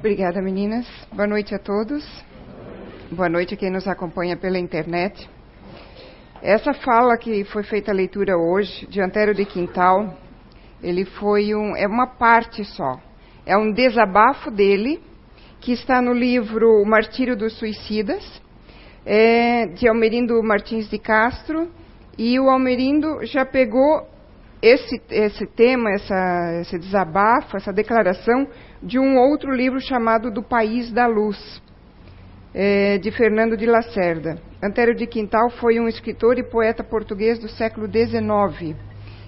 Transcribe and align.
Obrigada, 0.00 0.40
meninas. 0.40 0.86
Boa 1.12 1.26
noite 1.26 1.54
a 1.54 1.58
todos. 1.58 2.02
Boa 3.10 3.28
noite 3.28 3.52
a 3.52 3.56
quem 3.58 3.70
nos 3.70 3.86
acompanha 3.86 4.34
pela 4.34 4.58
internet. 4.58 5.28
Essa 6.40 6.72
fala 6.72 7.18
que 7.18 7.44
foi 7.44 7.62
feita 7.62 7.90
a 7.90 7.94
leitura 7.94 8.34
hoje, 8.34 8.86
de 8.86 8.98
Antero 8.98 9.34
de 9.34 9.44
Quintal, 9.44 10.16
ele 10.82 11.04
foi 11.04 11.54
um, 11.54 11.76
é 11.76 11.86
uma 11.86 12.06
parte 12.06 12.64
só. 12.64 12.98
É 13.44 13.58
um 13.58 13.70
desabafo 13.74 14.50
dele, 14.50 15.02
que 15.60 15.72
está 15.72 16.00
no 16.00 16.14
livro 16.14 16.80
O 16.80 16.86
Martírio 16.86 17.36
dos 17.36 17.58
Suicidas, 17.58 18.24
é, 19.04 19.66
de 19.66 19.86
Almerindo 19.86 20.42
Martins 20.42 20.88
de 20.88 20.98
Castro, 20.98 21.70
e 22.16 22.40
o 22.40 22.48
Almerindo 22.48 23.18
já 23.26 23.44
pegou 23.44 24.08
esse, 24.62 24.98
esse 25.10 25.46
tema, 25.46 25.90
essa, 25.90 26.60
esse 26.62 26.78
desabafo, 26.78 27.54
essa 27.54 27.70
declaração, 27.70 28.48
de 28.82 28.98
um 28.98 29.18
outro 29.18 29.52
livro 29.52 29.80
chamado 29.80 30.30
Do 30.30 30.42
País 30.42 30.90
da 30.90 31.06
Luz, 31.06 31.60
é, 32.54 32.98
de 32.98 33.10
Fernando 33.10 33.56
de 33.56 33.66
Lacerda. 33.66 34.40
Antério 34.62 34.94
de 34.94 35.06
Quintal 35.06 35.50
foi 35.50 35.78
um 35.78 35.86
escritor 35.86 36.38
e 36.38 36.42
poeta 36.42 36.82
português 36.82 37.38
do 37.38 37.48
século 37.48 37.86
XIX. 37.86 38.76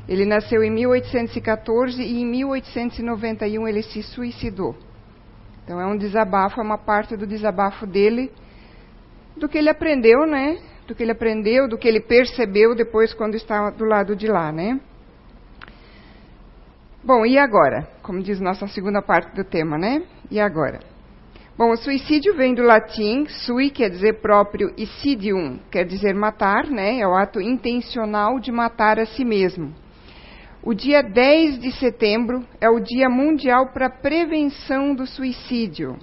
Ele 0.09 0.25
nasceu 0.25 0.63
em 0.63 0.71
1814 0.71 2.03
e 2.03 2.23
em 2.23 2.27
1891 2.27 3.69
ele 3.69 3.83
se 3.83 4.03
suicidou. 4.03 4.75
Então 5.65 5.81
é 5.81 5.87
um 5.87 5.97
desabafo, 5.97 6.61
é 6.61 6.65
uma 6.65 6.79
parte 6.79 7.17
do 7.17 7.27
desabafo 7.27 7.87
dele, 7.87 8.33
do 9.37 9.49
que 9.49 9.59
ele 9.59 9.69
aprendeu, 9.69 10.27
né? 10.27 10.59
Do 10.87 10.95
que 10.95 11.03
ele 11.03 11.13
aprendeu, 11.13 11.69
do 11.69 11.79
que 11.79 11.87
ele 11.87 12.01
percebeu 12.01 12.75
depois 12.75 13.15
quando 13.15 13.37
estava 13.37 13.71
do 13.71 13.85
lado 13.85 14.17
de 14.17 14.27
lá, 14.27 14.51
né? 14.51 14.81
Bom, 17.05 17.27
e 17.27 17.37
agora? 17.37 17.89
Como 18.01 18.23
diz 18.23 18.41
nossa 18.41 18.69
segunda 18.69 19.03
parte 19.03 19.35
do 19.35 19.43
tema, 19.43 19.77
né? 19.77 20.05
E 20.31 20.39
agora? 20.39 20.79
Bom, 21.59 21.73
o 21.73 21.77
suicídio 21.77 22.37
vem 22.37 22.55
do 22.55 22.63
latim 22.63 23.27
sui, 23.27 23.71
quer 23.71 23.91
dizer 23.91 24.21
próprio, 24.21 24.73
e 24.77 24.87
sidium, 24.87 25.59
quer 25.69 25.85
dizer 25.85 26.15
matar, 26.15 26.69
né? 26.69 27.01
É 27.01 27.07
o 27.07 27.17
ato 27.17 27.41
intencional 27.41 28.39
de 28.39 28.53
matar 28.53 29.01
a 29.01 29.05
si 29.07 29.25
mesmo. 29.25 29.75
O 30.63 30.73
dia 30.75 31.03
10 31.03 31.59
de 31.59 31.73
setembro 31.73 32.47
é 32.61 32.71
o 32.71 32.79
Dia 32.79 33.09
Mundial 33.09 33.73
para 33.73 33.87
a 33.87 33.91
Prevenção 33.91 34.95
do 34.95 35.05
Suicídio. 35.05 35.99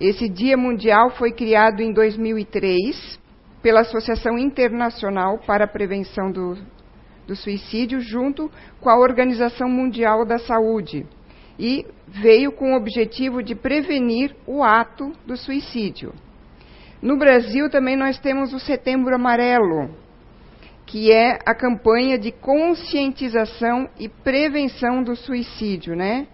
Esse 0.00 0.28
Dia 0.28 0.56
Mundial 0.56 1.10
foi 1.10 1.32
criado 1.32 1.80
em 1.80 1.92
2003 1.92 3.18
pela 3.60 3.80
Associação 3.80 4.38
Internacional 4.38 5.38
para 5.44 5.64
a 5.64 5.68
Prevenção 5.68 6.30
do 6.30 6.56
do 7.28 7.36
suicídio 7.36 8.00
junto 8.00 8.50
com 8.80 8.88
a 8.88 8.98
Organização 8.98 9.68
Mundial 9.68 10.24
da 10.24 10.38
Saúde 10.38 11.06
e 11.58 11.84
veio 12.06 12.50
com 12.50 12.72
o 12.72 12.76
objetivo 12.76 13.42
de 13.42 13.54
prevenir 13.54 14.34
o 14.46 14.64
ato 14.64 15.12
do 15.26 15.36
suicídio. 15.36 16.14
No 17.02 17.18
Brasil 17.18 17.68
também 17.68 17.96
nós 17.96 18.18
temos 18.18 18.54
o 18.54 18.58
Setembro 18.58 19.14
Amarelo, 19.14 19.94
que 20.86 21.12
é 21.12 21.38
a 21.44 21.54
campanha 21.54 22.18
de 22.18 22.32
conscientização 22.32 23.90
e 23.98 24.08
prevenção 24.08 25.02
do 25.02 25.14
suicídio, 25.14 25.94
né? 25.94 26.26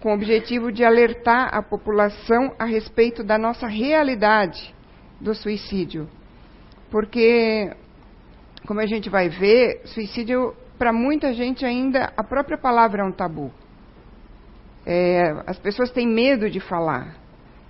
Com 0.00 0.10
o 0.10 0.14
objetivo 0.14 0.70
de 0.70 0.84
alertar 0.84 1.52
a 1.52 1.60
população 1.60 2.54
a 2.56 2.64
respeito 2.64 3.24
da 3.24 3.36
nossa 3.36 3.66
realidade 3.66 4.72
do 5.20 5.34
suicídio. 5.34 6.08
Porque 6.88 7.72
como 8.66 8.80
a 8.80 8.86
gente 8.86 9.08
vai 9.08 9.28
ver, 9.28 9.82
suicídio, 9.86 10.54
para 10.76 10.92
muita 10.92 11.32
gente 11.32 11.64
ainda, 11.64 12.12
a 12.16 12.24
própria 12.24 12.58
palavra 12.58 13.02
é 13.02 13.04
um 13.04 13.12
tabu. 13.12 13.50
É, 14.84 15.42
as 15.46 15.58
pessoas 15.58 15.90
têm 15.90 16.06
medo 16.06 16.50
de 16.50 16.60
falar. 16.60 17.16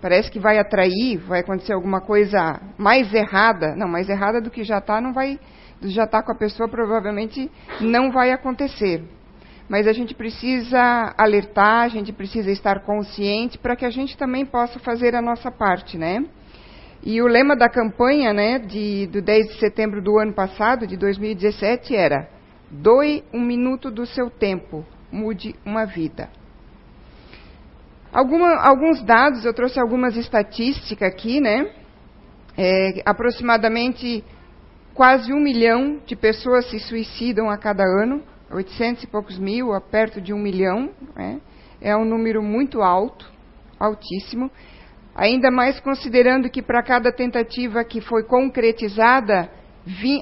Parece 0.01 0.31
que 0.31 0.39
vai 0.39 0.59
atrair, 0.59 1.19
vai 1.19 1.41
acontecer 1.41 1.73
alguma 1.73 2.01
coisa 2.01 2.61
mais 2.77 3.13
errada. 3.15 3.75
Não, 3.75 3.89
mais 3.89 4.09
errada 4.09 4.41
do 4.41 4.51
que 4.51 4.65
já 4.65 4.79
está, 4.79 5.01
não 5.01 5.13
vai. 5.13 5.39
Já 5.83 6.05
está 6.05 6.23
com 6.23 6.33
a 6.33 6.35
pessoa, 6.35 6.69
provavelmente 6.69 7.51
não 7.81 8.11
vai 8.11 8.33
acontecer. 8.33 9.03
Mas 9.69 9.87
a 9.87 9.93
gente 9.93 10.15
precisa 10.15 11.15
alertar, 11.19 11.83
a 11.83 11.89
gente 11.89 12.13
precisa 12.13 12.51
estar 12.51 12.81
consciente 12.81 13.59
para 13.59 13.75
que 13.75 13.85
a 13.85 13.91
gente 13.91 14.17
também 14.17 14.45
possa 14.45 14.79
fazer 14.79 15.15
a 15.15 15.23
nossa 15.23 15.51
parte, 15.51 15.99
né? 15.99 16.25
E 17.07 17.23
o 17.23 17.29
lema 17.29 17.55
da 17.55 17.69
campanha, 17.69 18.33
né, 18.33 18.59
de, 18.59 19.07
do 19.07 19.23
10 19.23 19.47
de 19.47 19.61
setembro 19.61 20.03
do 20.03 20.19
ano 20.19 20.33
passado, 20.33 20.89
de 20.89 20.97
2017, 20.97 21.95
era: 21.95 22.29
Doe 22.69 23.23
um 23.33 23.41
minuto 23.41 23.93
do 23.93 24.05
seu 24.05 24.29
tempo, 24.29 24.85
mude 25.13 25.55
uma 25.65 25.85
vida. 25.85 26.29
Alguma, 28.13 28.57
alguns 28.57 29.05
dados, 29.05 29.45
eu 29.45 29.55
trouxe 29.55 29.79
algumas 29.79 30.17
estatísticas 30.17 31.09
aqui, 31.09 31.41
né? 31.41 31.71
É, 32.59 33.01
aproximadamente 33.05 34.25
quase 34.93 35.33
um 35.33 35.39
milhão 35.39 36.01
de 36.05 36.17
pessoas 36.17 36.69
se 36.69 36.81
suicidam 36.81 37.49
a 37.49 37.57
cada 37.57 37.85
ano, 37.85 38.21
800 38.51 39.05
e 39.05 39.07
poucos 39.07 39.39
mil, 39.39 39.73
a 39.73 39.81
perto 39.81 40.21
de 40.21 40.33
um 40.33 40.39
milhão. 40.41 40.91
Né? 41.15 41.41
É 41.81 41.97
um 41.97 42.05
número 42.05 42.43
muito 42.43 42.83
alto, 42.83 43.31
altíssimo. 43.79 44.51
Ainda 45.17 45.51
mais 45.51 45.81
considerando 45.81 46.51
que 46.51 46.61
para 46.61 46.83
cada 46.83 47.11
tentativa 47.11 47.83
que 47.83 48.03
foi 48.03 48.23
concretizada, 48.25 49.51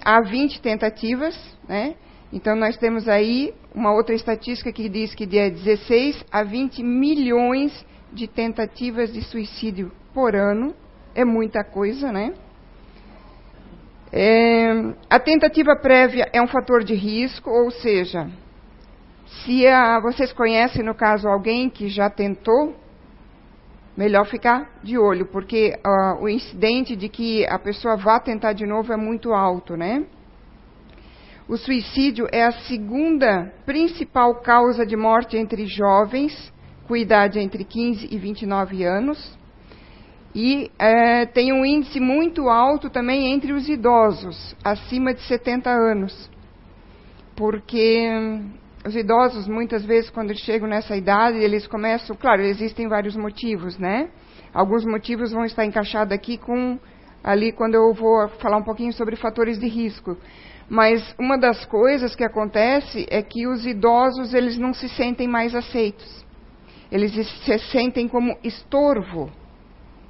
há 0.04 0.20
20 0.20 0.60
tentativas, 0.60 1.36
né? 1.68 1.96
Então 2.32 2.54
nós 2.54 2.76
temos 2.76 3.08
aí 3.08 3.52
uma 3.74 3.92
outra 3.92 4.14
estatística 4.14 4.72
que 4.72 4.88
diz 4.88 5.12
que 5.12 5.26
de 5.26 5.50
16 5.50 6.24
a 6.30 6.44
20 6.44 6.80
milhões 6.84 7.84
de 8.12 8.28
tentativas 8.28 9.12
de 9.12 9.20
suicídio 9.22 9.90
por 10.12 10.36
ano. 10.36 10.72
É 11.12 11.24
muita 11.24 11.64
coisa, 11.64 12.12
né? 12.12 12.32
É, 14.12 14.94
a 15.10 15.18
tentativa 15.18 15.74
prévia 15.74 16.30
é 16.32 16.40
um 16.40 16.46
fator 16.46 16.84
de 16.84 16.94
risco, 16.94 17.50
ou 17.50 17.68
seja, 17.72 18.30
se 19.26 19.66
a, 19.66 19.98
vocês 19.98 20.32
conhecem, 20.32 20.84
no 20.84 20.94
caso, 20.94 21.26
alguém 21.26 21.68
que 21.68 21.88
já 21.88 22.08
tentou, 22.08 22.76
melhor 23.96 24.26
ficar 24.26 24.70
de 24.82 24.98
olho, 24.98 25.26
porque 25.26 25.78
uh, 25.86 26.22
o 26.22 26.28
incidente 26.28 26.96
de 26.96 27.08
que 27.08 27.46
a 27.46 27.58
pessoa 27.58 27.96
vá 27.96 28.18
tentar 28.18 28.52
de 28.52 28.66
novo 28.66 28.92
é 28.92 28.96
muito 28.96 29.32
alto, 29.32 29.76
né? 29.76 30.04
O 31.46 31.56
suicídio 31.56 32.26
é 32.32 32.42
a 32.42 32.52
segunda 32.52 33.52
principal 33.66 34.36
causa 34.36 34.86
de 34.86 34.96
morte 34.96 35.36
entre 35.36 35.66
jovens, 35.66 36.52
com 36.88 36.96
idade 36.96 37.38
entre 37.38 37.64
15 37.64 38.08
e 38.10 38.18
29 38.18 38.82
anos. 38.82 39.38
E 40.34 40.70
é, 40.78 41.26
tem 41.26 41.52
um 41.52 41.64
índice 41.64 42.00
muito 42.00 42.48
alto 42.48 42.90
também 42.90 43.32
entre 43.32 43.52
os 43.52 43.68
idosos, 43.68 44.56
acima 44.64 45.14
de 45.14 45.20
70 45.22 45.70
anos. 45.70 46.30
Porque 47.36 48.08
os 48.86 48.94
idosos, 48.94 49.48
muitas 49.48 49.84
vezes, 49.84 50.10
quando 50.10 50.36
chegam 50.36 50.68
nessa 50.68 50.94
idade, 50.94 51.38
eles 51.38 51.66
começam. 51.66 52.14
Claro, 52.14 52.42
existem 52.42 52.86
vários 52.86 53.16
motivos, 53.16 53.78
né? 53.78 54.10
Alguns 54.52 54.84
motivos 54.84 55.32
vão 55.32 55.44
estar 55.44 55.64
encaixados 55.64 56.12
aqui 56.12 56.36
com. 56.36 56.78
Ali, 57.22 57.52
quando 57.52 57.74
eu 57.74 57.94
vou 57.94 58.28
falar 58.40 58.58
um 58.58 58.62
pouquinho 58.62 58.92
sobre 58.92 59.16
fatores 59.16 59.58
de 59.58 59.66
risco. 59.66 60.16
Mas 60.68 61.14
uma 61.18 61.38
das 61.38 61.64
coisas 61.64 62.14
que 62.14 62.22
acontece 62.22 63.06
é 63.10 63.22
que 63.22 63.46
os 63.46 63.66
idosos, 63.66 64.34
eles 64.34 64.58
não 64.58 64.74
se 64.74 64.88
sentem 64.90 65.26
mais 65.26 65.54
aceitos. 65.54 66.24
Eles 66.92 67.12
se 67.12 67.58
sentem 67.70 68.06
como 68.06 68.36
estorvo. 68.44 69.30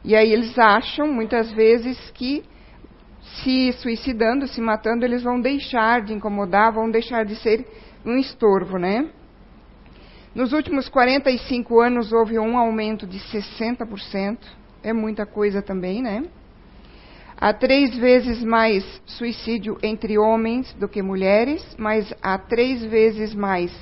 E 0.04 0.16
aí 0.16 0.32
eles 0.32 0.58
acham, 0.58 1.06
muitas 1.06 1.52
vezes, 1.52 1.98
que 2.10 2.42
se 3.42 3.72
suicidando, 3.74 4.46
se 4.46 4.60
matando, 4.60 5.04
eles 5.04 5.22
vão 5.22 5.40
deixar 5.40 6.02
de 6.02 6.12
incomodar, 6.12 6.72
vão 6.72 6.90
deixar 6.90 7.24
de 7.24 7.36
ser 7.36 7.64
um 8.04 8.16
estorvo, 8.18 8.78
né? 8.78 9.08
Nos 10.34 10.52
últimos 10.52 10.88
45 10.88 11.80
anos 11.80 12.12
houve 12.12 12.38
um 12.38 12.58
aumento 12.58 13.06
de 13.06 13.18
60%, 13.18 14.38
é 14.82 14.92
muita 14.92 15.24
coisa 15.24 15.62
também, 15.62 16.02
né? 16.02 16.24
Há 17.36 17.52
três 17.52 17.96
vezes 17.96 18.42
mais 18.42 18.84
suicídio 19.06 19.78
entre 19.82 20.18
homens 20.18 20.72
do 20.74 20.88
que 20.88 21.02
mulheres, 21.02 21.64
mas 21.78 22.12
há 22.22 22.38
três 22.38 22.82
vezes 22.84 23.34
mais 23.34 23.72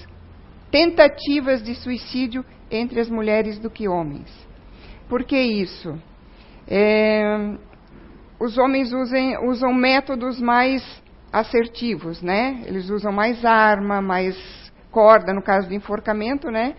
tentativas 0.70 1.62
de 1.62 1.74
suicídio 1.74 2.44
entre 2.70 3.00
as 3.00 3.10
mulheres 3.10 3.58
do 3.58 3.70
que 3.70 3.86
homens. 3.88 4.30
Por 5.08 5.24
que 5.24 5.38
isso? 5.38 5.98
É, 6.66 7.56
os 8.40 8.56
homens 8.56 8.92
usem, 8.92 9.36
usam 9.46 9.72
métodos 9.72 10.40
mais 10.40 10.82
assertivos, 11.32 12.20
né? 12.20 12.62
Eles 12.66 12.90
usam 12.90 13.10
mais 13.10 13.44
arma, 13.44 14.02
mais 14.02 14.36
corda, 14.90 15.32
no 15.32 15.42
caso 15.42 15.68
de 15.68 15.74
enforcamento, 15.74 16.50
né? 16.50 16.74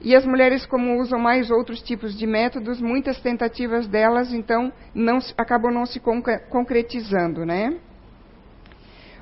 E 0.00 0.14
as 0.14 0.24
mulheres, 0.24 0.64
como 0.64 1.00
usam 1.00 1.18
mais 1.18 1.50
outros 1.50 1.82
tipos 1.82 2.16
de 2.16 2.26
métodos, 2.26 2.80
muitas 2.80 3.20
tentativas 3.20 3.86
delas, 3.88 4.32
então, 4.32 4.72
não, 4.94 5.18
acabam 5.36 5.72
não 5.72 5.84
se 5.84 6.00
concretizando, 6.48 7.44
né? 7.44 7.76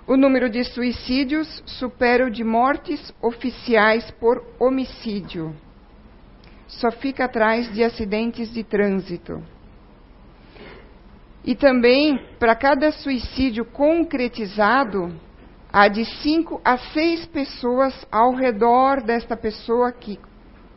O 0.07 0.17
número 0.17 0.49
de 0.49 0.63
suicídios 0.63 1.63
supera 1.67 2.27
o 2.27 2.31
de 2.31 2.45
mortes 2.45 3.13
oficiais 3.21 4.09
por 4.13 4.45
homicídio. 4.61 5.55
só 6.69 6.91
fica 6.91 7.25
atrás 7.25 7.73
de 7.73 7.83
acidentes 7.83 8.53
de 8.53 8.63
trânsito. 8.63 9.43
E 11.47 11.55
também, 11.55 12.19
para 12.41 12.57
cada 12.57 12.91
suicídio 12.91 13.65
concretizado, 13.65 15.15
há 15.73 15.87
de 15.87 16.05
cinco 16.05 16.61
a 16.65 16.77
seis 16.77 17.25
pessoas 17.25 17.95
ao 18.11 18.35
redor 18.35 19.01
desta 19.01 19.37
pessoa 19.37 19.93
que 19.93 20.19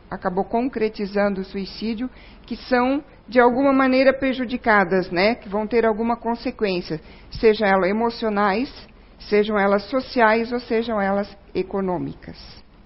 acabou 0.08 0.44
concretizando 0.44 1.40
o 1.40 1.44
suicídio, 1.44 2.08
que 2.46 2.54
são 2.54 3.02
de 3.28 3.40
alguma 3.40 3.72
maneira 3.72 4.12
prejudicadas, 4.12 5.10
né? 5.10 5.34
Que 5.34 5.48
vão 5.48 5.66
ter 5.66 5.84
alguma 5.84 6.16
consequência, 6.16 7.00
sejam 7.32 7.66
elas 7.66 7.90
emocionais, 7.90 8.72
sejam 9.18 9.58
elas 9.58 9.82
sociais 9.90 10.52
ou 10.52 10.60
sejam 10.60 11.00
elas 11.00 11.36
econômicas. 11.52 12.38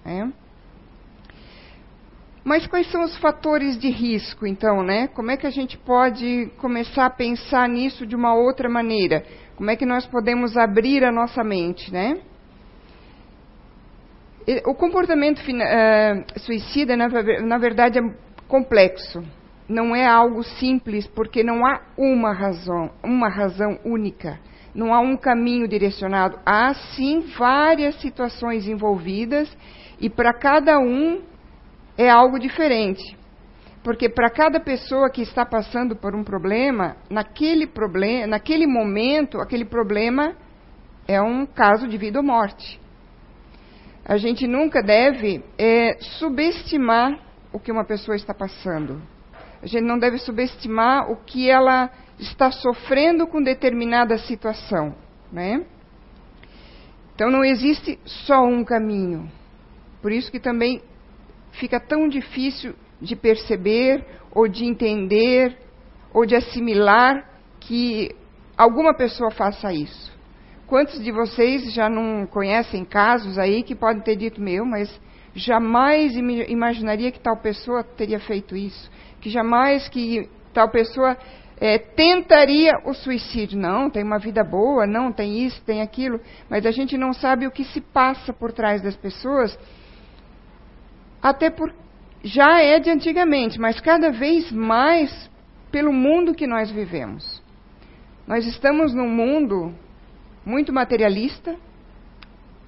Né? 0.03 0.31
Mas 2.45 2.67
quais 2.67 2.91
são 2.91 3.03
os 3.03 3.17
fatores 3.17 3.75
de 3.75 3.89
risco, 3.89 4.45
então, 4.45 4.83
né? 4.83 5.07
Como 5.07 5.31
é 5.31 5.35
que 5.35 5.47
a 5.47 5.49
gente 5.49 5.79
pode 5.79 6.51
começar 6.57 7.07
a 7.07 7.09
pensar 7.09 7.67
nisso 7.67 8.05
de 8.05 8.15
uma 8.15 8.35
outra 8.35 8.69
maneira? 8.69 9.23
Como 9.55 9.71
é 9.71 9.75
que 9.75 9.83
nós 9.83 10.05
podemos 10.05 10.55
abrir 10.55 11.03
a 11.03 11.11
nossa 11.11 11.43
mente, 11.43 11.91
né? 11.91 12.21
O 14.67 14.75
comportamento 14.75 15.39
uh, 15.39 16.39
suicida, 16.39 16.95
na, 16.95 17.07
na 17.41 17.57
verdade, 17.57 17.97
é 17.97 18.03
complexo. 18.47 19.23
Não 19.67 19.95
é 19.95 20.05
algo 20.05 20.43
simples, 20.43 21.07
porque 21.07 21.41
não 21.41 21.65
há 21.65 21.81
uma 21.97 22.31
razão, 22.31 22.91
uma 23.03 23.27
razão 23.27 23.79
única. 23.83 24.39
Não 24.75 24.93
há 24.93 24.99
um 24.99 25.17
caminho 25.17 25.67
direcionado. 25.67 26.37
Há 26.45 26.75
sim 26.95 27.21
várias 27.35 27.99
situações 28.01 28.67
envolvidas 28.67 29.49
e 29.99 30.11
para 30.11 30.31
cada 30.31 30.77
um 30.77 31.23
é 31.97 32.09
algo 32.09 32.39
diferente. 32.39 33.17
Porque 33.83 34.09
para 34.09 34.31
cada 34.31 34.59
pessoa 34.59 35.11
que 35.11 35.21
está 35.21 35.45
passando 35.45 35.95
por 35.95 36.15
um 36.15 36.23
problema, 36.23 36.97
naquele 37.09 37.67
problema, 37.67 38.25
naquele 38.25 38.65
momento, 38.65 39.39
aquele 39.39 39.65
problema 39.65 40.35
é 41.07 41.21
um 41.21 41.45
caso 41.45 41.87
de 41.87 41.97
vida 41.97 42.19
ou 42.19 42.25
morte. 42.25 42.79
A 44.03 44.17
gente 44.17 44.47
nunca 44.47 44.81
deve 44.81 45.43
é, 45.57 45.97
subestimar 45.99 47.19
o 47.53 47.59
que 47.59 47.71
uma 47.71 47.85
pessoa 47.85 48.15
está 48.15 48.33
passando. 48.33 49.01
A 49.61 49.67
gente 49.67 49.83
não 49.83 49.97
deve 49.97 50.17
subestimar 50.17 51.11
o 51.11 51.17
que 51.17 51.49
ela 51.49 51.89
está 52.19 52.51
sofrendo 52.51 53.27
com 53.27 53.41
determinada 53.41 54.17
situação, 54.17 54.95
né? 55.31 55.65
Então 57.13 57.29
não 57.31 57.43
existe 57.43 57.99
só 58.03 58.43
um 58.43 58.63
caminho. 58.63 59.31
Por 60.01 60.11
isso 60.11 60.31
que 60.31 60.39
também 60.39 60.81
fica 61.59 61.79
tão 61.79 62.07
difícil 62.07 62.75
de 63.01 63.15
perceber, 63.15 64.05
ou 64.31 64.47
de 64.47 64.65
entender, 64.65 65.57
ou 66.13 66.25
de 66.25 66.35
assimilar 66.35 67.29
que 67.59 68.09
alguma 68.57 68.93
pessoa 68.93 69.31
faça 69.31 69.73
isso. 69.73 70.13
Quantos 70.67 71.03
de 71.03 71.11
vocês 71.11 71.73
já 71.73 71.89
não 71.89 72.25
conhecem 72.25 72.83
casos 72.83 73.37
aí 73.37 73.63
que 73.63 73.75
podem 73.75 74.01
ter 74.01 74.15
dito, 74.15 74.41
meu, 74.41 74.65
mas 74.65 74.89
jamais 75.35 76.15
imaginaria 76.15 77.11
que 77.11 77.19
tal 77.19 77.37
pessoa 77.37 77.83
teria 77.83 78.19
feito 78.19 78.55
isso, 78.55 78.89
que 79.21 79.29
jamais 79.29 79.87
que 79.89 80.29
tal 80.53 80.69
pessoa 80.69 81.17
é, 81.57 81.77
tentaria 81.77 82.71
o 82.85 82.93
suicídio. 82.93 83.59
Não, 83.59 83.89
tem 83.89 84.03
uma 84.03 84.17
vida 84.17 84.43
boa, 84.43 84.87
não, 84.87 85.11
tem 85.11 85.45
isso, 85.45 85.61
tem 85.63 85.81
aquilo, 85.81 86.19
mas 86.49 86.65
a 86.65 86.71
gente 86.71 86.97
não 86.97 87.13
sabe 87.13 87.45
o 87.45 87.51
que 87.51 87.63
se 87.65 87.81
passa 87.81 88.33
por 88.33 88.51
trás 88.51 88.81
das 88.81 88.95
pessoas 88.95 89.57
até 91.21 91.49
por 91.49 91.73
já 92.23 92.59
é 92.59 92.79
de 92.79 92.89
antigamente, 92.89 93.59
mas 93.59 93.79
cada 93.79 94.11
vez 94.11 94.51
mais 94.51 95.29
pelo 95.71 95.93
mundo 95.93 96.33
que 96.33 96.47
nós 96.47 96.71
vivemos. 96.71 97.43
Nós 98.25 98.47
estamos 98.47 98.95
num 98.95 99.07
mundo 99.07 99.71
muito 100.43 100.73
materialista. 100.73 101.55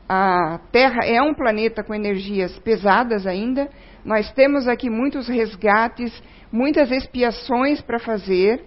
A 0.07 0.59
Terra 0.71 1.03
é 1.03 1.19
um 1.21 1.33
planeta 1.33 1.83
com 1.83 1.94
energias 1.94 2.57
pesadas 2.59 3.25
ainda. 3.25 3.67
Nós 4.05 4.31
temos 4.33 4.67
aqui 4.67 4.89
muitos 4.89 5.27
resgates, 5.27 6.13
muitas 6.51 6.91
expiações 6.91 7.81
para 7.81 7.97
fazer. 7.97 8.63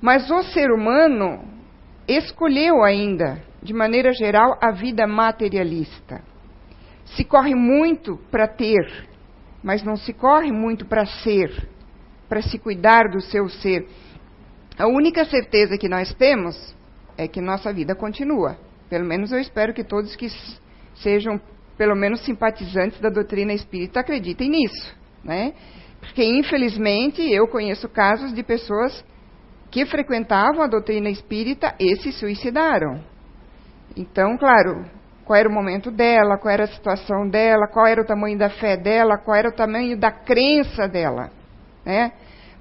Mas 0.00 0.28
o 0.30 0.42
ser 0.42 0.72
humano 0.72 1.44
escolheu 2.08 2.82
ainda, 2.82 3.40
de 3.62 3.72
maneira 3.72 4.12
geral, 4.12 4.58
a 4.60 4.72
vida 4.72 5.06
materialista. 5.06 6.31
Se 7.16 7.24
corre 7.24 7.54
muito 7.54 8.16
para 8.30 8.48
ter, 8.48 9.08
mas 9.62 9.82
não 9.82 9.96
se 9.96 10.12
corre 10.12 10.50
muito 10.50 10.86
para 10.86 11.04
ser, 11.04 11.68
para 12.28 12.42
se 12.42 12.58
cuidar 12.58 13.10
do 13.10 13.20
seu 13.20 13.48
ser. 13.48 13.86
A 14.78 14.86
única 14.86 15.24
certeza 15.24 15.76
que 15.76 15.88
nós 15.88 16.14
temos 16.14 16.74
é 17.16 17.28
que 17.28 17.40
nossa 17.40 17.72
vida 17.72 17.94
continua. 17.94 18.56
Pelo 18.88 19.04
menos 19.04 19.30
eu 19.32 19.38
espero 19.38 19.74
que 19.74 19.84
todos 19.84 20.16
que 20.16 20.28
sejam, 20.94 21.40
pelo 21.76 21.94
menos, 21.94 22.24
simpatizantes 22.24 23.00
da 23.00 23.10
doutrina 23.10 23.52
espírita 23.52 24.00
acreditem 24.00 24.50
nisso, 24.50 24.96
né? 25.22 25.52
Porque, 26.00 26.24
infelizmente, 26.24 27.22
eu 27.22 27.46
conheço 27.46 27.88
casos 27.88 28.34
de 28.34 28.42
pessoas 28.42 29.04
que 29.70 29.86
frequentavam 29.86 30.62
a 30.62 30.66
doutrina 30.66 31.08
espírita 31.08 31.74
e 31.78 31.96
se 31.96 32.12
suicidaram. 32.12 33.02
Então, 33.96 34.36
claro, 34.36 34.84
qual 35.24 35.38
era 35.38 35.48
o 35.48 35.52
momento 35.52 35.90
dela, 35.90 36.38
qual 36.38 36.52
era 36.52 36.64
a 36.64 36.68
situação 36.68 37.28
dela, 37.28 37.68
qual 37.68 37.86
era 37.86 38.02
o 38.02 38.06
tamanho 38.06 38.38
da 38.38 38.50
fé 38.50 38.76
dela, 38.76 39.18
qual 39.18 39.36
era 39.36 39.48
o 39.48 39.52
tamanho 39.52 39.96
da 39.96 40.10
crença 40.10 40.88
dela, 40.88 41.30
né? 41.84 42.12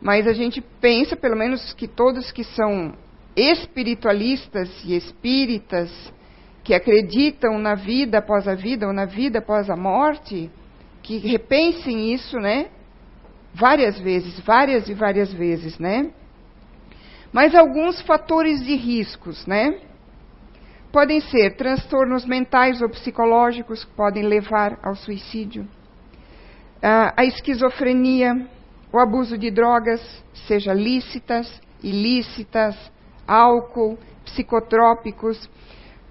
Mas 0.01 0.27
a 0.27 0.33
gente 0.33 0.61
pensa, 0.61 1.15
pelo 1.15 1.35
menos, 1.35 1.73
que 1.73 1.87
todos 1.87 2.31
que 2.31 2.43
são 2.43 2.93
espiritualistas 3.35 4.69
e 4.83 4.95
espíritas, 4.95 5.91
que 6.63 6.73
acreditam 6.73 7.57
na 7.59 7.75
vida 7.75 8.19
após 8.19 8.47
a 8.47 8.55
vida 8.55 8.87
ou 8.87 8.93
na 8.93 9.05
vida 9.05 9.39
após 9.39 9.69
a 9.69 9.75
morte, 9.75 10.49
que 11.01 11.17
repensem 11.17 12.13
isso, 12.13 12.37
né? 12.37 12.67
Várias 13.53 13.99
vezes, 13.99 14.39
várias 14.41 14.87
e 14.87 14.93
várias 14.93 15.33
vezes, 15.33 15.77
né? 15.79 16.11
Mas 17.31 17.55
alguns 17.55 18.01
fatores 18.01 18.63
de 18.63 18.75
riscos, 18.75 19.45
né? 19.47 19.79
Podem 20.91 21.21
ser 21.21 21.55
transtornos 21.55 22.25
mentais 22.25 22.81
ou 22.81 22.89
psicológicos 22.89 23.85
que 23.85 23.91
podem 23.93 24.23
levar 24.23 24.77
ao 24.83 24.93
suicídio. 24.93 25.65
Ah, 26.83 27.13
a 27.15 27.23
esquizofrenia, 27.23 28.45
o 28.91 28.99
abuso 28.99 29.37
de 29.37 29.49
drogas, 29.49 30.01
seja 30.47 30.73
lícitas, 30.73 31.61
ilícitas, 31.81 32.75
álcool, 33.25 33.97
psicotrópicos. 34.25 35.49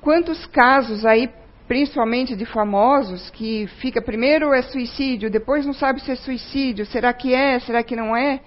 Quantos 0.01 0.47
casos 0.47 1.05
aí, 1.05 1.29
principalmente 1.69 2.35
de 2.35 2.47
famosos, 2.47 3.29
que 3.31 3.67
fica 3.81 4.01
primeiro 4.01 4.55
é 4.55 4.63
suicídio, 4.63 5.31
depois 5.31 5.67
não 5.67 5.75
sabe 5.75 6.01
se 6.01 6.11
é 6.11 6.17
suicídio, 6.17 6.87
será 6.87 7.13
que 7.13 7.35
é, 7.35 7.59
será 7.61 7.83
que 7.83 7.95
não 7.95 8.17
é? 8.17 8.41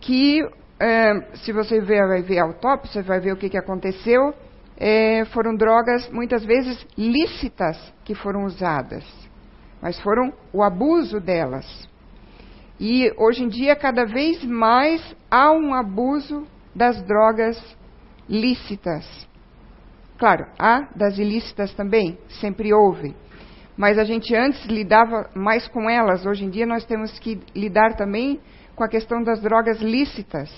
Que, 0.00 0.40
eh, 0.80 1.14
se 1.34 1.52
você 1.52 1.78
ver, 1.80 2.06
vai 2.08 2.22
ver 2.22 2.38
a 2.38 2.44
autópsia, 2.44 3.02
vai 3.02 3.20
ver 3.20 3.32
o 3.32 3.36
que, 3.36 3.50
que 3.50 3.58
aconteceu, 3.58 4.34
é, 4.76 5.24
foram 5.26 5.54
drogas 5.54 6.08
muitas 6.10 6.44
vezes 6.44 6.86
lícitas 6.96 7.76
que 8.04 8.14
foram 8.14 8.44
usadas, 8.44 9.04
mas 9.80 9.98
foram 10.00 10.32
o 10.52 10.62
abuso 10.62 11.18
delas. 11.20 11.88
E 12.78 13.10
hoje 13.16 13.42
em 13.42 13.48
dia, 13.48 13.74
cada 13.74 14.04
vez 14.04 14.44
mais 14.44 15.16
há 15.30 15.50
um 15.50 15.74
abuso 15.74 16.46
das 16.74 17.02
drogas 17.02 17.58
lícitas. 18.28 19.26
Claro, 20.18 20.46
há 20.58 20.88
das 20.94 21.18
ilícitas 21.18 21.72
também, 21.74 22.18
sempre 22.40 22.72
houve. 22.72 23.14
Mas 23.76 23.98
a 23.98 24.04
gente 24.04 24.34
antes 24.34 24.64
lidava 24.66 25.30
mais 25.34 25.68
com 25.68 25.88
elas, 25.88 26.24
hoje 26.24 26.44
em 26.44 26.50
dia 26.50 26.66
nós 26.66 26.84
temos 26.84 27.18
que 27.18 27.40
lidar 27.54 27.94
também 27.94 28.40
com 28.74 28.84
a 28.84 28.88
questão 28.88 29.22
das 29.22 29.40
drogas 29.40 29.80
lícitas. 29.80 30.50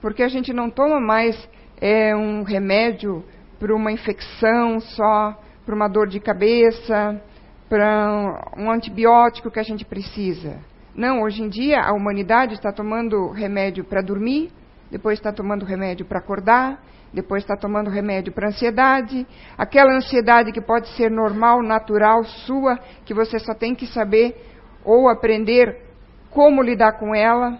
Porque 0.00 0.22
a 0.22 0.28
gente 0.28 0.52
não 0.52 0.70
toma 0.70 1.00
mais 1.00 1.36
é, 1.80 2.14
um 2.14 2.42
remédio 2.42 3.24
para 3.64 3.74
uma 3.74 3.90
infecção 3.90 4.78
só, 4.78 5.40
para 5.64 5.74
uma 5.74 5.88
dor 5.88 6.06
de 6.06 6.20
cabeça, 6.20 7.18
para 7.66 8.52
um 8.58 8.70
antibiótico 8.70 9.50
que 9.50 9.58
a 9.58 9.62
gente 9.62 9.86
precisa. 9.86 10.58
Não, 10.94 11.22
hoje 11.22 11.42
em 11.42 11.48
dia 11.48 11.80
a 11.80 11.94
humanidade 11.94 12.52
está 12.52 12.70
tomando 12.70 13.30
remédio 13.30 13.82
para 13.82 14.02
dormir, 14.02 14.52
depois 14.90 15.18
está 15.18 15.32
tomando 15.32 15.64
remédio 15.64 16.04
para 16.04 16.18
acordar, 16.18 16.78
depois 17.10 17.42
está 17.42 17.56
tomando 17.56 17.88
remédio 17.88 18.34
para 18.34 18.48
ansiedade, 18.48 19.26
aquela 19.56 19.96
ansiedade 19.96 20.52
que 20.52 20.60
pode 20.60 20.86
ser 20.88 21.10
normal, 21.10 21.62
natural, 21.62 22.22
sua, 22.22 22.78
que 23.06 23.14
você 23.14 23.38
só 23.38 23.54
tem 23.54 23.74
que 23.74 23.86
saber 23.86 24.36
ou 24.84 25.08
aprender 25.08 25.86
como 26.28 26.62
lidar 26.62 26.98
com 26.98 27.14
ela, 27.14 27.58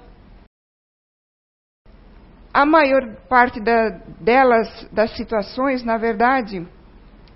a 2.54 2.64
maior 2.64 3.16
parte 3.28 3.58
da, 3.58 3.88
delas, 4.20 4.88
das 4.92 5.10
situações, 5.16 5.82
na 5.82 5.96
verdade, 5.96 6.64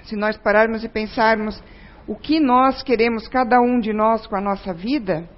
se 0.04 0.14
nós 0.14 0.38
pararmos 0.38 0.84
e 0.84 0.88
pensarmos 0.88 1.60
o 2.06 2.14
que 2.14 2.38
nós 2.38 2.84
queremos, 2.84 3.26
cada 3.26 3.60
um 3.60 3.80
de 3.80 3.92
nós, 3.92 4.28
com 4.28 4.36
a 4.36 4.40
nossa 4.40 4.72
vida, 4.72 5.28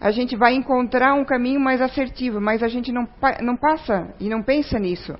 a 0.00 0.12
gente 0.12 0.36
vai 0.36 0.54
encontrar 0.54 1.12
um 1.14 1.24
caminho 1.24 1.58
mais 1.58 1.80
assertivo, 1.80 2.40
mas 2.40 2.62
a 2.62 2.68
gente 2.68 2.92
não, 2.92 3.08
não 3.40 3.56
passa 3.56 4.14
e 4.20 4.28
não 4.28 4.42
pensa 4.42 4.78
nisso. 4.78 5.12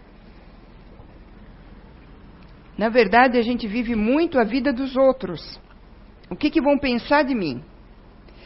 Na 2.78 2.88
verdade, 2.88 3.38
a 3.38 3.42
gente 3.42 3.66
vive 3.66 3.96
muito 3.96 4.38
a 4.38 4.44
vida 4.44 4.72
dos 4.72 4.96
outros. 4.96 5.60
O 6.30 6.36
que, 6.36 6.48
que 6.48 6.62
vão 6.62 6.78
pensar 6.78 7.24
de 7.24 7.34
mim? 7.34 7.62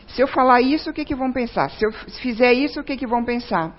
Se 0.08 0.22
eu 0.22 0.26
falar 0.26 0.62
isso, 0.62 0.88
o 0.88 0.92
que, 0.92 1.04
que 1.04 1.14
vão 1.14 1.32
pensar? 1.32 1.68
Se 1.70 1.84
eu 1.86 1.92
fizer 2.22 2.54
isso, 2.54 2.80
o 2.80 2.84
que, 2.84 2.96
que 2.96 3.06
vão 3.06 3.24
pensar? 3.24 3.76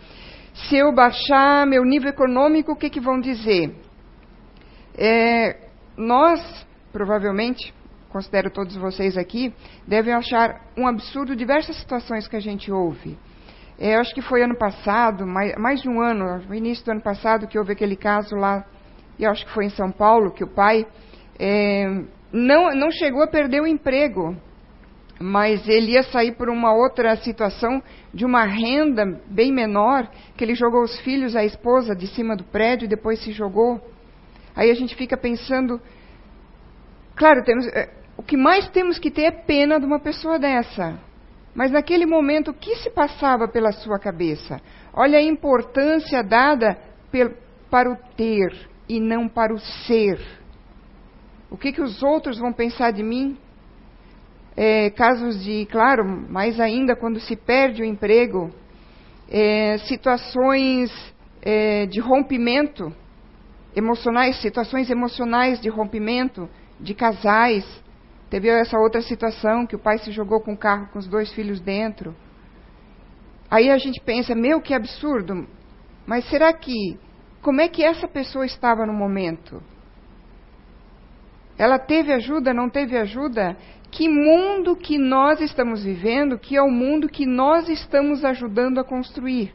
Se 0.65 0.75
eu 0.75 0.91
baixar 0.91 1.65
meu 1.67 1.83
nível 1.85 2.09
econômico, 2.09 2.71
o 2.71 2.75
que, 2.75 2.89
que 2.89 2.99
vão 2.99 3.19
dizer? 3.19 3.75
É, 4.97 5.67
nós, 5.95 6.65
provavelmente, 6.91 7.73
considero 8.09 8.49
todos 8.49 8.75
vocês 8.75 9.17
aqui, 9.17 9.53
devem 9.87 10.13
achar 10.13 10.61
um 10.75 10.87
absurdo 10.87 11.35
diversas 11.35 11.75
situações 11.77 12.27
que 12.27 12.35
a 12.35 12.39
gente 12.39 12.71
ouve. 12.71 13.17
É, 13.79 13.95
eu 13.95 13.99
acho 13.99 14.13
que 14.13 14.21
foi 14.21 14.41
ano 14.41 14.57
passado, 14.57 15.25
mais, 15.25 15.55
mais, 15.57 15.81
de 15.81 15.87
um 15.87 16.01
ano, 16.01 16.39
no 16.47 16.55
início 16.55 16.83
do 16.83 16.91
ano 16.91 17.01
passado, 17.01 17.47
que 17.47 17.59
houve 17.59 17.73
aquele 17.73 17.95
caso 17.95 18.35
lá, 18.35 18.65
e 19.19 19.25
acho 19.25 19.45
que 19.45 19.53
foi 19.53 19.65
em 19.65 19.69
São 19.69 19.91
Paulo, 19.91 20.31
que 20.31 20.43
o 20.43 20.47
pai 20.47 20.87
é, 21.39 21.85
não, 22.31 22.73
não 22.73 22.89
chegou 22.89 23.21
a 23.21 23.27
perder 23.27 23.61
o 23.61 23.67
emprego, 23.67 24.35
mas 25.19 25.67
ele 25.67 25.93
ia 25.93 26.03
sair 26.03 26.33
por 26.33 26.49
uma 26.49 26.73
outra 26.73 27.15
situação 27.17 27.81
de 28.13 28.25
uma 28.25 28.43
renda 28.45 29.19
bem 29.27 29.51
menor, 29.51 30.09
que 30.35 30.43
ele 30.43 30.55
jogou 30.55 30.83
os 30.83 30.99
filhos, 31.01 31.35
a 31.35 31.43
esposa, 31.43 31.95
de 31.95 32.07
cima 32.07 32.35
do 32.35 32.43
prédio 32.43 32.85
e 32.85 32.89
depois 32.89 33.19
se 33.23 33.31
jogou. 33.31 33.81
Aí 34.55 34.69
a 34.69 34.73
gente 34.73 34.95
fica 34.95 35.17
pensando, 35.17 35.81
claro, 37.15 37.43
temos, 37.43 37.67
é, 37.67 37.89
o 38.15 38.23
que 38.23 38.37
mais 38.37 38.67
temos 38.69 38.99
que 38.99 39.11
ter 39.11 39.23
é 39.23 39.31
pena 39.31 39.79
de 39.79 39.85
uma 39.85 39.99
pessoa 39.99 40.39
dessa. 40.39 40.99
Mas 41.53 41.71
naquele 41.71 42.05
momento, 42.05 42.51
o 42.51 42.53
que 42.53 42.75
se 42.75 42.89
passava 42.89 43.47
pela 43.47 43.71
sua 43.71 43.97
cabeça? 43.97 44.61
Olha 44.93 45.17
a 45.17 45.21
importância 45.21 46.23
dada 46.23 46.77
para 47.69 47.91
o 47.91 47.95
ter 48.15 48.69
e 48.87 48.99
não 48.99 49.27
para 49.27 49.53
o 49.53 49.59
ser. 49.59 50.19
O 51.49 51.57
que, 51.57 51.71
que 51.71 51.81
os 51.81 52.03
outros 52.03 52.37
vão 52.37 52.53
pensar 52.53 52.91
de 52.91 53.01
mim? 53.01 53.37
É, 54.59 54.89
casos 54.89 55.43
de, 55.43 55.67
claro, 55.67 56.03
mais 56.03 56.59
ainda 56.59 56.95
quando 56.95 57.19
se 57.19 57.35
perde 57.35 57.83
o 57.83 57.85
emprego, 57.85 58.49
é, 59.29 59.77
situações 59.77 60.91
é, 61.43 61.85
de 61.85 61.99
rompimento 61.99 62.91
emocionais, 63.75 64.41
situações 64.41 64.89
emocionais 64.89 65.61
de 65.61 65.69
rompimento 65.69 66.49
de 66.79 66.95
casais. 66.95 67.63
Teve 68.31 68.49
essa 68.49 68.79
outra 68.79 69.01
situação 69.01 69.67
que 69.67 69.75
o 69.75 69.79
pai 69.79 69.99
se 69.99 70.11
jogou 70.11 70.41
com 70.41 70.53
o 70.53 70.57
carro 70.57 70.87
com 70.91 70.97
os 70.97 71.07
dois 71.07 71.31
filhos 71.31 71.59
dentro. 71.59 72.15
Aí 73.49 73.69
a 73.69 73.77
gente 73.77 74.01
pensa, 74.01 74.33
meu, 74.33 74.59
que 74.59 74.73
absurdo. 74.73 75.47
Mas 76.05 76.27
será 76.29 76.51
que 76.51 76.97
como 77.41 77.61
é 77.61 77.67
que 77.67 77.83
essa 77.83 78.07
pessoa 78.07 78.45
estava 78.45 78.85
no 78.85 78.93
momento? 78.93 79.61
Ela 81.57 81.79
teve 81.79 82.11
ajuda, 82.13 82.53
não 82.53 82.69
teve 82.69 82.97
ajuda? 82.97 83.55
Que 83.91 84.09
mundo 84.09 84.75
que 84.75 84.97
nós 84.97 85.41
estamos 85.41 85.83
vivendo, 85.83 86.37
que 86.37 86.55
é 86.55 86.61
o 86.61 86.69
mundo 86.69 87.07
que 87.07 87.25
nós 87.25 87.69
estamos 87.69 88.23
ajudando 88.23 88.79
a 88.79 88.83
construir? 88.83 89.53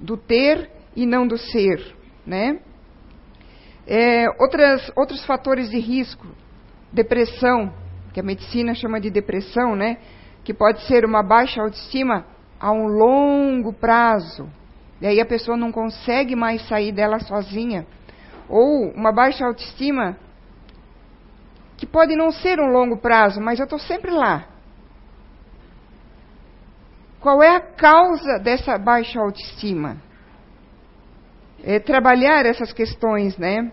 Do 0.00 0.16
ter 0.16 0.70
e 0.94 1.04
não 1.04 1.26
do 1.26 1.36
ser, 1.36 1.94
né? 2.26 2.60
É, 3.86 4.26
outras, 4.40 4.92
outros 4.96 5.24
fatores 5.24 5.70
de 5.70 5.78
risco, 5.78 6.26
depressão, 6.92 7.72
que 8.12 8.20
a 8.20 8.22
medicina 8.22 8.74
chama 8.74 9.00
de 9.00 9.10
depressão, 9.10 9.74
né? 9.74 9.98
Que 10.44 10.54
pode 10.54 10.82
ser 10.86 11.04
uma 11.04 11.22
baixa 11.22 11.60
autoestima 11.60 12.26
a 12.60 12.72
um 12.72 12.86
longo 12.86 13.72
prazo. 13.72 14.48
E 15.00 15.06
aí 15.06 15.20
a 15.20 15.26
pessoa 15.26 15.56
não 15.56 15.70
consegue 15.70 16.34
mais 16.34 16.66
sair 16.68 16.92
dela 16.92 17.18
sozinha. 17.20 17.86
Ou 18.48 18.90
uma 18.92 19.12
baixa 19.12 19.44
autoestima, 19.44 20.16
que 21.78 21.86
pode 21.86 22.16
não 22.16 22.32
ser 22.32 22.60
um 22.60 22.66
longo 22.66 22.98
prazo, 22.98 23.40
mas 23.40 23.60
eu 23.60 23.64
estou 23.64 23.78
sempre 23.78 24.10
lá. 24.10 24.48
Qual 27.20 27.40
é 27.42 27.54
a 27.54 27.60
causa 27.60 28.38
dessa 28.40 28.76
baixa 28.76 29.20
autoestima? 29.20 29.96
É 31.62 31.78
trabalhar 31.78 32.44
essas 32.44 32.72
questões, 32.72 33.38
né? 33.38 33.72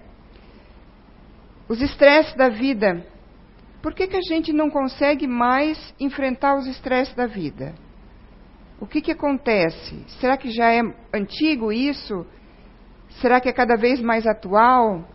Os 1.67 1.81
estresses 1.81 2.35
da 2.35 2.47
vida. 2.47 3.05
Por 3.81 3.93
que, 3.93 4.07
que 4.07 4.17
a 4.17 4.21
gente 4.21 4.53
não 4.53 4.69
consegue 4.69 5.27
mais 5.27 5.93
enfrentar 5.99 6.55
os 6.57 6.67
estresses 6.67 7.15
da 7.15 7.25
vida? 7.25 7.73
O 8.79 8.85
que, 8.85 9.01
que 9.01 9.11
acontece? 9.11 10.03
Será 10.19 10.37
que 10.37 10.51
já 10.51 10.71
é 10.71 10.81
antigo 11.13 11.71
isso? 11.71 12.25
Será 13.21 13.39
que 13.39 13.49
é 13.49 13.53
cada 13.53 13.75
vez 13.75 13.99
mais 13.99 14.27
atual? 14.27 15.07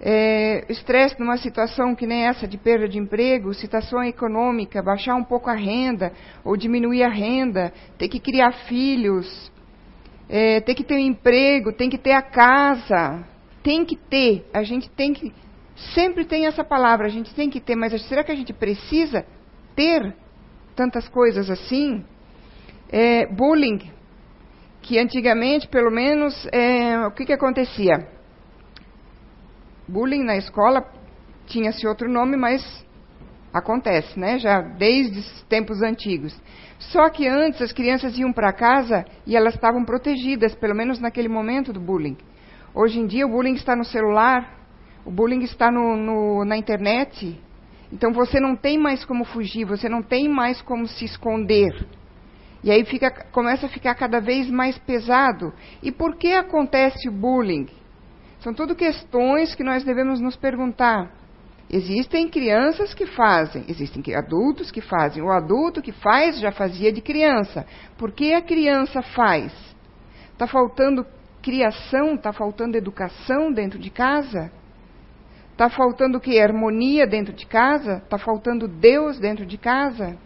É, 0.00 0.64
estresse 0.68 1.18
numa 1.18 1.36
situação 1.36 1.94
que 1.94 2.06
nem 2.06 2.26
essa 2.26 2.46
de 2.46 2.58
perda 2.58 2.88
de 2.88 2.98
emprego, 2.98 3.54
situação 3.54 4.02
econômica, 4.02 4.82
baixar 4.82 5.14
um 5.14 5.24
pouco 5.24 5.48
a 5.48 5.54
renda 5.54 6.12
ou 6.44 6.56
diminuir 6.56 7.02
a 7.02 7.08
renda, 7.08 7.72
ter 7.96 8.08
que 8.08 8.20
criar 8.20 8.52
filhos, 8.66 9.50
é, 10.28 10.60
ter 10.60 10.74
que 10.74 10.84
ter 10.84 10.96
um 10.96 10.98
emprego, 10.98 11.72
tem 11.72 11.88
que 11.88 11.96
ter 11.96 12.12
a 12.12 12.22
casa, 12.22 13.24
tem 13.62 13.84
que 13.84 13.96
ter, 13.96 14.46
a 14.52 14.62
gente 14.62 14.90
tem 14.90 15.12
que 15.12 15.32
Sempre 15.94 16.24
tem 16.24 16.46
essa 16.46 16.62
palavra, 16.62 17.06
a 17.06 17.10
gente 17.10 17.34
tem 17.34 17.50
que 17.50 17.60
ter, 17.60 17.74
mas 17.74 18.00
será 18.06 18.22
que 18.22 18.30
a 18.30 18.36
gente 18.36 18.52
precisa 18.52 19.26
ter 19.74 20.14
tantas 20.76 21.08
coisas 21.08 21.50
assim? 21.50 22.04
É, 22.90 23.26
bullying, 23.26 23.80
que 24.82 24.98
antigamente, 24.98 25.66
pelo 25.66 25.90
menos, 25.90 26.46
é, 26.52 27.06
o 27.06 27.10
que, 27.10 27.24
que 27.24 27.32
acontecia? 27.32 28.08
Bullying 29.86 30.24
na 30.24 30.36
escola 30.36 30.84
tinha-se 31.46 31.86
outro 31.86 32.10
nome, 32.10 32.36
mas 32.36 32.84
acontece, 33.52 34.18
né? 34.18 34.38
Já 34.38 34.60
desde 34.60 35.20
os 35.20 35.42
tempos 35.44 35.82
antigos. 35.82 36.34
Só 36.78 37.08
que 37.08 37.28
antes 37.28 37.62
as 37.62 37.72
crianças 37.72 38.18
iam 38.18 38.32
para 38.32 38.52
casa 38.52 39.04
e 39.26 39.36
elas 39.36 39.54
estavam 39.54 39.84
protegidas, 39.84 40.54
pelo 40.54 40.74
menos 40.74 40.98
naquele 40.98 41.28
momento 41.28 41.72
do 41.72 41.80
bullying. 41.80 42.16
Hoje 42.74 42.98
em 42.98 43.06
dia 43.06 43.26
o 43.26 43.30
bullying 43.30 43.54
está 43.54 43.76
no 43.76 43.84
celular, 43.84 44.58
o 45.04 45.10
bullying 45.10 45.42
está 45.42 45.70
no, 45.70 45.96
no, 45.96 46.44
na 46.44 46.56
internet. 46.56 47.40
Então 47.92 48.12
você 48.12 48.40
não 48.40 48.56
tem 48.56 48.76
mais 48.76 49.04
como 49.04 49.24
fugir, 49.24 49.64
você 49.64 49.88
não 49.88 50.02
tem 50.02 50.28
mais 50.28 50.60
como 50.60 50.86
se 50.88 51.04
esconder. 51.04 51.86
E 52.64 52.70
aí 52.70 52.84
fica, 52.84 53.10
começa 53.30 53.66
a 53.66 53.68
ficar 53.68 53.94
cada 53.94 54.20
vez 54.20 54.50
mais 54.50 54.76
pesado. 54.78 55.52
E 55.82 55.92
por 55.92 56.16
que 56.16 56.32
acontece 56.32 57.08
o 57.08 57.12
bullying? 57.12 57.68
São 58.44 58.52
tudo 58.52 58.76
questões 58.76 59.54
que 59.54 59.64
nós 59.64 59.84
devemos 59.84 60.20
nos 60.20 60.36
perguntar. 60.36 61.10
Existem 61.70 62.28
crianças 62.28 62.92
que 62.92 63.06
fazem, 63.06 63.64
existem 63.68 64.14
adultos 64.14 64.70
que 64.70 64.82
fazem. 64.82 65.22
O 65.22 65.32
adulto 65.32 65.80
que 65.80 65.92
faz 65.92 66.38
já 66.38 66.52
fazia 66.52 66.92
de 66.92 67.00
criança. 67.00 67.66
Por 67.96 68.12
que 68.12 68.34
a 68.34 68.42
criança 68.42 69.00
faz? 69.00 69.50
Está 70.30 70.46
faltando 70.46 71.06
criação, 71.40 72.16
está 72.16 72.34
faltando 72.34 72.76
educação 72.76 73.50
dentro 73.50 73.78
de 73.78 73.88
casa? 73.88 74.52
Está 75.52 75.70
faltando 75.70 76.20
que? 76.20 76.38
Harmonia 76.38 77.06
dentro 77.06 77.32
de 77.32 77.46
casa? 77.46 78.02
Está 78.04 78.18
faltando 78.18 78.68
Deus 78.68 79.18
dentro 79.18 79.46
de 79.46 79.56
casa? 79.56 80.18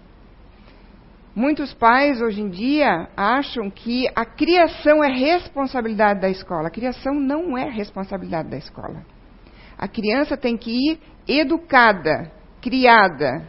Muitos 1.38 1.73
pais 1.73 2.21
hoje 2.21 2.40
em 2.40 2.49
dia 2.49 3.07
acham 3.16 3.71
que 3.71 4.09
a 4.12 4.25
criação 4.25 5.04
é 5.04 5.09
responsabilidade 5.09 6.21
da 6.21 6.28
escola. 6.28 6.66
A 6.66 6.71
criação 6.71 7.14
não 7.14 7.57
é 7.57 7.71
responsabilidade 7.71 8.49
da 8.49 8.57
escola. 8.57 9.04
A 9.78 9.87
criança 9.87 10.37
tem 10.37 10.57
que 10.57 10.73
ir 10.73 11.00
educada, 11.28 12.28
criada 12.61 13.49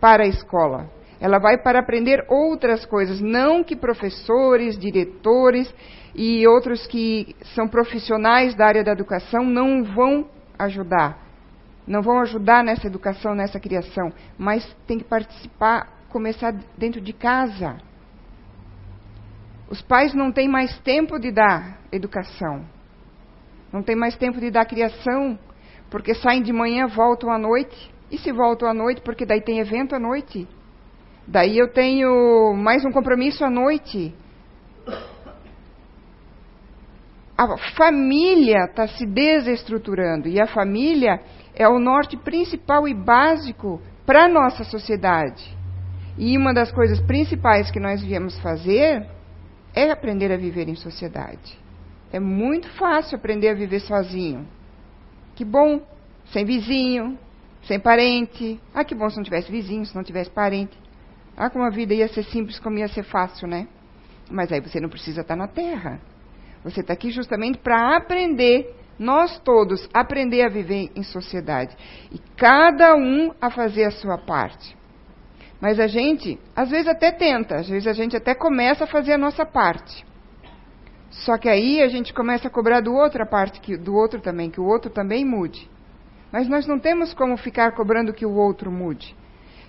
para 0.00 0.24
a 0.24 0.26
escola. 0.26 0.90
Ela 1.20 1.38
vai 1.38 1.56
para 1.56 1.78
aprender 1.78 2.26
outras 2.28 2.84
coisas, 2.84 3.20
não 3.20 3.62
que 3.62 3.76
professores, 3.76 4.76
diretores 4.76 5.72
e 6.16 6.44
outros 6.48 6.84
que 6.84 7.36
são 7.54 7.68
profissionais 7.68 8.56
da 8.56 8.66
área 8.66 8.82
da 8.82 8.90
educação 8.90 9.44
não 9.44 9.84
vão 9.84 10.28
ajudar. 10.58 11.16
Não 11.86 12.02
vão 12.02 12.18
ajudar 12.22 12.64
nessa 12.64 12.88
educação, 12.88 13.36
nessa 13.36 13.60
criação, 13.60 14.12
mas 14.36 14.66
tem 14.84 14.98
que 14.98 15.04
participar, 15.04 15.93
começar 16.14 16.54
dentro 16.78 17.00
de 17.00 17.12
casa. 17.12 17.76
Os 19.68 19.82
pais 19.82 20.14
não 20.14 20.30
têm 20.30 20.48
mais 20.48 20.78
tempo 20.78 21.18
de 21.18 21.32
dar 21.32 21.80
educação. 21.90 22.64
Não 23.72 23.82
tem 23.82 23.96
mais 23.96 24.16
tempo 24.16 24.38
de 24.38 24.48
dar 24.48 24.64
criação, 24.64 25.36
porque 25.90 26.14
saem 26.14 26.40
de 26.40 26.52
manhã, 26.52 26.86
voltam 26.86 27.32
à 27.32 27.38
noite. 27.38 27.92
E 28.12 28.16
se 28.16 28.30
voltam 28.30 28.68
à 28.68 28.72
noite, 28.72 29.00
porque 29.00 29.26
daí 29.26 29.40
tem 29.40 29.58
evento 29.58 29.96
à 29.96 29.98
noite. 29.98 30.46
Daí 31.26 31.58
eu 31.58 31.72
tenho 31.72 32.54
mais 32.54 32.84
um 32.84 32.92
compromisso 32.92 33.44
à 33.44 33.50
noite 33.50 34.14
a 37.36 37.56
família 37.76 38.66
está 38.66 38.86
se 38.86 39.04
desestruturando 39.04 40.28
e 40.28 40.40
a 40.40 40.46
família 40.46 41.20
é 41.54 41.68
o 41.68 41.80
norte 41.80 42.16
principal 42.16 42.86
e 42.86 42.94
básico 42.94 43.80
para 44.06 44.26
a 44.26 44.28
nossa 44.28 44.62
sociedade. 44.62 45.56
E 46.16 46.38
uma 46.38 46.54
das 46.54 46.70
coisas 46.70 47.00
principais 47.00 47.70
que 47.70 47.80
nós 47.80 48.02
viemos 48.02 48.38
fazer 48.38 49.06
é 49.74 49.90
aprender 49.90 50.30
a 50.30 50.36
viver 50.36 50.68
em 50.68 50.76
sociedade. 50.76 51.58
É 52.12 52.20
muito 52.20 52.68
fácil 52.74 53.16
aprender 53.16 53.48
a 53.48 53.54
viver 53.54 53.80
sozinho. 53.80 54.46
Que 55.34 55.44
bom, 55.44 55.82
sem 56.26 56.44
vizinho, 56.44 57.18
sem 57.64 57.80
parente. 57.80 58.60
Ah, 58.72 58.84
que 58.84 58.94
bom 58.94 59.10
se 59.10 59.16
não 59.16 59.24
tivesse 59.24 59.50
vizinho, 59.50 59.84
se 59.84 59.94
não 59.96 60.04
tivesse 60.04 60.30
parente. 60.30 60.78
Ah, 61.36 61.50
como 61.50 61.64
a 61.64 61.70
vida 61.70 61.92
ia 61.92 62.06
ser 62.06 62.22
simples, 62.24 62.60
como 62.60 62.78
ia 62.78 62.86
ser 62.86 63.02
fácil, 63.02 63.48
né? 63.48 63.66
Mas 64.30 64.52
aí 64.52 64.60
você 64.60 64.80
não 64.80 64.88
precisa 64.88 65.22
estar 65.22 65.34
na 65.34 65.48
Terra. 65.48 66.00
Você 66.62 66.80
está 66.80 66.92
aqui 66.92 67.10
justamente 67.10 67.58
para 67.58 67.96
aprender, 67.96 68.74
nós 68.98 69.38
todos, 69.40 69.88
aprender 69.92 70.42
a 70.42 70.48
viver 70.48 70.92
em 70.94 71.02
sociedade. 71.02 71.76
E 72.12 72.18
cada 72.36 72.94
um 72.94 73.32
a 73.40 73.50
fazer 73.50 73.84
a 73.84 73.90
sua 73.90 74.16
parte. 74.16 74.76
Mas 75.60 75.80
a 75.80 75.86
gente, 75.86 76.38
às 76.54 76.70
vezes 76.70 76.88
até 76.88 77.10
tenta, 77.10 77.56
às 77.56 77.68
vezes 77.68 77.86
a 77.86 77.92
gente 77.92 78.16
até 78.16 78.34
começa 78.34 78.84
a 78.84 78.86
fazer 78.86 79.12
a 79.12 79.18
nossa 79.18 79.46
parte. 79.46 80.04
Só 81.10 81.38
que 81.38 81.48
aí 81.48 81.80
a 81.80 81.88
gente 81.88 82.12
começa 82.12 82.48
a 82.48 82.50
cobrar 82.50 82.80
do 82.80 82.92
outro 82.92 83.22
a 83.22 83.26
parte 83.26 83.60
que, 83.60 83.76
do 83.76 83.94
outro 83.94 84.20
também, 84.20 84.50
que 84.50 84.60
o 84.60 84.66
outro 84.66 84.90
também 84.90 85.24
mude. 85.24 85.70
Mas 86.32 86.48
nós 86.48 86.66
não 86.66 86.78
temos 86.78 87.14
como 87.14 87.36
ficar 87.36 87.72
cobrando 87.72 88.12
que 88.12 88.26
o 88.26 88.34
outro 88.34 88.70
mude. 88.70 89.16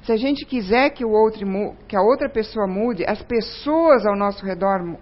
Se 0.03 0.11
a 0.11 0.17
gente 0.17 0.45
quiser 0.45 0.89
que 0.91 1.05
o 1.05 1.11
outro 1.11 1.45
que 1.87 1.95
a 1.95 2.01
outra 2.01 2.29
pessoa 2.29 2.67
mude, 2.67 3.05
as 3.07 3.21
pessoas 3.21 4.05
ao 4.05 4.15
nosso 4.15 4.43
redor 4.45 4.97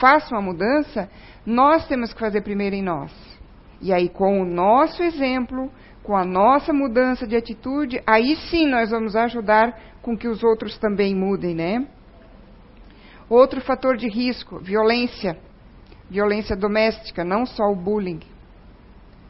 façam 0.00 0.38
a 0.38 0.42
mudança, 0.42 1.10
nós 1.44 1.86
temos 1.86 2.12
que 2.12 2.20
fazer 2.20 2.42
primeiro 2.42 2.76
em 2.76 2.82
nós. 2.82 3.12
E 3.80 3.92
aí 3.92 4.08
com 4.08 4.40
o 4.40 4.44
nosso 4.44 5.02
exemplo, 5.02 5.70
com 6.02 6.16
a 6.16 6.24
nossa 6.24 6.72
mudança 6.72 7.26
de 7.26 7.36
atitude, 7.36 8.02
aí 8.06 8.36
sim 8.50 8.66
nós 8.66 8.90
vamos 8.90 9.14
ajudar 9.14 9.78
com 10.02 10.16
que 10.16 10.26
os 10.26 10.42
outros 10.42 10.76
também 10.78 11.14
mudem, 11.14 11.54
né? 11.54 11.86
Outro 13.28 13.60
fator 13.60 13.96
de 13.96 14.08
risco, 14.08 14.58
violência. 14.58 15.38
Violência 16.10 16.56
doméstica, 16.56 17.24
não 17.24 17.46
só 17.46 17.64
o 17.70 17.76
bullying. 17.76 18.20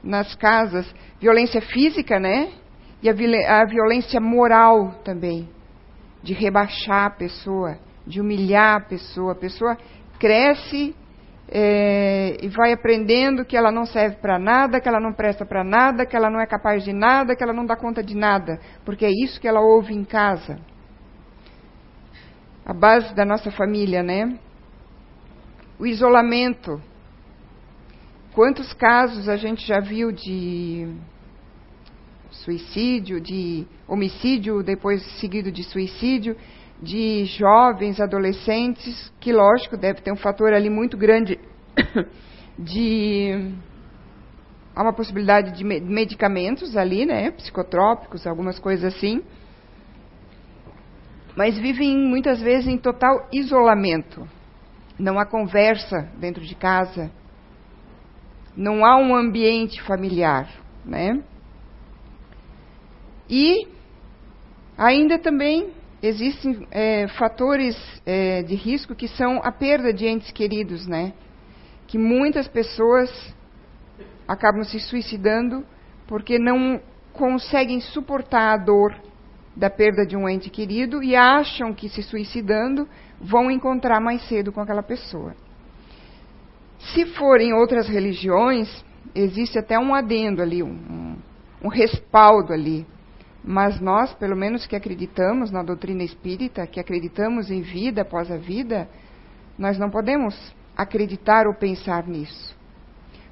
Nas 0.02 0.34
casas, 0.34 0.92
violência 1.20 1.60
física, 1.60 2.18
né? 2.18 2.52
E 3.02 3.08
a, 3.08 3.64
violência 3.64 4.20
moral 4.20 4.94
também. 5.04 5.48
De 6.22 6.32
rebaixar 6.32 7.06
a 7.06 7.10
pessoa, 7.10 7.78
de 8.06 8.20
humilhar 8.20 8.76
a 8.76 8.80
pessoa. 8.80 9.32
A 9.32 9.36
pessoa 9.36 9.76
cresce 10.18 10.96
é, 11.54 12.38
e 12.40 12.48
vai 12.48 12.72
aprendendo 12.72 13.44
que 13.44 13.58
ela 13.58 13.70
não 13.70 13.84
serve 13.84 14.16
para 14.16 14.38
nada, 14.38 14.80
que 14.80 14.88
ela 14.88 14.98
não 14.98 15.12
presta 15.12 15.44
para 15.44 15.62
nada, 15.62 16.06
que 16.06 16.16
ela 16.16 16.30
não 16.30 16.40
é 16.40 16.46
capaz 16.46 16.82
de 16.82 16.94
nada, 16.94 17.36
que 17.36 17.42
ela 17.42 17.52
não 17.52 17.66
dá 17.66 17.76
conta 17.76 18.02
de 18.02 18.16
nada, 18.16 18.58
porque 18.86 19.04
é 19.04 19.10
isso 19.10 19.38
que 19.38 19.46
ela 19.46 19.60
ouve 19.60 19.92
em 19.92 20.02
casa. 20.02 20.58
A 22.64 22.72
base 22.72 23.14
da 23.14 23.26
nossa 23.26 23.50
família, 23.50 24.02
né? 24.02 24.38
O 25.78 25.86
isolamento. 25.86 26.80
Quantos 28.32 28.72
casos 28.72 29.28
a 29.28 29.36
gente 29.36 29.66
já 29.66 29.78
viu 29.78 30.10
de 30.10 30.88
suicídio, 32.30 33.20
de 33.20 33.66
homicídio, 33.86 34.62
depois 34.62 35.02
seguido 35.20 35.52
de 35.52 35.64
suicídio, 35.64 36.34
de 36.82 37.24
jovens, 37.26 38.00
adolescentes, 38.00 39.12
que 39.20 39.32
lógico 39.32 39.76
deve 39.76 40.00
ter 40.00 40.12
um 40.12 40.16
fator 40.16 40.52
ali 40.52 40.68
muito 40.68 40.96
grande 40.96 41.38
de 42.58 43.54
há 44.74 44.82
uma 44.82 44.92
possibilidade 44.92 45.56
de 45.56 45.62
medicamentos 45.62 46.76
ali, 46.76 47.06
né, 47.06 47.30
psicotrópicos, 47.30 48.26
algumas 48.26 48.58
coisas 48.58 48.92
assim. 48.92 49.22
Mas 51.36 51.56
vivem 51.56 51.96
muitas 51.96 52.40
vezes 52.40 52.66
em 52.66 52.76
total 52.76 53.28
isolamento. 53.32 54.28
Não 54.98 55.18
há 55.18 55.24
conversa 55.24 56.10
dentro 56.18 56.42
de 56.42 56.54
casa. 56.54 57.10
Não 58.56 58.84
há 58.84 58.96
um 58.98 59.14
ambiente 59.14 59.80
familiar, 59.82 60.48
né? 60.84 61.22
E 63.30 63.66
ainda 64.76 65.18
também 65.18 65.72
existem 66.02 66.66
é, 66.70 67.06
fatores 67.08 67.76
é, 68.04 68.42
de 68.42 68.54
risco 68.54 68.94
que 68.94 69.06
são 69.06 69.40
a 69.42 69.52
perda 69.52 69.92
de 69.92 70.06
entes 70.06 70.32
queridos, 70.32 70.86
né? 70.86 71.12
Que 71.86 71.96
muitas 71.96 72.48
pessoas 72.48 73.10
acabam 74.26 74.64
se 74.64 74.80
suicidando 74.80 75.64
porque 76.06 76.38
não 76.38 76.80
conseguem 77.12 77.80
suportar 77.80 78.54
a 78.54 78.56
dor 78.56 78.94
da 79.54 79.70
perda 79.70 80.06
de 80.06 80.16
um 80.16 80.28
ente 80.28 80.50
querido 80.50 81.02
e 81.02 81.14
acham 81.14 81.74
que 81.74 81.88
se 81.88 82.02
suicidando 82.02 82.88
vão 83.20 83.50
encontrar 83.50 84.00
mais 84.00 84.26
cedo 84.28 84.50
com 84.50 84.60
aquela 84.60 84.82
pessoa. 84.82 85.36
Se 86.78 87.06
forem 87.06 87.52
outras 87.52 87.86
religiões, 87.86 88.84
existe 89.14 89.58
até 89.58 89.78
um 89.78 89.94
adendo 89.94 90.42
ali, 90.42 90.62
um, 90.62 91.16
um 91.62 91.68
respaldo 91.68 92.52
ali. 92.52 92.86
Mas 93.44 93.80
nós, 93.80 94.12
pelo 94.14 94.36
menos 94.36 94.66
que 94.66 94.76
acreditamos 94.76 95.50
na 95.50 95.62
doutrina 95.62 96.04
espírita, 96.04 96.66
que 96.66 96.78
acreditamos 96.78 97.50
em 97.50 97.60
vida 97.60 98.02
após 98.02 98.30
a 98.30 98.36
vida, 98.36 98.88
nós 99.58 99.78
não 99.78 99.90
podemos 99.90 100.54
acreditar 100.76 101.46
ou 101.46 101.54
pensar 101.54 102.06
nisso. 102.06 102.56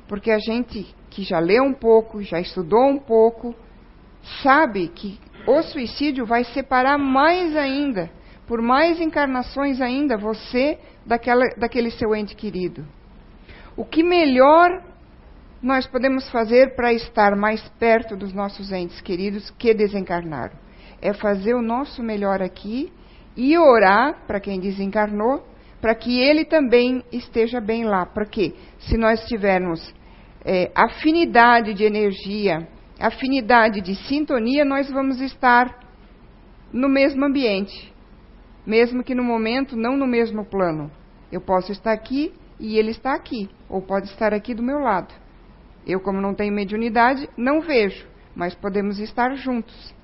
Porque 0.09 0.31
a 0.31 0.39
gente 0.39 0.95
que 1.09 1.23
já 1.23 1.39
leu 1.39 1.63
um 1.63 1.73
pouco, 1.73 2.23
já 2.23 2.41
estudou 2.41 2.89
um 2.89 2.99
pouco, 2.99 3.55
sabe 4.43 4.89
que 4.89 5.19
o 5.47 5.63
suicídio 5.63 6.27
vai 6.27 6.45
separar 6.45 6.99
mais 6.99 7.57
ainda, 7.57 8.11
por 8.47 8.61
mais 8.61 9.01
encarnações 9.01 9.81
ainda, 9.81 10.17
você 10.17 10.79
daquela, 11.07 11.45
daquele 11.57 11.91
seu 11.91 12.15
ente 12.15 12.35
querido. 12.35 12.85
O 13.77 13.85
que 13.85 14.03
melhor 14.03 14.83
nós 15.63 15.87
podemos 15.87 16.29
fazer 16.31 16.75
para 16.75 16.93
estar 16.93 17.37
mais 17.37 17.61
perto 17.79 18.17
dos 18.17 18.33
nossos 18.33 18.73
entes 18.73 19.01
queridos 19.01 19.51
que 19.51 19.75
desencarnaram? 19.75 20.57
É 21.03 21.13
fazer 21.13 21.55
o 21.55 21.63
nosso 21.63 22.03
melhor 22.03 22.43
aqui 22.43 22.91
e 23.37 23.57
orar 23.59 24.27
para 24.27 24.41
quem 24.41 24.59
desencarnou, 24.59 25.45
para 25.81 25.95
que 25.95 26.19
ele 26.19 26.45
também 26.45 27.05
esteja 27.13 27.61
bem 27.61 27.85
lá. 27.85 28.07
Porque 28.07 28.55
se 28.79 28.97
nós 28.97 29.25
tivermos 29.27 29.95
é, 30.45 30.71
afinidade 30.75 31.75
de 31.75 31.85
energia, 31.85 32.67
afinidade 32.99 33.83
de 33.83 33.95
sintonia, 33.95 34.65
nós 34.65 34.91
vamos 34.91 35.21
estar 35.21 35.79
no 36.73 36.89
mesmo 36.89 37.25
ambiente, 37.25 37.93
mesmo 38.67 39.03
que 39.03 39.15
no 39.15 39.25
momento 39.25 39.77
não 39.77 39.97
no 39.97 40.07
mesmo 40.07 40.45
plano. 40.45 40.91
Eu 41.31 41.41
posso 41.41 41.71
estar 41.71 41.93
aqui 41.93 42.33
e 42.59 42.79
ele 42.79 42.91
está 42.91 43.15
aqui, 43.15 43.49
ou 43.69 43.83
pode 43.83 44.07
estar 44.07 44.33
aqui 44.33 44.55
do 44.55 44.63
meu 44.63 44.79
lado. 44.79 45.13
Eu, 45.87 46.01
como 46.01 46.21
não 46.21 46.35
tenho 46.35 46.53
mediunidade, 46.53 47.29
não 47.37 47.61
vejo, 47.61 48.07
mas 48.35 48.55
podemos 48.55 48.99
estar 48.99 49.35
juntos. 49.35 49.95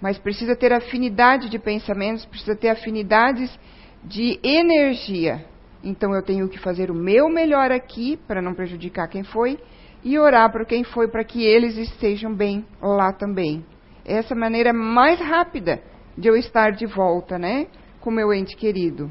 Mas 0.00 0.18
precisa 0.18 0.56
ter 0.56 0.72
afinidade 0.72 1.48
de 1.48 1.58
pensamentos, 1.58 2.24
precisa 2.26 2.56
ter 2.56 2.70
afinidades 2.70 3.56
de 4.02 4.38
energia. 4.42 5.44
Então 5.84 6.14
eu 6.14 6.22
tenho 6.22 6.48
que 6.48 6.58
fazer 6.58 6.90
o 6.90 6.94
meu 6.94 7.28
melhor 7.28 7.70
aqui 7.70 8.16
para 8.26 8.42
não 8.42 8.54
prejudicar 8.54 9.08
quem 9.08 9.22
foi 9.22 9.58
e 10.04 10.18
orar 10.18 10.50
para 10.50 10.64
quem 10.64 10.82
foi 10.82 11.08
para 11.08 11.24
que 11.24 11.44
eles 11.44 11.76
estejam 11.76 12.34
bem 12.34 12.64
lá 12.80 13.12
também. 13.12 13.64
Essa 14.04 14.34
maneira 14.34 14.72
mais 14.72 15.20
rápida 15.20 15.82
de 16.16 16.28
eu 16.28 16.36
estar 16.36 16.72
de 16.72 16.86
volta, 16.86 17.38
né, 17.38 17.68
com 18.00 18.10
meu 18.10 18.32
ente 18.32 18.56
querido. 18.56 19.08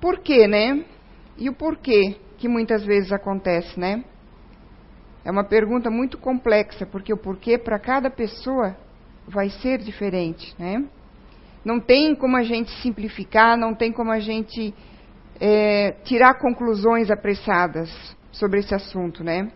Por 0.00 0.18
quê, 0.18 0.48
né? 0.48 0.84
E 1.38 1.48
o 1.48 1.54
porquê 1.54 2.16
que 2.42 2.48
muitas 2.48 2.84
vezes 2.84 3.12
acontece, 3.12 3.78
né? 3.78 4.02
É 5.24 5.30
uma 5.30 5.44
pergunta 5.44 5.88
muito 5.88 6.18
complexa, 6.18 6.84
porque 6.84 7.12
o 7.12 7.16
porquê 7.16 7.56
para 7.56 7.78
cada 7.78 8.10
pessoa 8.10 8.76
vai 9.28 9.48
ser 9.48 9.78
diferente, 9.78 10.52
né? 10.58 10.84
Não 11.64 11.78
tem 11.78 12.16
como 12.16 12.36
a 12.36 12.42
gente 12.42 12.68
simplificar, 12.82 13.56
não 13.56 13.76
tem 13.76 13.92
como 13.92 14.10
a 14.10 14.18
gente 14.18 14.74
é, 15.40 15.92
tirar 16.02 16.34
conclusões 16.40 17.12
apressadas 17.12 17.88
sobre 18.32 18.58
esse 18.58 18.74
assunto, 18.74 19.22
né? 19.22 19.48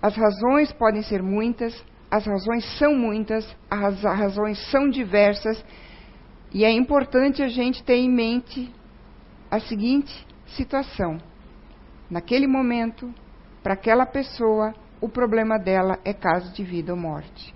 As 0.00 0.14
razões 0.14 0.72
podem 0.72 1.02
ser 1.02 1.20
muitas, 1.20 1.84
as 2.08 2.24
razões 2.24 2.64
são 2.78 2.94
muitas, 2.94 3.44
as 3.68 4.04
razões 4.04 4.70
são 4.70 4.88
diversas, 4.88 5.64
e 6.52 6.64
é 6.64 6.70
importante 6.70 7.42
a 7.42 7.48
gente 7.48 7.82
ter 7.82 7.96
em 7.96 8.08
mente 8.08 8.72
a 9.50 9.58
seguinte 9.58 10.14
situação: 10.46 11.18
naquele 12.12 12.46
momento, 12.46 13.10
para 13.62 13.72
aquela 13.72 14.04
pessoa, 14.04 14.74
o 15.00 15.08
problema 15.08 15.58
dela 15.58 15.98
é 16.04 16.12
caso 16.12 16.52
de 16.52 16.62
vida 16.62 16.92
ou 16.92 16.98
morte. 16.98 17.54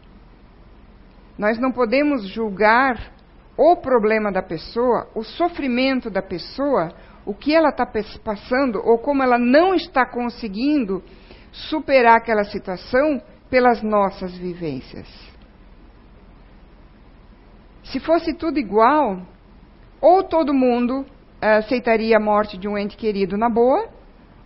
Nós 1.36 1.58
não 1.58 1.70
podemos 1.70 2.26
julgar 2.26 3.12
o 3.54 3.76
problema 3.76 4.32
da 4.32 4.42
pessoa, 4.42 5.10
o 5.14 5.22
sofrimento 5.22 6.08
da 6.08 6.22
pessoa, 6.22 6.90
o 7.26 7.34
que 7.34 7.54
ela 7.54 7.68
está 7.68 7.86
passando 8.24 8.80
ou 8.82 8.98
como 8.98 9.22
ela 9.22 9.36
não 9.38 9.74
está 9.74 10.06
conseguindo 10.06 11.02
superar 11.52 12.16
aquela 12.16 12.44
situação 12.44 13.20
pelas 13.50 13.82
nossas 13.82 14.34
vivências. 14.38 15.06
Se 17.84 18.00
fosse 18.00 18.32
tudo 18.32 18.58
igual, 18.58 19.20
ou 20.00 20.22
todo 20.22 20.54
mundo 20.54 21.00
uh, 21.00 21.58
aceitaria 21.58 22.16
a 22.16 22.20
morte 22.20 22.56
de 22.56 22.66
um 22.66 22.76
ente 22.76 22.96
querido 22.96 23.36
na 23.36 23.50
boa, 23.50 23.95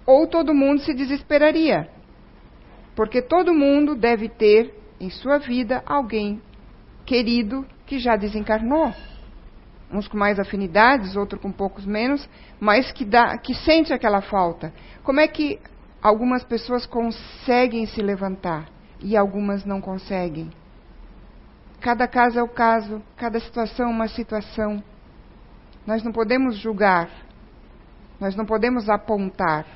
ou 0.06 0.26
todo 0.26 0.54
mundo 0.54 0.80
se 0.82 0.94
desesperaria. 0.94 1.88
Porque 2.94 3.22
todo 3.22 3.54
mundo 3.54 3.94
deve 3.94 4.28
ter 4.28 4.74
em 5.00 5.10
sua 5.10 5.38
vida 5.38 5.82
alguém 5.86 6.40
querido 7.06 7.66
que 7.86 7.98
já 7.98 8.16
desencarnou. 8.16 8.92
Uns 9.90 10.06
com 10.06 10.16
mais 10.16 10.38
afinidades, 10.38 11.16
outros 11.16 11.42
com 11.42 11.50
poucos 11.50 11.84
menos, 11.84 12.28
mas 12.60 12.92
que, 12.92 13.04
dá, 13.04 13.36
que 13.38 13.54
sente 13.54 13.92
aquela 13.92 14.20
falta. 14.20 14.72
Como 15.02 15.18
é 15.18 15.26
que 15.26 15.58
algumas 16.00 16.44
pessoas 16.44 16.86
conseguem 16.86 17.86
se 17.86 18.00
levantar 18.00 18.68
e 19.00 19.16
algumas 19.16 19.64
não 19.64 19.80
conseguem? 19.80 20.50
Cada 21.80 22.06
caso 22.06 22.38
é 22.38 22.42
o 22.42 22.48
caso, 22.48 23.02
cada 23.16 23.40
situação 23.40 23.86
é 23.86 23.90
uma 23.90 24.06
situação. 24.06 24.82
Nós 25.86 26.04
não 26.04 26.12
podemos 26.12 26.58
julgar, 26.58 27.08
nós 28.20 28.36
não 28.36 28.44
podemos 28.44 28.88
apontar, 28.88 29.66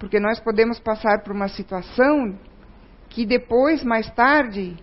porque 0.00 0.18
nós 0.18 0.40
podemos 0.40 0.80
passar 0.80 1.22
por 1.22 1.32
uma 1.32 1.46
situação 1.46 2.34
que 3.10 3.26
depois, 3.26 3.84
mais 3.84 4.10
tarde, 4.14 4.74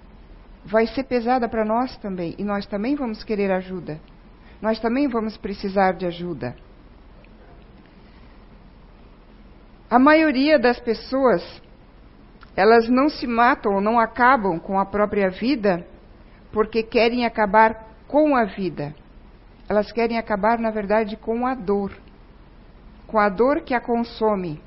vai 0.63 0.85
ser 0.85 1.05
pesada 1.05 1.49
para 1.49 1.65
nós 1.65 1.97
também, 1.97 2.35
e 2.37 2.43
nós 2.43 2.67
também 2.67 2.95
vamos 2.95 3.23
querer 3.23 3.51
ajuda. 3.51 3.99
Nós 4.61 4.79
também 4.79 5.07
vamos 5.07 5.35
precisar 5.35 5.93
de 5.93 6.05
ajuda. 6.05 6.55
A 9.89 9.97
maioria 9.97 10.59
das 10.59 10.79
pessoas, 10.79 11.61
elas 12.55 12.87
não 12.87 13.09
se 13.09 13.25
matam 13.25 13.73
ou 13.73 13.81
não 13.81 13.99
acabam 13.99 14.59
com 14.59 14.79
a 14.79 14.85
própria 14.85 15.29
vida 15.29 15.85
porque 16.51 16.83
querem 16.83 17.25
acabar 17.25 17.87
com 18.07 18.35
a 18.35 18.43
vida. 18.43 18.93
Elas 19.67 19.91
querem 19.91 20.17
acabar, 20.17 20.59
na 20.59 20.69
verdade, 20.69 21.17
com 21.17 21.47
a 21.47 21.55
dor. 21.55 21.91
Com 23.07 23.17
a 23.17 23.29
dor 23.29 23.61
que 23.61 23.73
a 23.73 23.81
consome. 23.81 24.66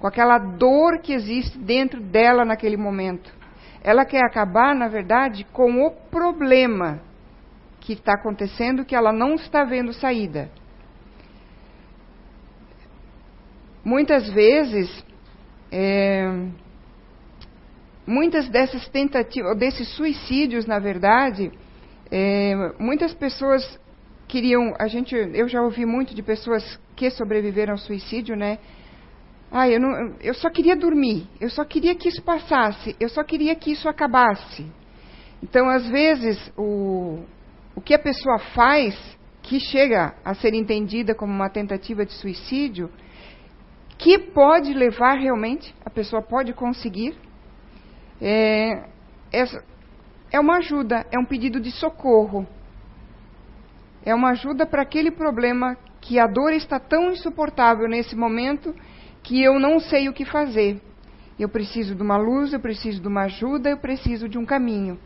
Com 0.00 0.06
aquela 0.06 0.38
dor 0.38 0.98
que 0.98 1.12
existe 1.12 1.58
dentro 1.58 2.00
dela 2.00 2.44
naquele 2.44 2.76
momento. 2.76 3.32
Ela 3.82 4.04
quer 4.04 4.24
acabar, 4.24 4.74
na 4.74 4.88
verdade, 4.88 5.46
com 5.52 5.86
o 5.86 5.90
problema 5.90 7.00
que 7.80 7.92
está 7.92 8.14
acontecendo 8.14 8.84
que 8.84 8.96
ela 8.96 9.12
não 9.12 9.34
está 9.34 9.64
vendo 9.64 9.92
saída. 9.92 10.50
Muitas 13.84 14.28
vezes, 14.28 15.04
é, 15.72 16.26
muitas 18.06 18.48
dessas 18.48 18.86
tentativas, 18.88 19.56
desses 19.56 19.88
suicídios, 19.96 20.66
na 20.66 20.78
verdade, 20.78 21.50
é, 22.10 22.54
muitas 22.78 23.14
pessoas 23.14 23.78
queriam, 24.28 24.74
a 24.78 24.86
gente, 24.86 25.14
eu 25.14 25.48
já 25.48 25.62
ouvi 25.62 25.86
muito 25.86 26.14
de 26.14 26.22
pessoas 26.22 26.78
que 26.94 27.10
sobreviveram 27.10 27.72
ao 27.72 27.78
suicídio, 27.78 28.36
né? 28.36 28.58
Ah, 29.50 29.68
eu, 29.68 29.80
não, 29.80 30.14
eu 30.20 30.34
só 30.34 30.48
queria 30.48 30.76
dormir, 30.76 31.26
eu 31.40 31.50
só 31.50 31.64
queria 31.64 31.94
que 31.94 32.08
isso 32.08 32.22
passasse, 32.22 32.94
eu 33.00 33.08
só 33.08 33.24
queria 33.24 33.54
que 33.56 33.72
isso 33.72 33.88
acabasse. 33.88 34.64
Então, 35.42 35.68
às 35.68 35.88
vezes, 35.88 36.52
o, 36.56 37.24
o 37.74 37.80
que 37.80 37.94
a 37.94 37.98
pessoa 37.98 38.38
faz, 38.54 38.94
que 39.42 39.58
chega 39.58 40.14
a 40.24 40.34
ser 40.34 40.54
entendida 40.54 41.14
como 41.14 41.32
uma 41.32 41.48
tentativa 41.50 42.06
de 42.06 42.12
suicídio, 42.12 42.90
que 43.98 44.18
pode 44.18 44.72
levar 44.72 45.14
realmente, 45.14 45.74
a 45.84 45.90
pessoa 45.90 46.22
pode 46.22 46.52
conseguir 46.52 47.14
é, 48.20 48.84
é, 49.32 49.44
é 50.30 50.40
uma 50.40 50.58
ajuda, 50.58 51.06
é 51.10 51.18
um 51.18 51.24
pedido 51.24 51.60
de 51.60 51.70
socorro. 51.70 52.46
É 54.04 54.14
uma 54.14 54.30
ajuda 54.30 54.66
para 54.66 54.82
aquele 54.82 55.10
problema 55.10 55.76
que 56.00 56.18
a 56.18 56.26
dor 56.26 56.52
está 56.52 56.78
tão 56.78 57.10
insuportável 57.10 57.88
nesse 57.88 58.16
momento 58.16 58.74
que 59.22 59.42
eu 59.42 59.58
não 59.58 59.80
sei 59.80 60.08
o 60.08 60.12
que 60.12 60.24
fazer. 60.24 60.80
Eu 61.38 61.48
preciso 61.48 61.94
de 61.94 62.02
uma 62.02 62.16
luz, 62.16 62.52
eu 62.52 62.60
preciso 62.60 63.00
de 63.00 63.08
uma 63.08 63.22
ajuda, 63.22 63.70
eu 63.70 63.78
preciso 63.78 64.28
de 64.28 64.38
um 64.38 64.44
caminho. 64.44 64.98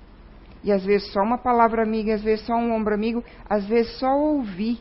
E 0.62 0.72
às 0.72 0.84
vezes 0.84 1.12
só 1.12 1.20
uma 1.20 1.38
palavra 1.38 1.82
amiga, 1.82 2.14
às 2.14 2.22
vezes 2.22 2.44
só 2.46 2.54
um 2.54 2.72
ombro 2.72 2.94
amigo, 2.94 3.22
às 3.48 3.66
vezes 3.66 3.98
só 3.98 4.16
ouvir 4.18 4.80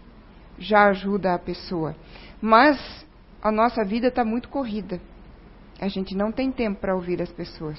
já 0.58 0.86
ajuda 0.86 1.34
a 1.34 1.40
pessoa. 1.40 1.96
Mas 2.42 3.06
a 3.42 3.52
nossa 3.52 3.84
vida 3.84 4.08
está 4.08 4.24
muito 4.24 4.50
corrida. 4.50 5.00
A 5.80 5.88
gente 5.88 6.16
não 6.16 6.32
tem 6.32 6.52
tempo 6.52 6.80
para 6.80 6.96
ouvir 6.96 7.22
as 7.22 7.32
pessoas. 7.32 7.78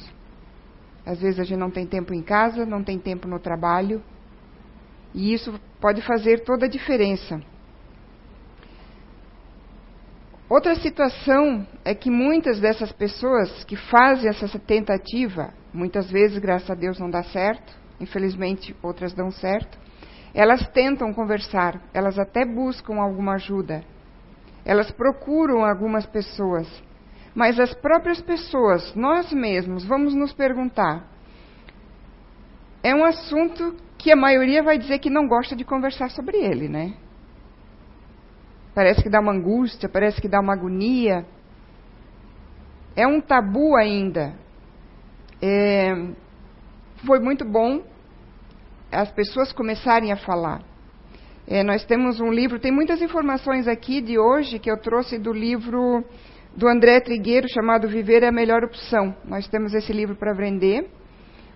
Às 1.06 1.20
vezes 1.20 1.40
a 1.40 1.44
gente 1.44 1.58
não 1.58 1.70
tem 1.70 1.86
tempo 1.86 2.12
em 2.14 2.22
casa, 2.22 2.66
não 2.66 2.82
tem 2.82 2.98
tempo 2.98 3.26
no 3.26 3.38
trabalho. 3.38 4.02
E 5.14 5.32
isso 5.32 5.58
pode 5.80 6.02
fazer 6.02 6.44
toda 6.44 6.66
a 6.66 6.68
diferença. 6.68 7.40
Outra 10.54 10.76
situação 10.76 11.66
é 11.84 11.96
que 11.96 12.08
muitas 12.08 12.60
dessas 12.60 12.92
pessoas 12.92 13.64
que 13.64 13.74
fazem 13.74 14.30
essa 14.30 14.56
tentativa, 14.56 15.52
muitas 15.72 16.08
vezes, 16.08 16.38
graças 16.38 16.70
a 16.70 16.76
Deus, 16.76 16.96
não 16.96 17.10
dá 17.10 17.24
certo, 17.24 17.76
infelizmente 18.00 18.72
outras 18.80 19.12
dão 19.12 19.32
certo, 19.32 19.76
elas 20.32 20.64
tentam 20.68 21.12
conversar, 21.12 21.82
elas 21.92 22.20
até 22.20 22.44
buscam 22.44 23.00
alguma 23.00 23.34
ajuda, 23.34 23.82
elas 24.64 24.92
procuram 24.92 25.64
algumas 25.64 26.06
pessoas, 26.06 26.68
mas 27.34 27.58
as 27.58 27.74
próprias 27.74 28.22
pessoas, 28.22 28.94
nós 28.94 29.32
mesmos, 29.32 29.84
vamos 29.84 30.14
nos 30.14 30.32
perguntar. 30.32 31.04
É 32.80 32.94
um 32.94 33.04
assunto 33.04 33.74
que 33.98 34.12
a 34.12 34.16
maioria 34.16 34.62
vai 34.62 34.78
dizer 34.78 35.00
que 35.00 35.10
não 35.10 35.26
gosta 35.26 35.56
de 35.56 35.64
conversar 35.64 36.10
sobre 36.10 36.36
ele, 36.36 36.68
né? 36.68 36.94
Parece 38.74 39.02
que 39.02 39.08
dá 39.08 39.20
uma 39.20 39.32
angústia, 39.32 39.88
parece 39.88 40.20
que 40.20 40.28
dá 40.28 40.40
uma 40.40 40.52
agonia. 40.52 41.24
É 42.96 43.06
um 43.06 43.20
tabu 43.20 43.76
ainda. 43.76 44.34
É, 45.40 45.94
foi 47.06 47.20
muito 47.20 47.44
bom 47.44 47.82
as 48.90 49.10
pessoas 49.12 49.52
começarem 49.52 50.12
a 50.12 50.16
falar. 50.16 50.62
É, 51.46 51.62
nós 51.62 51.84
temos 51.84 52.20
um 52.20 52.32
livro, 52.32 52.58
tem 52.58 52.72
muitas 52.72 53.02
informações 53.02 53.68
aqui 53.68 54.00
de 54.00 54.18
hoje 54.18 54.58
que 54.58 54.70
eu 54.70 54.78
trouxe 54.78 55.18
do 55.18 55.32
livro 55.32 56.02
do 56.56 56.66
André 56.68 57.00
Trigueiro 57.00 57.46
chamado 57.48 57.88
Viver 57.88 58.22
é 58.22 58.28
a 58.28 58.32
Melhor 58.32 58.64
Opção. 58.64 59.14
Nós 59.24 59.46
temos 59.48 59.74
esse 59.74 59.92
livro 59.92 60.16
para 60.16 60.32
vender. 60.32 60.88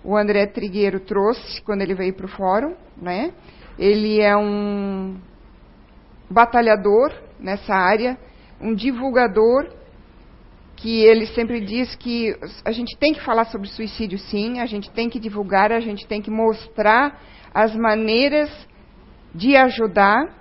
O 0.04 0.16
André 0.16 0.46
Trigueiro 0.46 1.00
trouxe 1.00 1.62
quando 1.62 1.82
ele 1.82 1.94
veio 1.94 2.12
para 2.12 2.26
o 2.26 2.28
fórum, 2.28 2.74
né? 3.00 3.32
Ele 3.78 4.20
é 4.20 4.36
um 4.36 5.16
batalhador 6.30 7.12
nessa 7.38 7.74
área, 7.74 8.18
um 8.60 8.74
divulgador 8.74 9.68
que 10.76 11.00
ele 11.04 11.26
sempre 11.26 11.60
diz 11.60 11.94
que 11.96 12.36
a 12.64 12.70
gente 12.70 12.96
tem 12.98 13.12
que 13.12 13.24
falar 13.24 13.46
sobre 13.46 13.68
suicídio 13.68 14.18
sim, 14.18 14.60
a 14.60 14.66
gente 14.66 14.90
tem 14.90 15.10
que 15.10 15.18
divulgar, 15.18 15.72
a 15.72 15.80
gente 15.80 16.06
tem 16.06 16.22
que 16.22 16.30
mostrar 16.30 17.20
as 17.52 17.74
maneiras 17.74 18.50
de 19.34 19.56
ajudar, 19.56 20.36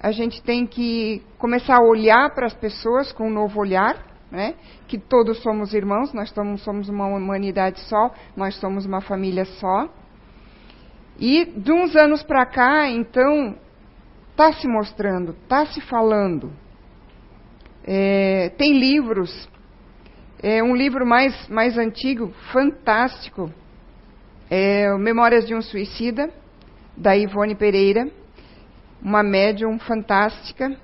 a 0.00 0.10
gente 0.12 0.42
tem 0.42 0.66
que 0.66 1.22
começar 1.38 1.76
a 1.76 1.82
olhar 1.82 2.34
para 2.34 2.46
as 2.46 2.54
pessoas 2.54 3.12
com 3.12 3.28
um 3.28 3.32
novo 3.32 3.60
olhar, 3.60 3.96
né? 4.30 4.54
que 4.88 4.98
todos 4.98 5.42
somos 5.42 5.74
irmãos, 5.74 6.12
nós 6.12 6.32
somos, 6.58 6.88
uma 6.88 7.06
humanidade 7.06 7.80
só, 7.80 8.12
nós 8.36 8.54
somos 8.56 8.86
uma 8.86 9.00
família 9.00 9.44
só. 9.44 9.88
E 11.18 11.44
de 11.44 11.72
uns 11.72 11.94
anos 11.96 12.22
para 12.22 12.46
cá, 12.46 12.88
então, 12.88 13.56
está 14.36 14.52
se 14.52 14.68
mostrando, 14.68 15.32
está 15.32 15.64
se 15.66 15.80
falando. 15.80 16.52
É, 17.84 18.50
tem 18.58 18.78
livros, 18.78 19.48
é 20.42 20.62
um 20.62 20.76
livro 20.76 21.06
mais, 21.06 21.48
mais 21.48 21.78
antigo, 21.78 22.32
fantástico, 22.52 23.50
é 24.50 24.94
Memórias 24.98 25.46
de 25.46 25.54
um 25.54 25.62
Suicida, 25.62 26.30
da 26.96 27.16
Ivone 27.16 27.54
Pereira 27.54 28.10
uma 29.02 29.22
médium 29.22 29.78
fantástica, 29.78 30.76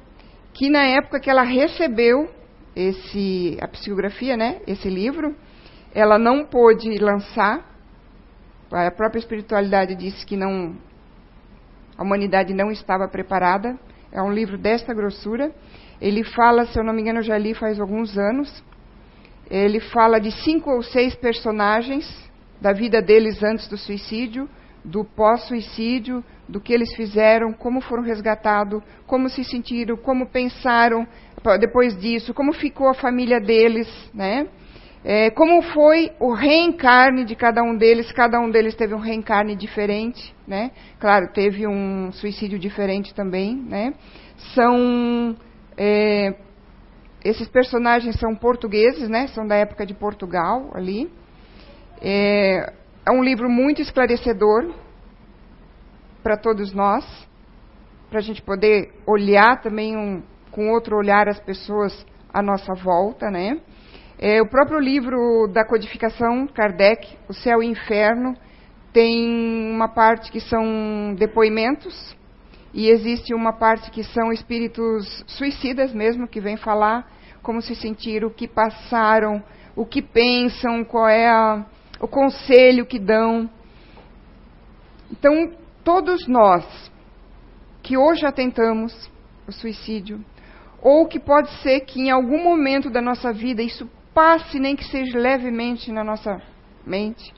que 0.52 0.68
na 0.68 0.84
época 0.84 1.20
que 1.20 1.30
ela 1.30 1.42
recebeu 1.42 2.30
esse 2.74 3.58
a 3.60 3.68
psicografia, 3.68 4.36
né, 4.36 4.60
esse 4.66 4.88
livro, 4.88 5.34
ela 5.94 6.18
não 6.18 6.44
pôde 6.44 6.88
lançar. 6.98 7.70
A 8.70 8.90
própria 8.90 9.18
espiritualidade 9.18 9.94
disse 9.94 10.24
que 10.24 10.36
não 10.36 10.76
a 12.02 12.04
humanidade 12.04 12.52
não 12.52 12.72
estava 12.72 13.06
preparada. 13.06 13.78
É 14.10 14.20
um 14.20 14.32
livro 14.32 14.58
desta 14.58 14.92
grossura. 14.92 15.52
Ele 16.00 16.24
fala, 16.24 16.66
se 16.66 16.76
eu 16.76 16.82
não 16.82 16.92
me 16.92 17.00
engano, 17.00 17.20
eu 17.20 17.22
já 17.22 17.38
li 17.38 17.54
faz 17.54 17.78
alguns 17.78 18.18
anos. 18.18 18.62
Ele 19.48 19.78
fala 19.78 20.18
de 20.18 20.32
cinco 20.32 20.68
ou 20.72 20.82
seis 20.82 21.14
personagens 21.14 22.04
da 22.60 22.72
vida 22.72 23.00
deles 23.00 23.40
antes 23.42 23.68
do 23.68 23.76
suicídio, 23.76 24.48
do 24.84 25.04
pós-suicídio, 25.04 26.24
do 26.48 26.60
que 26.60 26.72
eles 26.72 26.92
fizeram, 26.96 27.52
como 27.52 27.80
foram 27.80 28.02
resgatados, 28.02 28.82
como 29.06 29.28
se 29.28 29.44
sentiram, 29.44 29.96
como 29.96 30.26
pensaram 30.26 31.06
depois 31.60 31.96
disso, 31.96 32.34
como 32.34 32.52
ficou 32.52 32.88
a 32.88 32.94
família 32.94 33.40
deles, 33.40 33.88
né? 34.12 34.48
É, 35.04 35.30
como 35.30 35.60
foi 35.62 36.12
o 36.20 36.32
reencarne 36.32 37.24
de 37.24 37.34
cada 37.34 37.60
um 37.62 37.76
deles? 37.76 38.12
Cada 38.12 38.38
um 38.38 38.50
deles 38.50 38.74
teve 38.76 38.94
um 38.94 39.00
reencarne 39.00 39.56
diferente, 39.56 40.32
né? 40.46 40.70
Claro, 41.00 41.32
teve 41.32 41.66
um 41.66 42.12
suicídio 42.12 42.58
diferente 42.58 43.12
também, 43.12 43.56
né? 43.56 43.94
São 44.54 45.36
é, 45.76 46.34
esses 47.24 47.48
personagens 47.48 48.18
são 48.18 48.34
portugueses, 48.34 49.08
né? 49.08 49.26
São 49.28 49.46
da 49.46 49.56
época 49.56 49.84
de 49.84 49.94
Portugal 49.94 50.70
ali. 50.72 51.10
É, 52.00 52.72
é 53.04 53.10
um 53.10 53.24
livro 53.24 53.50
muito 53.50 53.82
esclarecedor 53.82 54.72
para 56.22 56.36
todos 56.36 56.72
nós, 56.72 57.04
para 58.08 58.20
a 58.20 58.22
gente 58.22 58.40
poder 58.40 58.92
olhar 59.04 59.60
também 59.60 59.96
um, 59.96 60.22
com 60.52 60.70
outro 60.70 60.96
olhar 60.96 61.28
as 61.28 61.40
pessoas 61.40 62.06
à 62.32 62.40
nossa 62.40 62.72
volta, 62.74 63.30
né? 63.30 63.60
É, 64.24 64.40
o 64.40 64.46
próprio 64.46 64.78
livro 64.78 65.48
da 65.48 65.64
codificação, 65.64 66.46
Kardec, 66.46 67.18
O 67.28 67.34
Céu 67.34 67.60
e 67.60 67.66
o 67.66 67.70
Inferno, 67.72 68.36
tem 68.92 69.28
uma 69.74 69.88
parte 69.88 70.30
que 70.30 70.38
são 70.38 71.12
depoimentos 71.18 72.16
e 72.72 72.88
existe 72.88 73.34
uma 73.34 73.52
parte 73.52 73.90
que 73.90 74.04
são 74.04 74.32
espíritos 74.32 75.24
suicidas 75.26 75.92
mesmo, 75.92 76.28
que 76.28 76.40
vêm 76.40 76.56
falar 76.56 77.04
como 77.42 77.60
se 77.60 77.74
sentiram, 77.74 78.28
o 78.28 78.30
que 78.30 78.46
passaram, 78.46 79.42
o 79.74 79.84
que 79.84 80.00
pensam, 80.00 80.84
qual 80.84 81.08
é 81.08 81.28
a, 81.28 81.66
o 81.98 82.06
conselho 82.06 82.86
que 82.86 83.00
dão. 83.00 83.50
Então, 85.10 85.50
todos 85.82 86.28
nós 86.28 86.64
que 87.82 87.96
hoje 87.96 88.24
atentamos 88.24 89.10
o 89.48 89.50
suicídio, 89.50 90.24
ou 90.80 91.08
que 91.08 91.18
pode 91.18 91.50
ser 91.60 91.80
que 91.80 92.00
em 92.00 92.10
algum 92.12 92.40
momento 92.40 92.88
da 92.88 93.02
nossa 93.02 93.32
vida 93.32 93.60
isso 93.60 93.90
passe, 94.14 94.58
nem 94.58 94.76
que 94.76 94.84
seja 94.84 95.18
levemente 95.18 95.90
na 95.90 96.04
nossa 96.04 96.40
mente. 96.86 97.32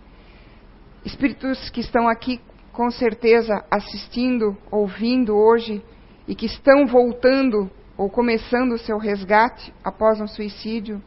Espíritos 1.05 1.71
que 1.71 1.81
estão 1.81 2.09
aqui, 2.09 2.41
com 2.73 2.91
certeza, 2.91 3.65
assistindo, 3.71 4.57
ouvindo 4.71 5.37
hoje 5.37 5.83
e 6.27 6.35
que 6.35 6.47
estão 6.47 6.87
voltando 6.87 7.71
ou 7.97 8.11
começando 8.11 8.73
o 8.73 8.79
seu 8.79 8.99
resgate 8.99 9.73
após 9.85 10.21
um 10.21 10.27
suicídio. 10.27 11.03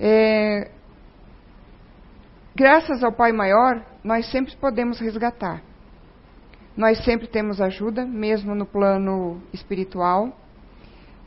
É, 0.00 0.70
graças 2.54 3.02
ao 3.02 3.12
Pai 3.12 3.32
Maior, 3.32 3.84
nós 4.02 4.30
sempre 4.30 4.56
podemos 4.56 4.98
resgatar. 5.00 5.62
Nós 6.76 7.04
sempre 7.04 7.26
temos 7.26 7.60
ajuda, 7.60 8.06
mesmo 8.06 8.54
no 8.54 8.64
plano 8.64 9.42
espiritual. 9.52 10.32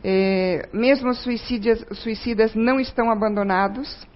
É, 0.04 0.68
mesmo 0.74 1.10
os 1.10 1.22
suicidas, 1.22 1.86
suicidas 2.00 2.56
não 2.56 2.80
estão 2.80 3.12
abandonados. 3.12 4.08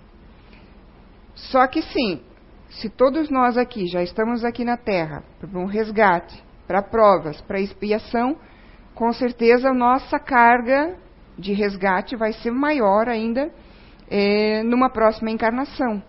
Só 1.36 1.68
que 1.68 1.82
sim, 1.82 2.22
se 2.70 2.90
todos 2.90 3.30
nós 3.30 3.58
aqui 3.58 3.88
já 3.88 4.02
estamos 4.02 4.44
aqui 4.44 4.66
na 4.66 4.78
Terra 4.78 5.24
para 5.40 5.60
um 5.60 5.66
resgate, 5.66 6.44
para 6.68 6.82
provas, 6.82 7.40
para 7.42 7.60
expiação, 7.60 8.38
com 8.94 9.12
certeza 9.14 9.70
a 9.70 9.74
nossa 9.74 10.18
carga 10.18 10.98
de 11.38 11.54
resgate 11.54 12.16
vai 12.16 12.34
ser 12.34 12.52
maior 12.52 13.08
ainda 13.08 13.52
é, 14.10 14.64
numa 14.64 14.90
próxima 14.90 15.30
encarnação. 15.30 16.02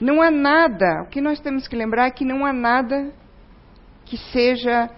Não 0.00 0.20
há 0.20 0.30
nada, 0.30 1.02
o 1.02 1.08
que 1.08 1.20
nós 1.20 1.40
temos 1.40 1.66
que 1.66 1.74
lembrar 1.74 2.06
é 2.06 2.10
que 2.10 2.24
não 2.24 2.44
há 2.44 2.52
nada 2.52 3.12
que 4.04 4.16
seja 4.16 4.90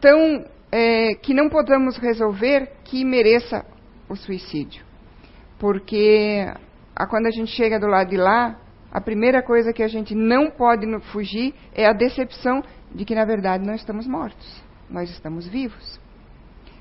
tão 0.00 0.44
é, 0.70 1.14
que 1.14 1.34
não 1.34 1.48
podemos 1.48 1.96
resolver 1.96 2.70
que 2.84 3.04
mereça 3.04 3.64
o 4.08 4.16
suicídio. 4.16 4.84
Porque 5.58 6.46
a, 6.94 7.06
quando 7.06 7.26
a 7.26 7.30
gente 7.30 7.50
chega 7.52 7.78
do 7.78 7.86
lado 7.86 8.10
de 8.10 8.16
lá, 8.16 8.58
a 8.90 9.00
primeira 9.00 9.42
coisa 9.42 9.72
que 9.72 9.82
a 9.82 9.88
gente 9.88 10.14
não 10.14 10.50
pode 10.50 10.86
fugir 11.12 11.54
é 11.74 11.86
a 11.86 11.92
decepção 11.92 12.62
de 12.92 13.04
que, 13.04 13.14
na 13.14 13.24
verdade, 13.24 13.64
nós 13.64 13.80
estamos 13.80 14.06
mortos. 14.06 14.62
Nós 14.88 15.10
estamos 15.10 15.46
vivos. 15.46 16.00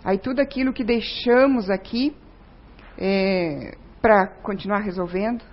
Aí 0.03 0.17
tudo 0.17 0.39
aquilo 0.39 0.73
que 0.73 0.83
deixamos 0.83 1.69
aqui 1.69 2.15
é, 2.97 3.75
para 4.01 4.27
continuar 4.41 4.79
resolvendo, 4.79 5.43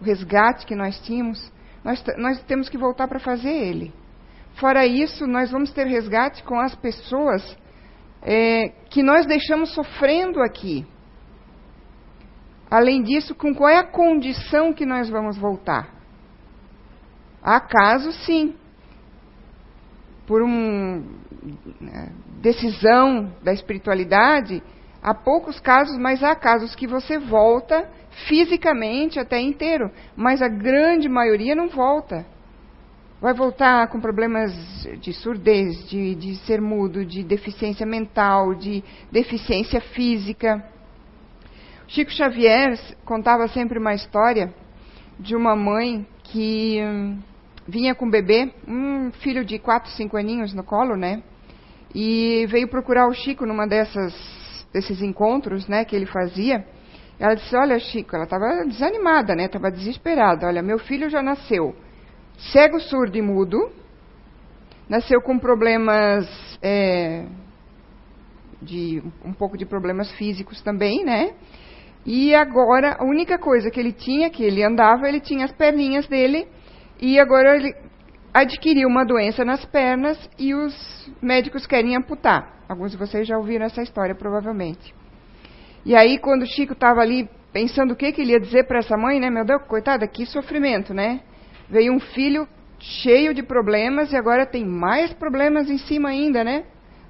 o 0.00 0.04
resgate 0.04 0.66
que 0.66 0.74
nós 0.74 1.00
tínhamos, 1.00 1.52
nós, 1.84 2.04
nós 2.18 2.42
temos 2.44 2.68
que 2.68 2.76
voltar 2.76 3.08
para 3.08 3.20
fazer 3.20 3.50
ele. 3.50 3.92
Fora 4.54 4.84
isso, 4.84 5.26
nós 5.26 5.50
vamos 5.50 5.72
ter 5.72 5.86
resgate 5.86 6.42
com 6.42 6.58
as 6.58 6.74
pessoas 6.74 7.56
é, 8.22 8.68
que 8.88 9.02
nós 9.02 9.26
deixamos 9.26 9.74
sofrendo 9.74 10.40
aqui. 10.40 10.86
Além 12.70 13.02
disso, 13.02 13.34
com 13.34 13.54
qual 13.54 13.68
é 13.68 13.76
a 13.76 13.84
condição 13.86 14.72
que 14.72 14.86
nós 14.86 15.10
vamos 15.10 15.36
voltar? 15.36 15.90
Há 17.42 17.60
casos, 17.60 18.14
sim, 18.24 18.54
por 20.26 20.40
uma 20.42 21.02
né, 21.80 22.12
decisão 22.40 23.34
da 23.42 23.52
espiritualidade, 23.52 24.62
há 25.02 25.12
poucos 25.12 25.60
casos, 25.60 25.98
mas 25.98 26.22
há 26.22 26.34
casos 26.34 26.74
que 26.74 26.86
você 26.86 27.18
volta 27.18 27.90
fisicamente 28.28 29.18
até 29.18 29.40
inteiro, 29.40 29.90
mas 30.16 30.40
a 30.40 30.48
grande 30.48 31.08
maioria 31.08 31.54
não 31.54 31.68
volta 31.68 32.24
vai 33.22 33.32
voltar 33.32 33.86
com 33.86 34.00
problemas 34.00 34.52
de 35.00 35.12
surdez, 35.12 35.88
de, 35.88 36.16
de 36.16 36.34
ser 36.38 36.60
mudo, 36.60 37.06
de 37.06 37.22
deficiência 37.22 37.86
mental, 37.86 38.52
de 38.52 38.82
deficiência 39.12 39.80
física. 39.80 40.60
Chico 41.86 42.10
Xavier 42.10 42.76
contava 43.04 43.46
sempre 43.46 43.78
uma 43.78 43.94
história 43.94 44.52
de 45.20 45.36
uma 45.36 45.54
mãe 45.54 46.04
que 46.24 46.80
hum, 46.82 47.20
vinha 47.68 47.94
com 47.94 48.06
um 48.06 48.10
bebê, 48.10 48.52
um 48.66 49.12
filho 49.12 49.44
de 49.44 49.56
4, 49.56 49.92
5 49.92 50.16
aninhos 50.16 50.52
no 50.52 50.64
colo, 50.64 50.96
né? 50.96 51.22
E 51.94 52.44
veio 52.48 52.66
procurar 52.66 53.06
o 53.06 53.14
Chico 53.14 53.46
numa 53.46 53.68
dessas 53.68 54.66
desses 54.72 55.00
encontros, 55.00 55.68
né, 55.68 55.84
que 55.84 55.94
ele 55.94 56.06
fazia. 56.06 56.66
Ela 57.20 57.34
disse: 57.34 57.54
"Olha, 57.54 57.78
Chico, 57.78 58.16
ela 58.16 58.24
estava 58.24 58.64
desanimada, 58.66 59.36
né? 59.36 59.44
Estava 59.44 59.70
desesperada. 59.70 60.48
Olha, 60.48 60.60
meu 60.60 60.78
filho 60.80 61.08
já 61.08 61.22
nasceu 61.22 61.72
cego, 62.50 62.80
surdo 62.80 63.16
e 63.16 63.22
mudo, 63.22 63.70
nasceu 64.88 65.20
com 65.20 65.38
problemas 65.38 66.26
é, 66.62 67.24
de 68.60 69.02
um 69.24 69.32
pouco 69.32 69.56
de 69.56 69.64
problemas 69.64 70.10
físicos 70.12 70.60
também, 70.62 71.04
né? 71.04 71.34
E 72.04 72.34
agora 72.34 72.96
a 72.98 73.04
única 73.04 73.38
coisa 73.38 73.70
que 73.70 73.78
ele 73.78 73.92
tinha, 73.92 74.28
que 74.28 74.42
ele 74.42 74.62
andava, 74.62 75.08
ele 75.08 75.20
tinha 75.20 75.44
as 75.44 75.52
perninhas 75.52 76.06
dele 76.08 76.48
e 77.00 77.18
agora 77.18 77.56
ele 77.56 77.74
adquiriu 78.34 78.88
uma 78.88 79.04
doença 79.04 79.44
nas 79.44 79.64
pernas 79.64 80.18
e 80.38 80.54
os 80.54 81.12
médicos 81.20 81.66
querem 81.66 81.96
amputar. 81.96 82.64
Alguns 82.68 82.92
de 82.92 82.96
vocês 82.96 83.26
já 83.26 83.36
ouviram 83.36 83.66
essa 83.66 83.82
história 83.82 84.14
provavelmente. 84.14 84.92
E 85.84 85.94
aí 85.94 86.18
quando 86.18 86.42
o 86.42 86.46
Chico 86.46 86.72
estava 86.72 87.00
ali 87.00 87.28
pensando 87.52 87.92
o 87.92 87.96
que, 87.96 88.10
que 88.12 88.22
ele 88.22 88.32
ia 88.32 88.40
dizer 88.40 88.66
para 88.66 88.78
essa 88.78 88.96
mãe, 88.96 89.20
né? 89.20 89.30
Meu 89.30 89.44
Deus, 89.44 89.62
coitada, 89.68 90.06
que 90.08 90.26
sofrimento, 90.26 90.92
né? 90.92 91.20
Veio 91.72 91.94
um 91.94 91.98
filho 91.98 92.46
cheio 92.78 93.32
de 93.32 93.42
problemas 93.42 94.12
e 94.12 94.16
agora 94.16 94.44
tem 94.44 94.62
mais 94.62 95.10
problemas 95.14 95.70
em 95.70 95.78
cima 95.78 96.10
ainda, 96.10 96.44
né? 96.44 96.64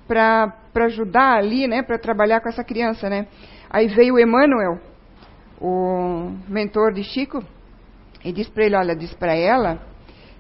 Para 0.07 0.55
ajudar 0.85 1.37
ali, 1.37 1.67
né? 1.67 1.83
Para 1.83 1.99
trabalhar 1.99 2.41
com 2.41 2.49
essa 2.49 2.63
criança, 2.63 3.11
né? 3.11 3.27
Aí 3.69 3.89
veio 3.89 4.15
o 4.15 4.21
Emmanuel, 4.21 4.79
o 5.61 6.31
mentor 6.49 6.93
de 6.93 7.03
Chico, 7.03 7.43
e 8.25 8.33
diz 8.33 8.49
para 8.49 8.65
ele, 8.65 8.77
olha, 8.77 8.95
diz 8.95 9.13
para 9.15 9.35
ela 9.35 9.83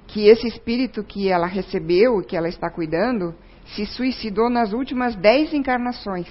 que 0.07 0.29
esse 0.29 0.47
espírito 0.47 1.03
que 1.03 1.29
ela 1.29 1.49
recebeu, 1.49 2.23
que 2.23 2.37
ela 2.37 2.49
está 2.49 2.71
cuidando, 2.71 3.35
se 3.75 3.85
suicidou 3.87 4.49
nas 4.49 4.73
últimas 4.73 5.17
dez 5.17 5.53
encarnações. 5.53 6.29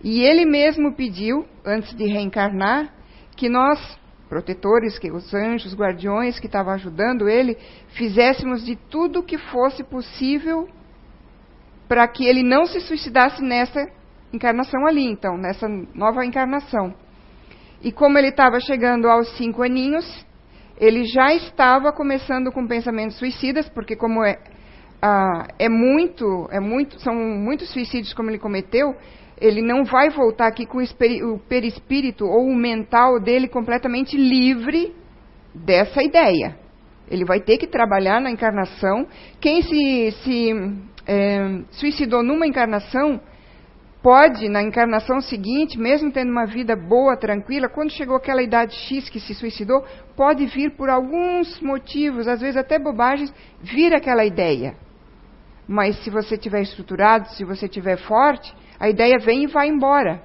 E 0.00 0.20
ele 0.20 0.44
mesmo 0.44 0.94
pediu, 0.94 1.44
antes 1.66 1.92
de 1.96 2.06
reencarnar, 2.06 2.94
que 3.36 3.48
nós 3.48 3.98
protetores, 4.28 4.98
que 4.98 5.10
os 5.10 5.32
anjos, 5.34 5.74
guardiões 5.74 6.38
que 6.38 6.46
estavam 6.46 6.72
ajudando 6.74 7.28
ele, 7.28 7.56
fizéssemos 7.88 8.64
de 8.64 8.76
tudo 8.76 9.22
que 9.22 9.38
fosse 9.38 9.82
possível 9.82 10.68
para 11.88 12.06
que 12.06 12.26
ele 12.26 12.42
não 12.42 12.66
se 12.66 12.80
suicidasse 12.80 13.42
nessa 13.42 13.88
encarnação 14.32 14.86
ali, 14.86 15.04
então, 15.04 15.36
nessa 15.38 15.66
nova 15.94 16.24
encarnação. 16.24 16.94
E 17.82 17.90
como 17.90 18.18
ele 18.18 18.28
estava 18.28 18.60
chegando 18.60 19.08
aos 19.08 19.36
cinco 19.36 19.62
aninhos, 19.62 20.26
ele 20.76 21.04
já 21.04 21.32
estava 21.34 21.92
começando 21.92 22.52
com 22.52 22.66
pensamentos 22.66 23.16
suicidas, 23.16 23.68
porque 23.68 23.96
como 23.96 24.22
é, 24.24 24.36
ah, 25.00 25.46
é 25.58 25.68
muito, 25.68 26.48
é 26.50 26.60
muito, 26.60 27.00
são 27.00 27.14
muitos 27.14 27.70
suicídios 27.70 28.12
como 28.12 28.30
ele 28.30 28.38
cometeu, 28.38 28.94
ele 29.40 29.62
não 29.62 29.84
vai 29.84 30.10
voltar 30.10 30.48
aqui 30.48 30.66
com 30.66 30.78
o 30.78 31.38
perispírito 31.48 32.24
ou 32.24 32.46
o 32.46 32.56
mental 32.56 33.20
dele 33.20 33.48
completamente 33.48 34.16
livre 34.16 34.94
dessa 35.54 36.02
ideia. 36.02 36.56
Ele 37.10 37.24
vai 37.24 37.40
ter 37.40 37.56
que 37.56 37.66
trabalhar 37.66 38.20
na 38.20 38.30
encarnação. 38.30 39.06
Quem 39.40 39.62
se, 39.62 40.10
se 40.22 40.52
é, 41.06 41.62
suicidou 41.70 42.22
numa 42.22 42.46
encarnação 42.46 43.20
pode, 44.02 44.48
na 44.48 44.62
encarnação 44.62 45.20
seguinte, 45.20 45.78
mesmo 45.78 46.12
tendo 46.12 46.30
uma 46.30 46.46
vida 46.46 46.76
boa, 46.76 47.16
tranquila, 47.16 47.68
quando 47.68 47.92
chegou 47.92 48.16
aquela 48.16 48.42
idade 48.42 48.74
X 48.74 49.08
que 49.08 49.18
se 49.18 49.34
suicidou, 49.34 49.84
pode 50.16 50.46
vir 50.46 50.76
por 50.76 50.88
alguns 50.88 51.60
motivos, 51.60 52.28
às 52.28 52.40
vezes 52.40 52.56
até 52.56 52.78
bobagens, 52.78 53.32
vir 53.60 53.92
aquela 53.94 54.24
ideia. 54.24 54.74
Mas 55.66 56.02
se 56.02 56.10
você 56.10 56.38
tiver 56.38 56.62
estruturado, 56.62 57.28
se 57.30 57.44
você 57.44 57.68
tiver 57.68 57.98
forte, 57.98 58.54
a 58.78 58.88
ideia 58.88 59.18
vem 59.18 59.44
e 59.44 59.46
vai 59.46 59.68
embora. 59.68 60.22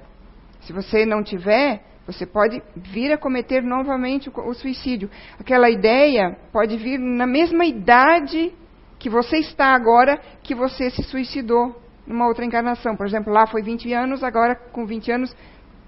Se 0.60 0.72
você 0.72 1.04
não 1.04 1.22
tiver, 1.22 1.82
você 2.06 2.26
pode 2.26 2.62
vir 2.76 3.12
a 3.12 3.18
cometer 3.18 3.62
novamente 3.62 4.30
o 4.34 4.54
suicídio. 4.54 5.10
Aquela 5.38 5.70
ideia 5.70 6.36
pode 6.52 6.76
vir 6.76 6.98
na 6.98 7.26
mesma 7.26 7.64
idade 7.64 8.52
que 8.98 9.10
você 9.10 9.38
está 9.38 9.74
agora 9.74 10.18
que 10.42 10.54
você 10.54 10.90
se 10.90 11.02
suicidou 11.02 11.80
numa 12.06 12.26
outra 12.26 12.44
encarnação. 12.44 12.96
Por 12.96 13.06
exemplo, 13.06 13.32
lá 13.32 13.46
foi 13.46 13.62
20 13.62 13.92
anos, 13.92 14.22
agora 14.22 14.54
com 14.54 14.86
20 14.86 15.10
anos 15.10 15.36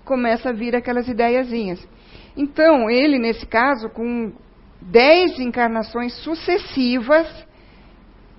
começa 0.04 0.50
a 0.50 0.52
vir 0.52 0.74
aquelas 0.74 1.08
ideiazinhas. 1.08 1.86
Então, 2.36 2.90
ele, 2.90 3.18
nesse 3.18 3.46
caso, 3.46 3.88
com 3.90 4.32
10 4.80 5.40
encarnações 5.40 6.14
sucessivas, 6.22 7.26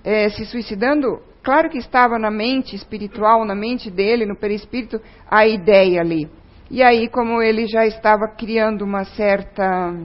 é, 0.04 0.28
se 0.30 0.46
suicidando, 0.46 1.20
claro 1.48 1.70
que 1.70 1.78
estava 1.78 2.18
na 2.18 2.30
mente 2.30 2.76
espiritual, 2.76 3.42
na 3.42 3.54
mente 3.54 3.90
dele, 3.90 4.26
no 4.26 4.36
perispírito, 4.36 5.00
a 5.26 5.46
ideia 5.46 6.02
ali. 6.02 6.28
E 6.70 6.82
aí, 6.82 7.08
como 7.08 7.40
ele 7.40 7.66
já 7.66 7.86
estava 7.86 8.28
criando 8.28 8.82
uma 8.82 9.06
certa 9.06 9.96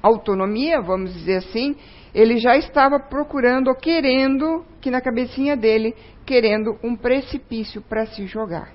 autonomia, 0.00 0.80
vamos 0.80 1.12
dizer 1.14 1.38
assim, 1.38 1.74
ele 2.14 2.38
já 2.38 2.56
estava 2.56 3.00
procurando 3.00 3.66
ou 3.66 3.74
querendo, 3.74 4.64
que 4.80 4.88
na 4.88 5.00
cabecinha 5.00 5.56
dele, 5.56 5.96
querendo 6.24 6.78
um 6.80 6.94
precipício 6.94 7.82
para 7.82 8.06
se 8.06 8.24
jogar. 8.28 8.72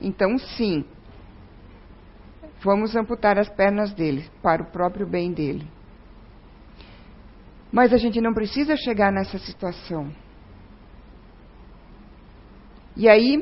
Então, 0.00 0.38
sim, 0.38 0.86
vamos 2.62 2.96
amputar 2.96 3.38
as 3.38 3.50
pernas 3.50 3.92
dele, 3.92 4.24
para 4.42 4.62
o 4.62 4.72
próprio 4.72 5.06
bem 5.06 5.34
dele. 5.34 5.68
Mas 7.70 7.92
a 7.92 7.98
gente 7.98 8.22
não 8.22 8.32
precisa 8.32 8.74
chegar 8.74 9.12
nessa 9.12 9.36
situação. 9.36 10.23
E 12.96 13.08
aí, 13.08 13.38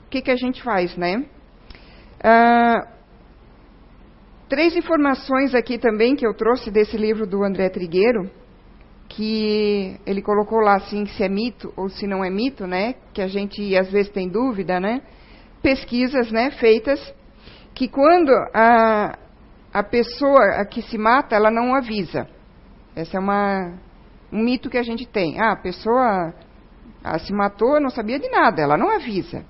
o 0.00 0.10
que, 0.10 0.22
que 0.22 0.30
a 0.30 0.36
gente 0.36 0.62
faz, 0.62 0.96
né? 0.96 1.24
Ah, 2.22 2.86
três 4.48 4.76
informações 4.76 5.54
aqui 5.54 5.78
também 5.78 6.14
que 6.14 6.26
eu 6.26 6.34
trouxe 6.34 6.70
desse 6.70 6.96
livro 6.96 7.26
do 7.26 7.42
André 7.42 7.68
Trigueiro, 7.68 8.30
que 9.08 9.98
ele 10.06 10.22
colocou 10.22 10.60
lá 10.60 10.76
assim 10.76 11.04
se 11.06 11.22
é 11.22 11.28
mito 11.28 11.72
ou 11.76 11.88
se 11.88 12.06
não 12.06 12.24
é 12.24 12.30
mito, 12.30 12.66
né? 12.66 12.94
Que 13.12 13.20
a 13.20 13.28
gente 13.28 13.76
às 13.76 13.90
vezes 13.90 14.12
tem 14.12 14.28
dúvida, 14.28 14.78
né? 14.78 15.02
Pesquisas, 15.62 16.30
né? 16.30 16.50
Feitas 16.52 17.14
que 17.74 17.88
quando 17.88 18.30
a, 18.54 19.18
a 19.72 19.82
pessoa 19.82 20.64
que 20.70 20.82
se 20.82 20.96
mata, 20.96 21.34
ela 21.34 21.50
não 21.50 21.74
avisa. 21.74 22.28
Essa 22.94 23.16
é 23.16 23.20
uma, 23.20 23.78
um 24.32 24.42
mito 24.42 24.70
que 24.70 24.78
a 24.78 24.82
gente 24.82 25.06
tem. 25.06 25.40
Ah, 25.40 25.52
a 25.52 25.56
pessoa 25.56 26.34
ah, 27.02 27.18
se 27.18 27.32
matou, 27.32 27.80
não 27.80 27.90
sabia 27.90 28.18
de 28.18 28.28
nada, 28.28 28.62
ela 28.62 28.76
não 28.76 28.88
avisa. 28.90 29.44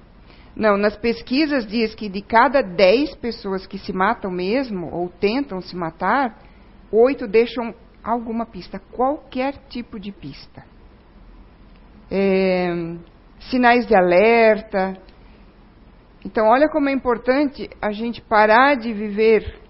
Não, 0.54 0.76
nas 0.76 0.96
pesquisas 0.96 1.66
diz 1.66 1.94
que 1.94 2.08
de 2.08 2.20
cada 2.20 2.62
10 2.62 3.16
pessoas 3.16 3.66
que 3.66 3.78
se 3.78 3.92
matam 3.92 4.30
mesmo, 4.30 4.90
ou 4.92 5.08
tentam 5.08 5.60
se 5.60 5.74
matar, 5.74 6.38
oito 6.90 7.26
deixam 7.26 7.74
alguma 8.02 8.44
pista, 8.44 8.78
qualquer 8.78 9.54
tipo 9.68 9.98
de 9.98 10.12
pista. 10.12 10.64
É, 12.10 12.70
sinais 13.50 13.86
de 13.86 13.94
alerta. 13.94 14.94
Então, 16.24 16.46
olha 16.46 16.68
como 16.68 16.88
é 16.88 16.92
importante 16.92 17.68
a 17.80 17.90
gente 17.90 18.20
parar 18.20 18.76
de 18.76 18.92
viver 18.92 19.60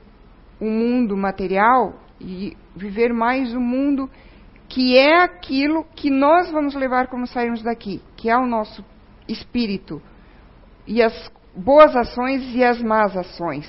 o 0.61 0.67
um 0.67 0.71
mundo 0.71 1.17
material 1.17 1.95
e 2.21 2.57
viver 2.75 3.13
mais 3.13 3.55
o 3.55 3.59
um 3.59 3.63
mundo 3.63 4.11
que 4.73 4.97
é 4.97 5.23
aquilo 5.23 5.85
que 5.95 6.09
nós 6.09 6.51
vamos 6.51 6.75
levar 6.75 7.09
como 7.09 7.27
sairmos 7.27 7.63
daqui, 7.63 8.01
que 8.17 8.31
é 8.31 8.37
o 8.39 8.47
nosso 8.47 8.83
espírito, 9.29 10.01
e 10.87 11.03
as 11.03 11.31
boas 11.55 11.95
ações 11.95 12.55
e 12.55 12.65
as 12.65 12.81
más 12.81 13.15
ações. 13.15 13.69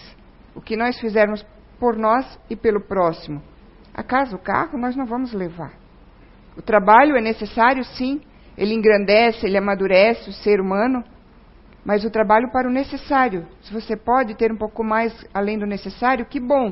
O 0.56 0.62
que 0.62 0.78
nós 0.78 0.98
fizermos 1.02 1.46
por 1.78 1.98
nós 1.98 2.40
e 2.50 2.56
pelo 2.56 2.80
próximo. 2.80 3.44
A 3.94 4.02
casa, 4.02 4.34
o 4.34 4.40
carro, 4.40 4.78
nós 4.78 4.96
não 4.96 5.06
vamos 5.06 5.34
levar. 5.34 5.74
O 6.56 6.62
trabalho 6.62 7.18
é 7.18 7.22
necessário, 7.22 7.84
sim. 7.84 8.22
Ele 8.58 8.74
engrandece, 8.74 9.46
ele 9.46 9.58
amadurece 9.58 10.30
o 10.30 10.34
ser 10.34 10.62
humano. 10.62 11.04
Mas 11.84 12.06
o 12.06 12.10
trabalho 12.10 12.50
para 12.50 12.70
o 12.70 12.72
necessário. 12.72 13.46
Se 13.62 13.74
você 13.74 13.98
pode 13.98 14.36
ter 14.36 14.54
um 14.54 14.58
pouco 14.58 14.82
mais 14.86 15.14
além 15.34 15.60
do 15.60 15.66
necessário, 15.66 16.26
que 16.26 16.40
bom. 16.40 16.72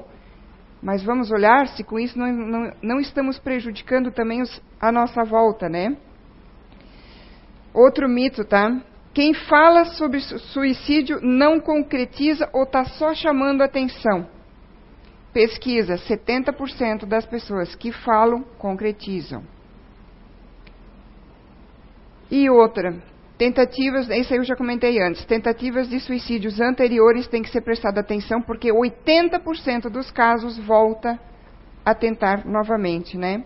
Mas 0.82 1.04
vamos 1.04 1.32
olhar 1.32 1.68
se 1.68 1.84
com 1.84 2.00
isso 2.00 2.18
não, 2.18 2.32
não, 2.32 2.74
não 2.82 3.00
estamos 3.00 3.38
prejudicando 3.38 4.12
também 4.12 4.42
os, 4.42 4.62
a 4.80 4.92
nossa 4.92 5.24
volta, 5.24 5.70
né? 5.70 5.96
Outro 7.74 8.10
mito, 8.10 8.44
tá? 8.44 8.82
Quem 9.14 9.34
fala 9.34 9.86
sobre 9.86 10.20
suicídio 10.22 11.20
não 11.22 11.60
concretiza 11.60 12.50
ou 12.54 12.64
está 12.64 12.86
só 12.86 13.14
chamando 13.14 13.62
atenção. 13.62 14.28
Pesquisa: 15.34 15.96
70% 15.96 17.06
das 17.06 17.26
pessoas 17.26 17.76
que 17.76 17.92
falam 17.92 18.44
concretizam. 18.58 19.44
E 22.30 22.50
outra, 22.50 22.96
tentativas, 23.42 24.08
isso 24.08 24.34
aí 24.34 24.40
eu 24.40 24.44
já 24.44 24.56
comentei 24.56 25.02
antes, 25.02 25.26
tentativas 25.26 25.90
de 25.90 26.00
suicídios 26.00 26.62
anteriores 26.62 27.28
tem 27.28 27.42
que 27.42 27.50
ser 27.50 27.62
prestada 27.62 28.00
atenção, 28.00 28.40
porque 28.40 28.72
80% 28.72 29.90
dos 29.90 30.12
casos 30.12 30.60
volta 30.60 31.20
a 31.84 31.96
tentar 31.96 32.46
novamente, 32.46 33.18
né? 33.18 33.44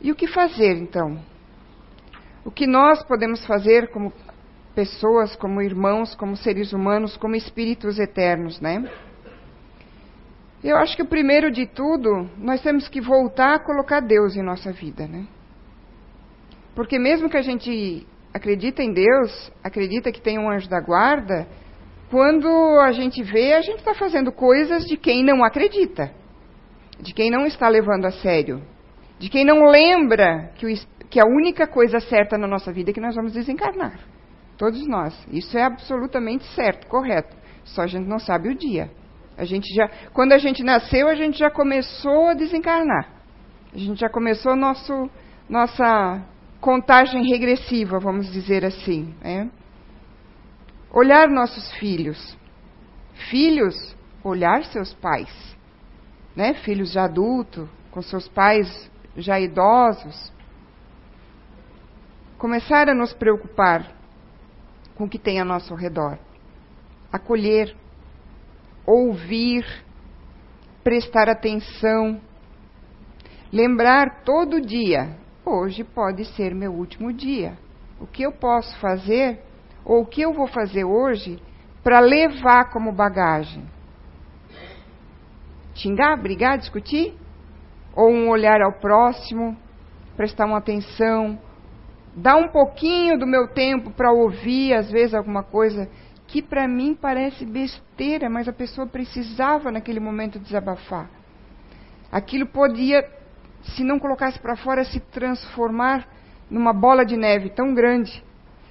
E 0.00 0.10
o 0.10 0.16
que 0.16 0.26
fazer 0.26 0.78
então? 0.78 1.16
O 2.44 2.50
que 2.50 2.66
nós 2.66 3.04
podemos 3.04 3.46
fazer 3.46 3.88
como 3.92 4.12
pessoas, 4.74 5.36
como 5.36 5.62
irmãos, 5.62 6.16
como 6.16 6.36
seres 6.36 6.72
humanos, 6.72 7.16
como 7.16 7.36
espíritos 7.36 8.00
eternos, 8.00 8.60
né? 8.60 8.90
Eu 10.64 10.76
acho 10.76 10.96
que 10.96 11.02
o 11.04 11.08
primeiro 11.08 11.52
de 11.52 11.68
tudo, 11.68 12.28
nós 12.36 12.60
temos 12.62 12.88
que 12.88 13.00
voltar 13.00 13.54
a 13.54 13.60
colocar 13.60 14.00
Deus 14.00 14.34
em 14.34 14.42
nossa 14.42 14.72
vida, 14.72 15.06
né? 15.06 15.24
Porque 16.74 16.98
mesmo 16.98 17.30
que 17.30 17.36
a 17.36 17.42
gente 17.42 18.04
acredita 18.36 18.82
em 18.82 18.92
Deus, 18.92 19.50
acredita 19.64 20.12
que 20.12 20.20
tem 20.20 20.38
um 20.38 20.50
anjo 20.50 20.68
da 20.68 20.80
guarda, 20.80 21.46
quando 22.10 22.46
a 22.80 22.92
gente 22.92 23.22
vê, 23.22 23.54
a 23.54 23.62
gente 23.62 23.78
está 23.78 23.94
fazendo 23.94 24.30
coisas 24.30 24.84
de 24.84 24.96
quem 24.96 25.24
não 25.24 25.42
acredita, 25.42 26.12
de 27.00 27.12
quem 27.12 27.30
não 27.30 27.46
está 27.46 27.68
levando 27.68 28.04
a 28.04 28.10
sério, 28.10 28.62
de 29.18 29.28
quem 29.28 29.44
não 29.44 29.64
lembra 29.64 30.52
que, 30.54 30.66
o, 30.66 30.68
que 31.08 31.18
a 31.18 31.26
única 31.26 31.66
coisa 31.66 31.98
certa 31.98 32.36
na 32.36 32.46
nossa 32.46 32.72
vida 32.72 32.90
é 32.90 32.94
que 32.94 33.00
nós 33.00 33.14
vamos 33.14 33.32
desencarnar. 33.32 33.98
Todos 34.58 34.86
nós. 34.86 35.26
Isso 35.30 35.56
é 35.58 35.62
absolutamente 35.62 36.44
certo, 36.54 36.86
correto. 36.86 37.36
Só 37.64 37.82
a 37.82 37.86
gente 37.86 38.06
não 38.06 38.18
sabe 38.18 38.48
o 38.48 38.54
dia. 38.54 38.90
A 39.36 39.44
gente 39.44 39.66
já, 39.74 39.90
quando 40.12 40.32
a 40.32 40.38
gente 40.38 40.62
nasceu, 40.62 41.08
a 41.08 41.14
gente 41.14 41.38
já 41.38 41.50
começou 41.50 42.28
a 42.28 42.34
desencarnar. 42.34 43.08
A 43.74 43.78
gente 43.78 44.00
já 44.00 44.08
começou 44.08 44.56
nosso, 44.56 45.10
nossa 45.48 46.22
contagem 46.60 47.28
regressiva, 47.28 47.98
vamos 47.98 48.30
dizer 48.32 48.64
assim. 48.64 49.14
Né? 49.20 49.50
Olhar 50.90 51.28
nossos 51.28 51.72
filhos. 51.74 52.36
Filhos, 53.30 53.96
olhar 54.22 54.64
seus 54.64 54.92
pais. 54.94 55.56
Né? 56.34 56.54
Filhos 56.54 56.92
já 56.92 57.04
adultos, 57.04 57.68
com 57.90 58.02
seus 58.02 58.28
pais 58.28 58.90
já 59.16 59.40
idosos. 59.40 60.32
Começar 62.38 62.88
a 62.88 62.94
nos 62.94 63.12
preocupar 63.14 63.94
com 64.94 65.04
o 65.04 65.08
que 65.08 65.18
tem 65.18 65.40
a 65.40 65.44
nosso 65.44 65.74
redor. 65.74 66.18
Acolher, 67.12 67.74
ouvir, 68.84 69.64
prestar 70.84 71.28
atenção, 71.28 72.20
lembrar 73.52 74.22
todo 74.22 74.60
dia: 74.60 75.16
hoje 75.46 75.84
pode 75.84 76.24
ser 76.34 76.54
meu 76.54 76.72
último 76.72 77.12
dia. 77.12 77.56
O 78.00 78.06
que 78.06 78.24
eu 78.24 78.32
posso 78.32 78.76
fazer, 78.78 79.40
ou 79.84 80.02
o 80.02 80.06
que 80.06 80.20
eu 80.20 80.32
vou 80.34 80.48
fazer 80.48 80.84
hoje, 80.84 81.40
para 81.82 82.00
levar 82.00 82.70
como 82.70 82.92
bagagem? 82.92 83.64
Xingar, 85.74 86.16
brigar, 86.20 86.58
discutir? 86.58 87.14
Ou 87.94 88.10
um 88.10 88.28
olhar 88.28 88.60
ao 88.60 88.72
próximo, 88.72 89.56
prestar 90.16 90.46
uma 90.46 90.58
atenção, 90.58 91.38
dar 92.14 92.36
um 92.36 92.48
pouquinho 92.48 93.18
do 93.18 93.26
meu 93.26 93.48
tempo 93.48 93.90
para 93.92 94.12
ouvir, 94.12 94.74
às 94.74 94.90
vezes, 94.90 95.14
alguma 95.14 95.42
coisa 95.42 95.88
que 96.26 96.42
para 96.42 96.66
mim 96.66 96.94
parece 97.00 97.44
besteira, 97.46 98.28
mas 98.28 98.48
a 98.48 98.52
pessoa 98.52 98.86
precisava 98.86 99.70
naquele 99.70 100.00
momento 100.00 100.40
desabafar. 100.40 101.08
Aquilo 102.10 102.46
podia, 102.46 103.02
se 103.74 103.82
não 103.84 103.98
colocasse 103.98 104.38
para 104.38 104.56
fora, 104.56 104.84
se 104.84 105.00
transformar 105.00 106.06
numa 106.50 106.72
bola 106.72 107.04
de 107.04 107.16
neve 107.16 107.50
tão 107.50 107.74
grande 107.74 108.22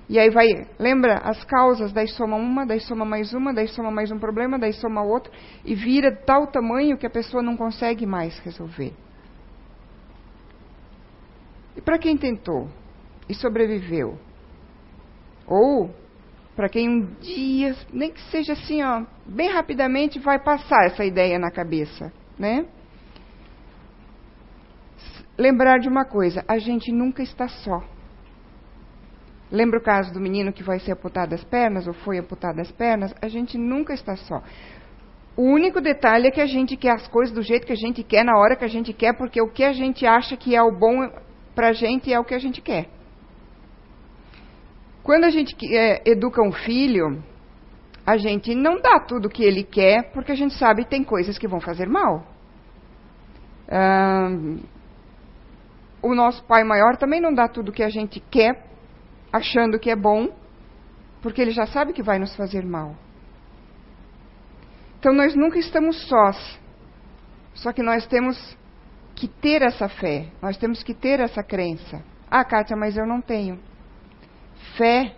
E 0.07 0.19
aí 0.19 0.29
vai, 0.29 0.67
lembra 0.77 1.17
as 1.17 1.43
causas, 1.43 1.91
daí 1.91 2.07
soma 2.07 2.35
uma, 2.35 2.65
daí 2.65 2.79
soma 2.79 3.03
mais 3.03 3.33
uma, 3.33 3.53
daí 3.53 3.67
soma 3.67 3.89
mais 3.89 4.11
um 4.11 4.19
problema, 4.19 4.59
daí 4.59 4.73
soma 4.73 5.01
outro, 5.01 5.31
e 5.63 5.73
vira 5.73 6.11
de 6.11 6.23
tal 6.23 6.47
tamanho 6.47 6.97
que 6.97 7.07
a 7.07 7.09
pessoa 7.09 7.41
não 7.41 7.57
consegue 7.57 8.05
mais 8.05 8.37
resolver. 8.39 8.93
E 11.75 11.81
para 11.81 11.97
quem 11.97 12.15
tentou 12.15 12.69
e 13.27 13.33
sobreviveu? 13.33 14.17
Ou 15.47 15.89
para 16.55 16.69
quem 16.69 16.87
um 16.87 17.05
dia, 17.19 17.75
nem 17.91 18.11
que 18.11 18.21
seja 18.29 18.53
assim, 18.53 18.83
ó, 18.83 19.03
bem 19.25 19.49
rapidamente 19.49 20.19
vai 20.19 20.39
passar 20.39 20.85
essa 20.85 21.03
ideia 21.03 21.37
na 21.39 21.51
cabeça, 21.51 22.13
né? 22.37 22.65
Lembrar 25.37 25.79
de 25.79 25.89
uma 25.89 26.05
coisa, 26.05 26.43
a 26.47 26.57
gente 26.57 26.91
nunca 26.91 27.21
está 27.21 27.47
só. 27.47 27.83
Lembra 29.51 29.79
o 29.79 29.83
caso 29.83 30.13
do 30.13 30.19
menino 30.19 30.51
que 30.51 30.63
vai 30.63 30.79
ser 30.79 30.93
amputado 30.93 31.33
as 31.33 31.43
pernas, 31.43 31.87
ou 31.87 31.93
foi 31.93 32.17
amputado 32.17 32.59
as 32.59 32.71
pernas? 32.71 33.13
A 33.21 33.27
gente 33.27 33.57
nunca 33.57 33.93
está 33.93 34.15
só. 34.15 34.41
O 35.37 35.43
único 35.43 35.81
detalhe 35.81 36.27
é 36.27 36.31
que 36.31 36.41
a 36.41 36.45
gente 36.45 36.77
quer 36.77 36.93
as 36.93 37.07
coisas 37.07 37.35
do 37.35 37.41
jeito 37.41 37.67
que 37.67 37.73
a 37.73 37.77
gente 37.77 38.01
quer, 38.03 38.23
na 38.23 38.37
hora 38.37 38.55
que 38.55 38.63
a 38.63 38.69
gente 38.69 38.93
quer, 38.93 39.17
porque 39.17 39.41
o 39.41 39.49
que 39.49 39.63
a 39.63 39.73
gente 39.73 40.05
acha 40.05 40.37
que 40.37 40.55
é 40.55 40.61
o 40.61 40.71
bom 40.71 41.09
para 41.53 41.69
a 41.69 41.73
gente 41.73 42.11
é 42.11 42.19
o 42.19 42.23
que 42.23 42.33
a 42.33 42.39
gente 42.39 42.61
quer. 42.61 42.87
Quando 45.03 45.25
a 45.25 45.29
gente 45.29 45.55
é, 45.75 46.01
educa 46.09 46.41
um 46.41 46.51
filho, 46.51 47.21
a 48.05 48.17
gente 48.17 48.55
não 48.55 48.81
dá 48.81 48.99
tudo 48.99 49.27
o 49.27 49.29
que 49.29 49.43
ele 49.43 49.63
quer, 49.63 50.11
porque 50.13 50.31
a 50.31 50.35
gente 50.35 50.53
sabe 50.55 50.83
que 50.83 50.89
tem 50.89 51.03
coisas 51.03 51.37
que 51.37 51.47
vão 51.47 51.59
fazer 51.59 51.87
mal. 51.87 52.25
O 56.05 56.13
nosso 56.13 56.43
pai 56.43 56.63
maior 56.63 56.97
também 56.97 57.19
não 57.19 57.33
dá 57.33 57.47
tudo 57.47 57.69
o 57.69 57.71
que 57.71 57.81
a 57.81 57.89
gente 57.89 58.19
quer, 58.19 58.63
achando 59.33 59.79
que 59.79 59.89
é 59.89 59.95
bom, 59.95 60.29
porque 61.19 61.41
ele 61.41 61.49
já 61.49 61.65
sabe 61.65 61.93
que 61.93 62.03
vai 62.03 62.19
nos 62.19 62.35
fazer 62.35 62.63
mal. 62.63 62.95
Então 64.99 65.11
nós 65.13 65.35
nunca 65.35 65.57
estamos 65.57 66.07
sós. 66.07 66.59
Só 67.55 67.71
que 67.73 67.81
nós 67.81 68.05
temos 68.05 68.55
que 69.15 69.27
ter 69.27 69.63
essa 69.63 69.89
fé, 69.89 70.27
nós 70.41 70.57
temos 70.57 70.83
que 70.83 70.93
ter 70.93 71.19
essa 71.19 71.41
crença. 71.41 72.03
Ah, 72.29 72.43
Kátia, 72.43 72.75
mas 72.75 72.95
eu 72.97 73.07
não 73.07 73.21
tenho. 73.21 73.59
Fé, 74.77 75.15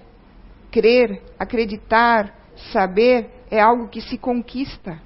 crer, 0.71 1.21
acreditar, 1.37 2.33
saber 2.71 3.29
é 3.51 3.59
algo 3.59 3.89
que 3.89 3.99
se 3.99 4.17
conquista. 4.17 5.01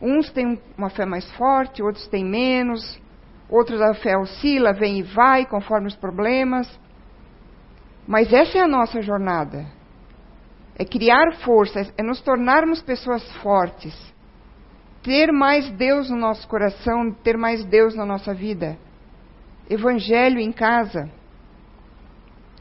Uns 0.00 0.30
têm 0.30 0.58
uma 0.78 0.88
fé 0.88 1.04
mais 1.04 1.30
forte, 1.32 1.82
outros 1.82 2.06
têm 2.08 2.24
menos, 2.24 3.00
outros 3.52 3.80
a 3.82 3.92
fé 3.94 4.16
oscila, 4.16 4.72
vem 4.72 5.00
e 5.00 5.02
vai 5.02 5.44
conforme 5.44 5.86
os 5.86 5.94
problemas. 5.94 6.66
Mas 8.06 8.32
essa 8.32 8.58
é 8.58 8.62
a 8.62 8.68
nossa 8.68 9.02
jornada. 9.02 9.66
É 10.76 10.84
criar 10.84 11.32
forças, 11.44 11.92
é 11.98 12.02
nos 12.02 12.20
tornarmos 12.22 12.80
pessoas 12.82 13.22
fortes. 13.36 13.94
Ter 15.02 15.30
mais 15.30 15.70
Deus 15.72 16.08
no 16.08 16.16
nosso 16.16 16.48
coração, 16.48 17.12
ter 17.22 17.36
mais 17.36 17.64
Deus 17.64 17.94
na 17.94 18.06
nossa 18.06 18.32
vida. 18.32 18.78
Evangelho 19.68 20.38
em 20.38 20.50
casa. 20.50 21.10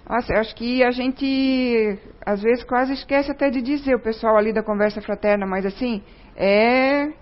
Nossa, 0.10 0.34
eu 0.34 0.40
acho 0.40 0.54
que 0.56 0.84
a 0.84 0.92
gente, 0.92 1.98
às 2.26 2.42
vezes, 2.42 2.66
quase 2.66 2.94
esquece 2.94 3.32
até 3.32 3.50
de 3.50 3.62
dizer, 3.62 3.96
o 3.96 4.02
pessoal 4.02 4.36
ali 4.38 4.52
da 4.52 4.62
conversa 4.62 5.02
fraterna, 5.02 5.46
mas 5.46 5.66
assim, 5.66 6.04
é, 6.36 7.14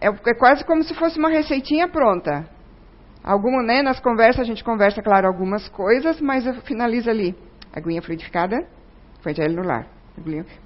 é, 0.00 0.08
é 0.08 0.34
quase 0.34 0.64
como 0.64 0.82
se 0.82 0.94
fosse 0.94 1.18
uma 1.18 1.28
receitinha 1.28 1.88
pronta. 1.88 2.48
Alguma, 3.22 3.62
né, 3.62 3.82
nas 3.82 4.00
conversas 4.00 4.40
a 4.40 4.44
gente 4.44 4.64
conversa, 4.64 5.02
claro, 5.02 5.26
algumas 5.26 5.68
coisas, 5.68 6.20
mas 6.20 6.44
finaliza 6.64 7.10
ali. 7.10 7.36
Aguinha 7.72 8.00
fluidificada, 8.00 8.56
evangelho 9.20 9.56
no 9.56 9.62
lar. 9.62 9.86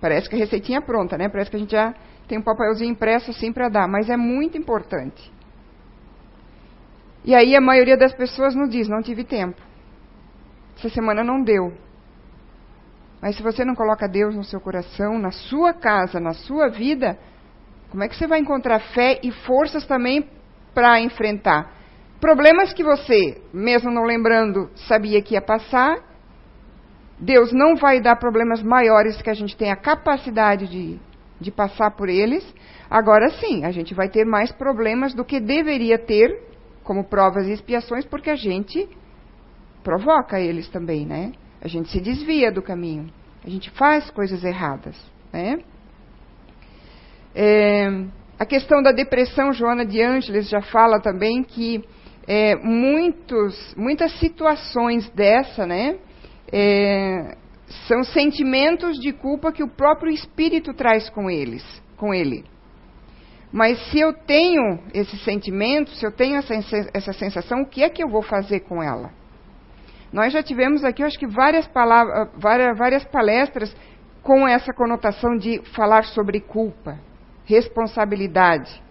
Parece 0.01 0.29
que 0.29 0.37
a 0.37 0.39
receitinha 0.39 0.79
é 0.79 0.81
pronta, 0.81 1.19
né? 1.19 1.29
Parece 1.29 1.51
que 1.51 1.57
a 1.57 1.59
gente 1.59 1.73
já 1.73 1.95
tem 2.29 2.39
um 2.39 2.43
papelzinho 2.43 2.91
impresso 2.91 3.31
assim 3.31 3.53
para 3.53 3.69
dar, 3.69 3.89
mas 3.89 4.09
é 4.09 4.17
muito 4.17 4.57
importante. 4.57 5.33
E 7.25 7.35
aí 7.35 7.57
a 7.57 7.61
maioria 7.61 7.97
das 7.97 8.15
pessoas 8.15 8.55
não 8.55 8.67
diz, 8.69 8.89
não 8.89 9.03
tive 9.03 9.25
tempo. 9.25 9.61
Essa 10.77 10.89
semana 10.89 11.23
não 11.25 11.43
deu. 11.43 11.73
Mas 13.21 13.37
se 13.37 13.43
você 13.43 13.65
não 13.65 13.75
coloca 13.75 14.09
Deus 14.09 14.35
no 14.35 14.45
seu 14.45 14.61
coração, 14.61 15.19
na 15.19 15.31
sua 15.31 15.73
casa, 15.73 16.21
na 16.21 16.33
sua 16.33 16.69
vida, 16.69 17.19
como 17.95 18.03
é 18.03 18.09
que 18.09 18.17
você 18.17 18.27
vai 18.27 18.41
encontrar 18.41 18.81
fé 18.93 19.21
e 19.23 19.31
forças 19.31 19.87
também 19.87 20.29
para 20.75 21.01
enfrentar? 21.01 21.73
Problemas 22.21 22.73
que 22.73 22.83
você, 22.83 23.41
mesmo 23.53 23.89
não 23.89 24.03
lembrando, 24.03 24.69
sabia 24.75 25.23
que 25.23 25.35
ia 25.35 25.41
passar. 25.41 25.99
Deus 27.21 27.53
não 27.53 27.77
vai 27.77 28.01
dar 28.01 28.17
problemas 28.17 28.61
maiores 28.65 29.23
que 29.23 29.31
a 29.31 29.35
gente 29.35 29.57
tem 29.57 29.71
a 29.71 29.77
capacidade 29.77 30.67
de, 30.67 30.99
de 31.41 31.53
passar 31.53 31.93
por 31.93 32.09
eles. 32.09 32.45
Agora 32.91 33.31
sim, 33.39 33.65
a 33.65 33.71
gente 33.71 33.95
vai 33.95 34.09
ter 34.09 34.25
mais 34.25 34.51
problemas 34.51 35.15
do 35.15 35.25
que 35.25 35.39
deveria 35.39 35.97
ter, 35.97 36.43
como 36.83 37.05
provas 37.05 37.47
e 37.47 37.53
expiações, 37.53 38.05
porque 38.05 38.29
a 38.29 38.35
gente 38.35 38.89
provoca 39.85 40.41
eles 40.41 40.69
também, 40.69 41.07
né? 41.07 41.31
A 41.63 41.69
gente 41.69 41.91
se 41.91 42.01
desvia 42.01 42.51
do 42.51 42.61
caminho. 42.61 43.07
A 43.45 43.49
gente 43.49 43.71
faz 43.71 44.11
coisas 44.11 44.43
erradas, 44.43 44.97
né? 45.33 45.61
É, 47.35 47.89
a 48.39 48.47
questão 48.47 48.83
da 48.83 48.93
depressão, 48.93 49.53
Joana 49.53 49.85
de 49.85 50.01
Ângeles 50.03 50.49
já 50.49 50.61
fala 50.61 51.01
também 51.01 51.43
que 51.43 51.83
é, 52.27 52.57
muitos, 52.57 53.75
muitas 53.77 54.13
situações 54.19 55.09
dessa, 55.11 55.67
né, 55.67 55.97
é, 56.53 57.37
são 57.89 58.05
sentimentos 58.05 58.99
de 58.99 59.13
culpa 59.13 59.53
que 59.53 59.63
o 59.63 59.69
próprio 59.69 60.13
espírito 60.13 60.73
traz 60.73 61.11
com 61.11 61.31
eles, 61.31 61.65
com 61.97 62.15
ele. 62.15 62.45
Mas 63.53 63.79
se 63.91 64.01
eu 64.01 64.13
tenho 64.13 64.81
esse 64.93 65.17
sentimento, 65.19 65.91
se 65.91 66.05
eu 66.05 66.11
tenho 66.11 66.37
essa, 66.37 66.55
essa 66.93 67.13
sensação, 67.13 67.63
o 67.63 67.67
que 67.67 67.83
é 67.83 67.89
que 67.89 68.03
eu 68.03 68.09
vou 68.09 68.23
fazer 68.23 68.61
com 68.61 68.83
ela? 68.83 69.11
Nós 70.13 70.33
já 70.33 70.43
tivemos 70.43 70.85
aqui, 70.85 71.03
acho 71.03 71.19
que 71.19 71.27
várias, 71.27 71.67
palavras, 71.69 72.29
várias, 72.37 72.77
várias 72.77 73.05
palestras 73.05 73.75
com 74.23 74.47
essa 74.49 74.73
conotação 74.73 75.37
de 75.37 75.61
falar 75.75 76.05
sobre 76.05 76.41
culpa, 76.41 76.99
responsabilidade. 77.45 78.83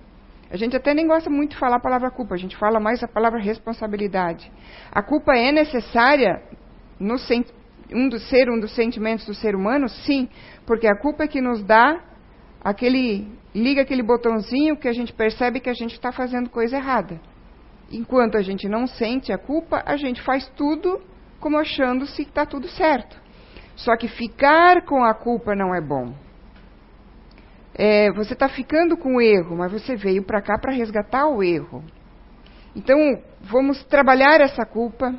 A 0.49 0.57
gente 0.57 0.75
até 0.75 0.93
nem 0.93 1.07
gosta 1.07 1.29
muito 1.29 1.51
de 1.51 1.57
falar 1.57 1.77
a 1.77 1.81
palavra 1.81 2.11
culpa, 2.11 2.35
a 2.35 2.37
gente 2.37 2.55
fala 2.55 2.79
mais 2.79 3.03
a 3.03 3.07
palavra 3.07 3.39
responsabilidade. 3.39 4.51
A 4.91 5.01
culpa 5.01 5.35
é 5.35 5.51
necessária 5.51 6.41
no 6.99 7.15
um 7.91 8.07
do 8.07 8.19
ser, 8.19 8.49
um 8.49 8.59
dos 8.59 8.73
sentimentos 8.75 9.25
do 9.25 9.33
ser 9.33 9.55
humano? 9.55 9.89
Sim, 9.89 10.29
porque 10.65 10.87
a 10.87 10.95
culpa 10.95 11.23
é 11.23 11.27
que 11.27 11.41
nos 11.41 11.63
dá 11.63 11.99
aquele 12.63 13.27
liga 13.53 13.81
aquele 13.81 14.01
botãozinho 14.01 14.77
que 14.77 14.87
a 14.87 14.93
gente 14.93 15.13
percebe 15.13 15.59
que 15.59 15.69
a 15.69 15.73
gente 15.73 15.93
está 15.93 16.11
fazendo 16.11 16.49
coisa 16.49 16.77
errada. 16.77 17.19
Enquanto 17.91 18.37
a 18.37 18.41
gente 18.41 18.67
não 18.67 18.87
sente 18.87 19.31
a 19.31 19.37
culpa, 19.37 19.83
a 19.85 19.95
gente 19.97 20.21
faz 20.21 20.47
tudo 20.55 21.01
como 21.39 21.57
achando-se 21.57 22.23
que 22.23 22.29
está 22.29 22.45
tudo 22.45 22.67
certo. 22.67 23.21
Só 23.75 23.95
que 23.97 24.07
ficar 24.07 24.85
com 24.85 25.03
a 25.03 25.13
culpa 25.13 25.55
não 25.55 25.73
é 25.75 25.81
bom 25.81 26.13
é, 27.76 28.11
você 28.11 28.34
está 28.34 28.47
ficando 28.47 28.95
com 28.95 29.15
o 29.15 29.21
erro, 29.21 29.57
mas 29.57 29.71
você 29.71 29.95
veio 29.95 30.24
para 30.24 30.41
cá 30.41 30.57
para 30.59 30.71
resgatar 30.71 31.28
o 31.28 31.41
erro. 31.43 31.84
Então, 32.76 32.97
vamos 33.41 33.84
trabalhar 33.86 34.41
essa 34.41 34.65
culpa, 34.65 35.13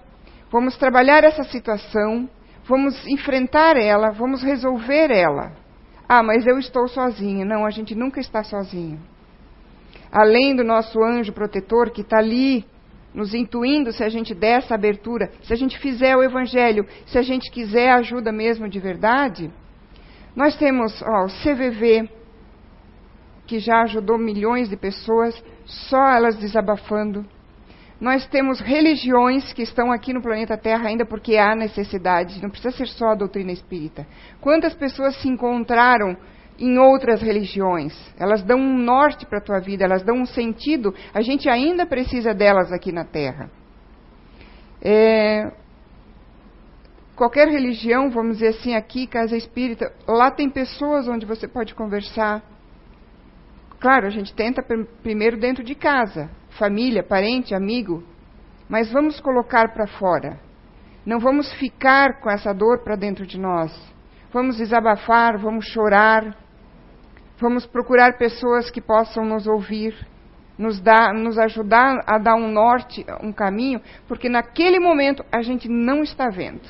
vamos 0.50 0.76
trabalhar 0.76 1.24
essa 1.24 1.44
situação, 1.44 2.28
vamos 2.64 3.06
enfrentar 3.06 3.76
ela, 3.76 4.10
vamos 4.10 4.42
resolver 4.42 5.10
ela. 5.10 5.52
Ah, 6.08 6.22
mas 6.22 6.46
eu 6.46 6.58
estou 6.58 6.86
sozinho. 6.88 7.46
Não, 7.46 7.64
a 7.64 7.70
gente 7.70 7.94
nunca 7.94 8.20
está 8.20 8.42
sozinho. 8.42 9.00
Além 10.12 10.54
do 10.54 10.62
nosso 10.62 11.02
anjo 11.02 11.32
protetor 11.32 11.90
que 11.90 12.02
está 12.02 12.18
ali 12.18 12.64
nos 13.12 13.32
intuindo 13.32 13.92
se 13.92 14.02
a 14.02 14.08
gente 14.08 14.34
der 14.34 14.58
essa 14.58 14.74
abertura, 14.74 15.30
se 15.42 15.52
a 15.52 15.56
gente 15.56 15.78
fizer 15.78 16.16
o 16.16 16.22
evangelho, 16.22 16.84
se 17.06 17.16
a 17.16 17.22
gente 17.22 17.50
quiser 17.50 17.92
ajuda 17.92 18.32
mesmo 18.32 18.68
de 18.68 18.80
verdade, 18.80 19.50
nós 20.34 20.56
temos 20.56 21.00
ó, 21.02 21.24
o 21.24 21.28
CVV, 21.28 22.10
que 23.46 23.58
já 23.58 23.82
ajudou 23.82 24.18
milhões 24.18 24.68
de 24.68 24.76
pessoas, 24.76 25.42
só 25.64 26.08
elas 26.08 26.36
desabafando. 26.36 27.24
Nós 28.00 28.26
temos 28.26 28.60
religiões 28.60 29.52
que 29.52 29.62
estão 29.62 29.92
aqui 29.92 30.12
no 30.12 30.20
planeta 30.20 30.58
Terra 30.58 30.88
ainda 30.88 31.06
porque 31.06 31.36
há 31.36 31.54
necessidade, 31.54 32.42
não 32.42 32.50
precisa 32.50 32.76
ser 32.76 32.88
só 32.88 33.08
a 33.08 33.14
doutrina 33.14 33.52
espírita. 33.52 34.06
Quantas 34.40 34.74
pessoas 34.74 35.16
se 35.22 35.28
encontraram 35.28 36.16
em 36.58 36.78
outras 36.78 37.22
religiões? 37.22 37.94
Elas 38.18 38.42
dão 38.42 38.58
um 38.58 38.78
norte 38.78 39.24
para 39.26 39.38
a 39.38 39.42
tua 39.42 39.60
vida, 39.60 39.84
elas 39.84 40.02
dão 40.02 40.16
um 40.16 40.26
sentido. 40.26 40.94
A 41.14 41.22
gente 41.22 41.48
ainda 41.48 41.86
precisa 41.86 42.34
delas 42.34 42.72
aqui 42.72 42.92
na 42.92 43.04
Terra. 43.04 43.50
É, 44.82 45.50
qualquer 47.14 47.48
religião, 47.48 48.10
vamos 48.10 48.38
dizer 48.38 48.48
assim, 48.48 48.74
aqui, 48.74 49.06
casa 49.06 49.36
espírita, 49.36 49.92
lá 50.06 50.30
tem 50.30 50.50
pessoas 50.50 51.08
onde 51.08 51.24
você 51.24 51.48
pode 51.48 51.74
conversar, 51.74 52.42
Claro, 53.84 54.06
a 54.06 54.10
gente 54.10 54.34
tenta 54.34 54.64
primeiro 55.02 55.36
dentro 55.36 55.62
de 55.62 55.74
casa, 55.74 56.30
família, 56.58 57.02
parente, 57.02 57.54
amigo, 57.54 58.02
mas 58.66 58.90
vamos 58.90 59.20
colocar 59.20 59.74
para 59.74 59.86
fora. 59.86 60.40
Não 61.04 61.18
vamos 61.18 61.52
ficar 61.58 62.18
com 62.22 62.30
essa 62.30 62.54
dor 62.54 62.82
para 62.82 62.96
dentro 62.96 63.26
de 63.26 63.38
nós. 63.38 63.70
Vamos 64.32 64.56
desabafar, 64.56 65.36
vamos 65.36 65.66
chorar, 65.66 66.34
vamos 67.38 67.66
procurar 67.66 68.16
pessoas 68.16 68.70
que 68.70 68.80
possam 68.80 69.22
nos 69.22 69.46
ouvir, 69.46 69.94
nos, 70.56 70.80
dar, 70.80 71.12
nos 71.12 71.38
ajudar 71.38 72.00
a 72.06 72.16
dar 72.16 72.36
um 72.36 72.50
norte, 72.50 73.04
um 73.22 73.34
caminho, 73.34 73.82
porque 74.08 74.30
naquele 74.30 74.80
momento 74.80 75.22
a 75.30 75.42
gente 75.42 75.68
não 75.68 76.02
está 76.02 76.30
vendo. 76.30 76.66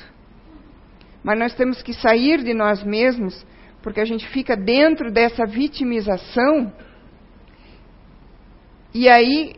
Mas 1.23 1.39
nós 1.39 1.55
temos 1.55 1.81
que 1.81 1.93
sair 1.93 2.43
de 2.43 2.53
nós 2.53 2.83
mesmos, 2.83 3.47
porque 3.81 4.01
a 4.01 4.05
gente 4.05 4.27
fica 4.27 4.57
dentro 4.57 5.13
dessa 5.13 5.45
vitimização. 5.45 6.73
E 8.95 9.09
aí 9.09 9.57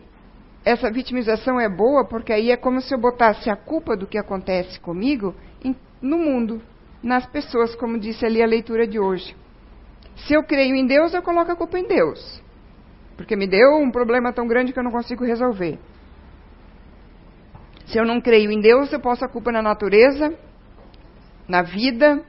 essa 0.65 0.91
vitimização 0.91 1.59
é 1.59 1.69
boa 1.69 2.03
porque 2.07 2.33
aí 2.33 2.49
é 2.49 2.57
como 2.57 2.81
se 2.81 2.91
eu 2.91 2.99
botasse 2.99 3.51
a 3.51 3.55
culpa 3.55 3.95
do 3.95 4.07
que 4.07 4.17
acontece 4.17 4.79
comigo 4.79 5.35
em, 5.63 5.75
no 6.01 6.17
mundo, 6.17 6.59
nas 7.03 7.27
pessoas, 7.27 7.75
como 7.75 7.99
disse 7.99 8.25
ali 8.25 8.41
a 8.41 8.47
leitura 8.47 8.87
de 8.87 8.99
hoje. 8.99 9.35
Se 10.15 10.33
eu 10.33 10.43
creio 10.43 10.75
em 10.75 10.87
Deus, 10.87 11.13
eu 11.13 11.21
coloco 11.21 11.51
a 11.51 11.55
culpa 11.55 11.77
em 11.77 11.87
Deus. 11.87 12.41
Porque 13.15 13.35
me 13.35 13.45
deu 13.45 13.75
um 13.75 13.91
problema 13.91 14.33
tão 14.33 14.47
grande 14.47 14.73
que 14.73 14.79
eu 14.79 14.83
não 14.83 14.91
consigo 14.91 15.23
resolver. 15.23 15.77
Se 17.85 17.99
eu 17.99 18.05
não 18.07 18.19
creio 18.19 18.49
em 18.49 18.59
Deus, 18.59 18.91
eu 18.91 18.99
posso 18.99 19.23
a 19.23 19.29
culpa 19.29 19.51
na 19.51 19.61
natureza, 19.61 20.33
na 21.47 21.61
vida. 21.61 22.25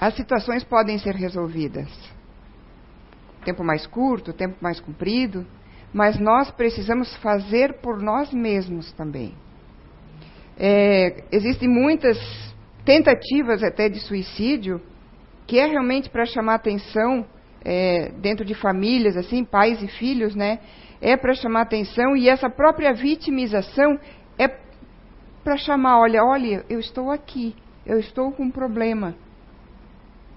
As 0.00 0.14
situações 0.16 0.64
podem 0.64 0.98
ser 0.98 1.14
resolvidas 1.14 2.15
tempo 3.46 3.62
mais 3.62 3.86
curto, 3.86 4.32
tempo 4.32 4.56
mais 4.60 4.80
comprido, 4.80 5.46
mas 5.94 6.18
nós 6.18 6.50
precisamos 6.50 7.14
fazer 7.18 7.74
por 7.80 8.02
nós 8.02 8.32
mesmos 8.32 8.92
também. 8.92 9.34
É, 10.58 11.22
existem 11.30 11.68
muitas 11.68 12.18
tentativas 12.84 13.62
até 13.62 13.88
de 13.88 14.00
suicídio 14.00 14.80
que 15.46 15.58
é 15.60 15.66
realmente 15.66 16.10
para 16.10 16.24
chamar 16.24 16.56
atenção 16.56 17.24
é, 17.64 18.10
dentro 18.20 18.44
de 18.44 18.54
famílias, 18.54 19.16
assim, 19.16 19.44
pais 19.44 19.80
e 19.80 19.86
filhos, 19.86 20.34
né? 20.34 20.58
É 21.00 21.16
para 21.16 21.34
chamar 21.34 21.62
atenção 21.62 22.16
e 22.16 22.28
essa 22.28 22.50
própria 22.50 22.92
vitimização 22.92 23.98
é 24.36 24.48
para 25.44 25.56
chamar, 25.56 26.00
olha, 26.00 26.24
olha, 26.24 26.64
eu 26.68 26.80
estou 26.80 27.12
aqui, 27.12 27.54
eu 27.84 28.00
estou 28.00 28.32
com 28.32 28.44
um 28.44 28.50
problema, 28.50 29.14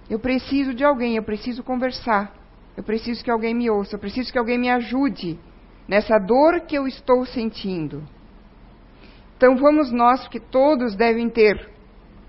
eu 0.10 0.20
preciso 0.20 0.74
de 0.74 0.84
alguém, 0.84 1.16
eu 1.16 1.24
preciso 1.24 1.64
conversar. 1.64 2.39
Eu 2.78 2.84
preciso 2.84 3.24
que 3.24 3.32
alguém 3.32 3.54
me 3.54 3.70
ouça, 3.70 3.96
eu 3.96 4.00
preciso 4.00 4.32
que 4.32 4.40
alguém 4.40 4.58
me 4.58 4.70
ajude 4.70 5.40
nessa 5.88 6.18
dor 6.20 6.62
que 6.62 6.78
eu 6.78 6.88
estou 6.88 7.26
sentindo. 7.26 8.04
Então 9.36 9.56
vamos 9.56 9.92
nós, 9.92 10.28
que 10.28 10.40
todos 10.40 10.96
devem 10.96 11.30
ter 11.30 11.70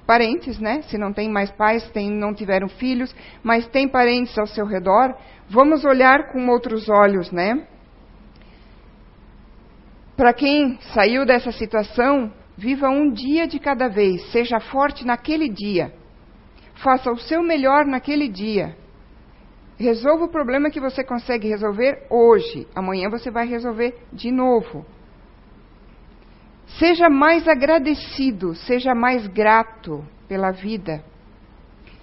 parentes, 0.07 0.59
né? 0.59 0.83
Se 0.83 0.99
não 0.99 1.13
tem 1.13 1.31
mais 1.31 1.51
pais, 1.51 1.89
tem, 1.91 2.11
não 2.11 2.35
tiveram 2.35 2.69
filhos, 2.69 3.15
mas 3.43 3.69
tem 3.69 3.89
parentes 3.89 4.37
ao 4.39 4.47
seu 4.47 4.67
redor, 4.67 5.15
vamos 5.49 5.85
olhar 5.85 6.33
com 6.33 6.49
outros 6.49 6.89
olhos, 6.89 7.31
né? 7.31 7.67
Para 10.17 10.33
quem 10.33 10.79
saiu 10.95 11.25
dessa 11.25 11.53
situação, 11.53 12.33
viva 12.57 12.89
um 12.89 13.11
dia 13.11 13.47
de 13.47 13.59
cada 13.59 13.89
vez, 13.89 14.31
seja 14.33 14.61
forte 14.61 15.05
naquele 15.05 15.49
dia. 15.49 15.93
Faça 16.75 17.11
o 17.11 17.19
seu 17.19 17.43
melhor 17.43 17.87
naquele 17.87 18.29
dia. 18.29 18.77
Resolva 19.81 20.27
o 20.27 20.29
problema 20.29 20.69
que 20.69 20.79
você 20.79 21.03
consegue 21.03 21.49
resolver 21.49 22.07
hoje. 22.11 22.69
Amanhã 22.75 23.09
você 23.09 23.31
vai 23.31 23.47
resolver 23.47 23.97
de 24.13 24.31
novo. 24.31 24.85
Seja 26.79 27.09
mais 27.09 27.49
agradecido, 27.49 28.55
seja 28.55 28.95
mais 28.95 29.27
grato 29.27 30.05
pela 30.29 30.51
vida. 30.51 31.03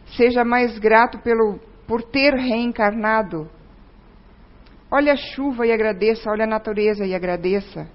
Seja 0.07 0.43
mais 0.43 0.79
grato 0.79 1.19
pelo, 1.19 1.59
por 1.87 2.01
ter 2.01 2.33
reencarnado. 2.33 3.47
Olhe 4.89 5.11
a 5.11 5.15
chuva 5.15 5.67
e 5.67 5.71
agradeça, 5.71 6.31
olhe 6.31 6.41
a 6.41 6.47
natureza 6.47 7.05
e 7.05 7.13
agradeça. 7.13 7.87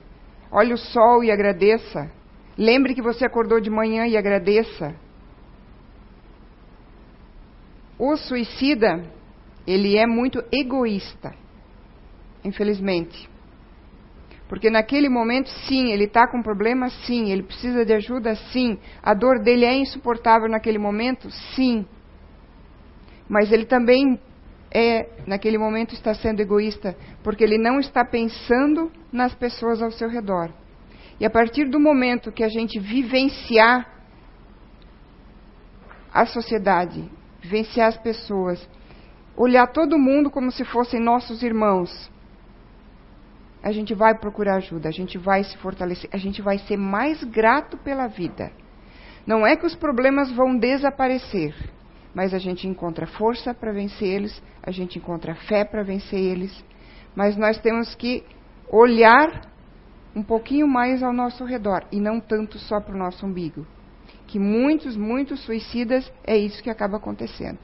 Olhe 0.52 0.72
o 0.72 0.78
sol 0.78 1.24
e 1.24 1.32
agradeça. 1.32 2.08
Lembre 2.56 2.94
que 2.94 3.02
você 3.02 3.24
acordou 3.24 3.60
de 3.60 3.68
manhã 3.68 4.06
e 4.06 4.16
agradeça. 4.16 4.94
O 7.98 8.16
suicida 8.16 9.20
ele 9.66 9.96
é 9.96 10.06
muito 10.06 10.42
egoísta, 10.52 11.34
infelizmente. 12.44 13.28
Porque 14.48 14.68
naquele 14.68 15.08
momento, 15.08 15.48
sim, 15.66 15.92
ele 15.92 16.04
está 16.04 16.26
com 16.26 16.42
problema, 16.42 16.90
sim, 16.90 17.30
ele 17.30 17.42
precisa 17.42 17.84
de 17.84 17.94
ajuda, 17.94 18.34
sim. 18.34 18.78
A 19.02 19.14
dor 19.14 19.42
dele 19.42 19.64
é 19.64 19.74
insuportável 19.74 20.48
naquele 20.48 20.78
momento, 20.78 21.30
sim. 21.30 21.86
Mas 23.28 23.50
ele 23.50 23.64
também 23.64 24.18
é, 24.74 25.06
naquele 25.26 25.58
momento, 25.58 25.94
está 25.94 26.14
sendo 26.14 26.40
egoísta, 26.40 26.96
porque 27.22 27.44
ele 27.44 27.58
não 27.58 27.78
está 27.78 28.04
pensando 28.04 28.90
nas 29.12 29.34
pessoas 29.34 29.82
ao 29.82 29.90
seu 29.90 30.08
redor. 30.08 30.50
E 31.20 31.26
a 31.26 31.30
partir 31.30 31.68
do 31.68 31.78
momento 31.78 32.32
que 32.32 32.42
a 32.42 32.48
gente 32.48 32.80
vivenciar 32.80 33.86
a 36.12 36.24
sociedade, 36.24 37.08
vivenciar 37.40 37.88
as 37.88 37.98
pessoas, 37.98 38.66
olhar 39.36 39.66
todo 39.68 39.98
mundo 39.98 40.30
como 40.30 40.50
se 40.50 40.64
fossem 40.64 41.00
nossos 41.00 41.42
irmãos, 41.42 42.10
a 43.62 43.70
gente 43.70 43.94
vai 43.94 44.18
procurar 44.18 44.56
ajuda, 44.56 44.88
a 44.88 44.92
gente 44.92 45.16
vai 45.16 45.44
se 45.44 45.56
fortalecer, 45.58 46.10
a 46.12 46.16
gente 46.16 46.42
vai 46.42 46.58
ser 46.58 46.76
mais 46.76 47.22
grato 47.24 47.76
pela 47.78 48.08
vida. 48.08 48.50
Não 49.26 49.46
é 49.46 49.56
que 49.56 49.64
os 49.64 49.76
problemas 49.76 50.32
vão 50.32 50.58
desaparecer, 50.58 51.54
mas 52.12 52.34
a 52.34 52.38
gente 52.38 52.66
encontra 52.66 53.06
força 53.06 53.54
para 53.54 53.72
vencer 53.72 54.08
eles, 54.08 54.42
a 54.62 54.72
gente 54.72 54.98
encontra 54.98 55.34
fé 55.34 55.64
para 55.64 55.84
vencer 55.84 56.18
eles, 56.18 56.64
mas 57.14 57.36
nós 57.36 57.58
temos 57.58 57.94
que 57.94 58.24
olhar 58.68 59.48
um 60.14 60.22
pouquinho 60.22 60.66
mais 60.66 61.02
ao 61.02 61.12
nosso 61.12 61.44
redor 61.44 61.84
e 61.92 62.00
não 62.00 62.20
tanto 62.20 62.58
só 62.58 62.80
para 62.80 62.94
o 62.94 62.98
nosso 62.98 63.24
umbigo. 63.24 63.66
Que 64.26 64.38
muitos, 64.38 64.96
muitos 64.96 65.40
suicidas 65.44 66.10
é 66.24 66.36
isso 66.36 66.62
que 66.62 66.70
acaba 66.70 66.96
acontecendo. 66.96 67.60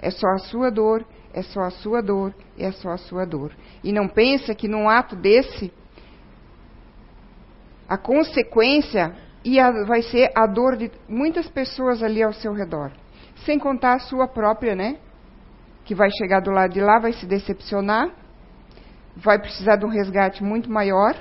É 0.00 0.10
só 0.10 0.28
a 0.28 0.38
sua 0.38 0.70
dor, 0.70 1.04
é 1.32 1.42
só 1.42 1.60
a 1.60 1.70
sua 1.70 2.00
dor, 2.02 2.34
é 2.58 2.70
só 2.72 2.90
a 2.90 2.96
sua 2.96 3.24
dor. 3.24 3.52
E 3.82 3.92
não 3.92 4.08
pensa 4.08 4.54
que 4.54 4.68
num 4.68 4.88
ato 4.88 5.16
desse, 5.16 5.72
a 7.88 7.96
consequência 7.96 9.14
vai 9.86 10.02
ser 10.02 10.30
a 10.34 10.46
dor 10.46 10.76
de 10.76 10.90
muitas 11.08 11.48
pessoas 11.48 12.02
ali 12.02 12.22
ao 12.22 12.32
seu 12.32 12.52
redor. 12.52 12.92
Sem 13.44 13.58
contar 13.58 13.94
a 13.94 13.98
sua 13.98 14.28
própria, 14.28 14.74
né? 14.74 14.98
Que 15.84 15.94
vai 15.94 16.10
chegar 16.18 16.40
do 16.40 16.50
lado 16.50 16.72
de 16.72 16.80
lá, 16.80 16.98
vai 16.98 17.12
se 17.12 17.24
decepcionar, 17.24 18.10
vai 19.16 19.38
precisar 19.38 19.76
de 19.76 19.86
um 19.86 19.88
resgate 19.88 20.42
muito 20.42 20.70
maior. 20.70 21.14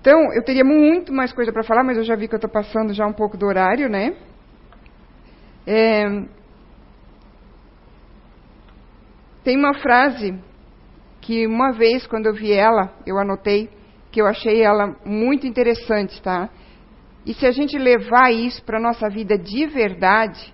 Então, 0.00 0.18
eu 0.34 0.42
teria 0.42 0.64
muito 0.64 1.12
mais 1.12 1.32
coisa 1.32 1.52
para 1.52 1.62
falar, 1.62 1.84
mas 1.84 1.96
eu 1.96 2.04
já 2.04 2.16
vi 2.16 2.26
que 2.26 2.34
eu 2.34 2.38
estou 2.38 2.50
passando 2.50 2.92
já 2.92 3.06
um 3.06 3.12
pouco 3.12 3.36
do 3.36 3.46
horário, 3.46 3.88
né? 3.88 4.14
É, 5.66 6.24
Tem 9.42 9.56
uma 9.56 9.74
frase 9.74 10.38
que 11.20 11.46
uma 11.46 11.72
vez, 11.72 12.06
quando 12.06 12.26
eu 12.26 12.34
vi 12.34 12.52
ela, 12.52 12.92
eu 13.06 13.18
anotei, 13.18 13.68
que 14.10 14.20
eu 14.20 14.26
achei 14.26 14.62
ela 14.62 14.96
muito 15.04 15.46
interessante, 15.46 16.20
tá? 16.22 16.48
E 17.24 17.34
se 17.34 17.46
a 17.46 17.50
gente 17.50 17.78
levar 17.78 18.32
isso 18.32 18.62
para 18.64 18.78
a 18.78 18.82
nossa 18.82 19.08
vida 19.08 19.38
de 19.38 19.66
verdade, 19.66 20.52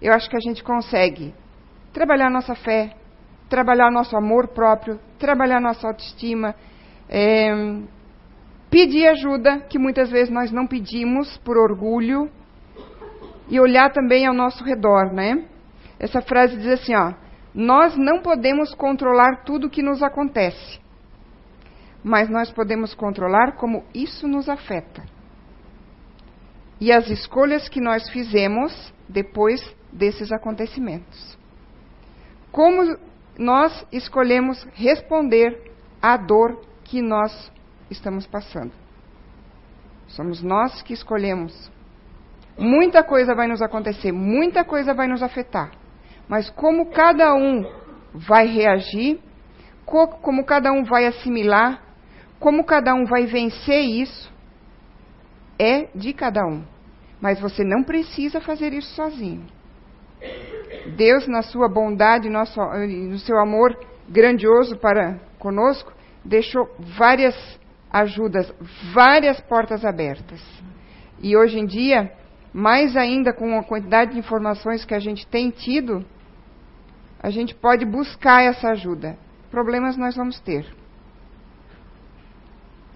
eu 0.00 0.12
acho 0.12 0.28
que 0.28 0.36
a 0.36 0.40
gente 0.40 0.62
consegue 0.62 1.34
trabalhar 1.92 2.30
nossa 2.30 2.54
fé, 2.54 2.94
trabalhar 3.48 3.90
nosso 3.90 4.16
amor 4.16 4.48
próprio, 4.48 4.98
trabalhar 5.18 5.60
nossa 5.60 5.86
autoestima, 5.86 6.54
é, 7.08 7.52
pedir 8.70 9.06
ajuda, 9.08 9.60
que 9.68 9.78
muitas 9.78 10.10
vezes 10.10 10.32
nós 10.32 10.50
não 10.50 10.66
pedimos 10.66 11.36
por 11.38 11.56
orgulho, 11.56 12.30
e 13.48 13.60
olhar 13.60 13.92
também 13.92 14.26
ao 14.26 14.32
nosso 14.32 14.64
redor, 14.64 15.12
né? 15.12 15.44
Essa 15.98 16.22
frase 16.22 16.56
diz 16.56 16.68
assim, 16.68 16.94
ó, 16.94 17.12
nós 17.54 17.96
não 17.96 18.20
podemos 18.20 18.74
controlar 18.74 19.44
tudo 19.44 19.66
o 19.66 19.70
que 19.70 19.82
nos 19.82 20.02
acontece, 20.02 20.80
mas 22.02 22.28
nós 22.28 22.50
podemos 22.50 22.94
controlar 22.94 23.56
como 23.56 23.84
isso 23.94 24.26
nos 24.26 24.48
afeta. 24.48 25.02
E 26.80 26.90
as 26.90 27.08
escolhas 27.10 27.68
que 27.68 27.80
nós 27.80 28.08
fizemos 28.10 28.92
depois 29.08 29.60
desses 29.92 30.32
acontecimentos. 30.32 31.38
Como 32.50 32.96
nós 33.38 33.86
escolhemos 33.92 34.66
responder 34.74 35.70
à 36.00 36.16
dor 36.16 36.60
que 36.84 37.00
nós 37.00 37.52
estamos 37.90 38.26
passando. 38.26 38.72
Somos 40.08 40.42
nós 40.42 40.82
que 40.82 40.92
escolhemos. 40.92 41.70
Muita 42.58 43.02
coisa 43.02 43.34
vai 43.34 43.46
nos 43.46 43.62
acontecer, 43.62 44.12
muita 44.12 44.64
coisa 44.64 44.92
vai 44.92 45.06
nos 45.06 45.22
afetar. 45.22 45.81
Mas 46.32 46.48
como 46.48 46.86
cada 46.86 47.34
um 47.34 47.62
vai 48.14 48.46
reagir, 48.46 49.20
como 49.84 50.42
cada 50.46 50.72
um 50.72 50.82
vai 50.82 51.04
assimilar, 51.04 51.82
Como 52.40 52.64
cada 52.64 52.94
um 52.94 53.04
vai 53.04 53.26
vencer 53.26 53.84
isso, 53.84 54.32
é 55.58 55.88
de 55.94 56.14
cada 56.14 56.40
um. 56.44 56.64
Mas 57.20 57.38
você 57.38 57.62
não 57.62 57.84
precisa 57.84 58.40
fazer 58.40 58.72
isso 58.72 58.94
sozinho. 58.96 59.46
Deus, 60.96 61.28
na 61.28 61.42
sua 61.42 61.68
bondade, 61.68 62.30
no 62.30 63.18
seu 63.18 63.38
amor 63.38 63.78
grandioso 64.08 64.78
para 64.78 65.20
conosco, 65.38 65.92
deixou 66.24 66.66
várias 66.98 67.36
ajudas, 67.92 68.52
várias 68.92 69.38
portas 69.42 69.84
abertas. 69.84 70.42
E 71.20 71.36
hoje 71.36 71.58
em 71.58 71.66
dia, 71.66 72.10
mais 72.52 72.96
ainda 72.96 73.32
com 73.32 73.56
a 73.56 73.62
quantidade 73.62 74.14
de 74.14 74.18
informações 74.18 74.84
que 74.84 74.94
a 74.94 74.98
gente 74.98 75.26
tem 75.28 75.50
tido, 75.50 76.04
a 77.22 77.30
gente 77.30 77.54
pode 77.54 77.84
buscar 77.84 78.42
essa 78.42 78.70
ajuda. 78.70 79.16
Problemas 79.50 79.96
nós 79.96 80.16
vamos 80.16 80.40
ter. 80.40 80.66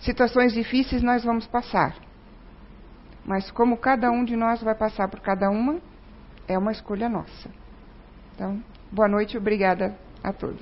Situações 0.01 0.53
difíceis 0.53 1.03
nós 1.03 1.25
vamos 1.25 1.47
passar. 1.47 1.95
Mas 3.25 3.51
como 3.51 3.77
cada 3.77 4.11
um 4.11 4.25
de 4.25 4.37
nós 4.37 4.63
vai 4.63 4.75
passar 4.75 5.09
por 5.09 5.21
cada 5.21 5.51
uma, 5.51 5.81
é 6.49 6.59
uma 6.59 6.73
escolha 6.73 7.09
nossa. 7.09 7.51
Então, 8.35 8.63
boa 8.91 9.09
noite 9.09 9.37
obrigada 9.37 9.97
a 10.23 10.33
todos. 10.33 10.61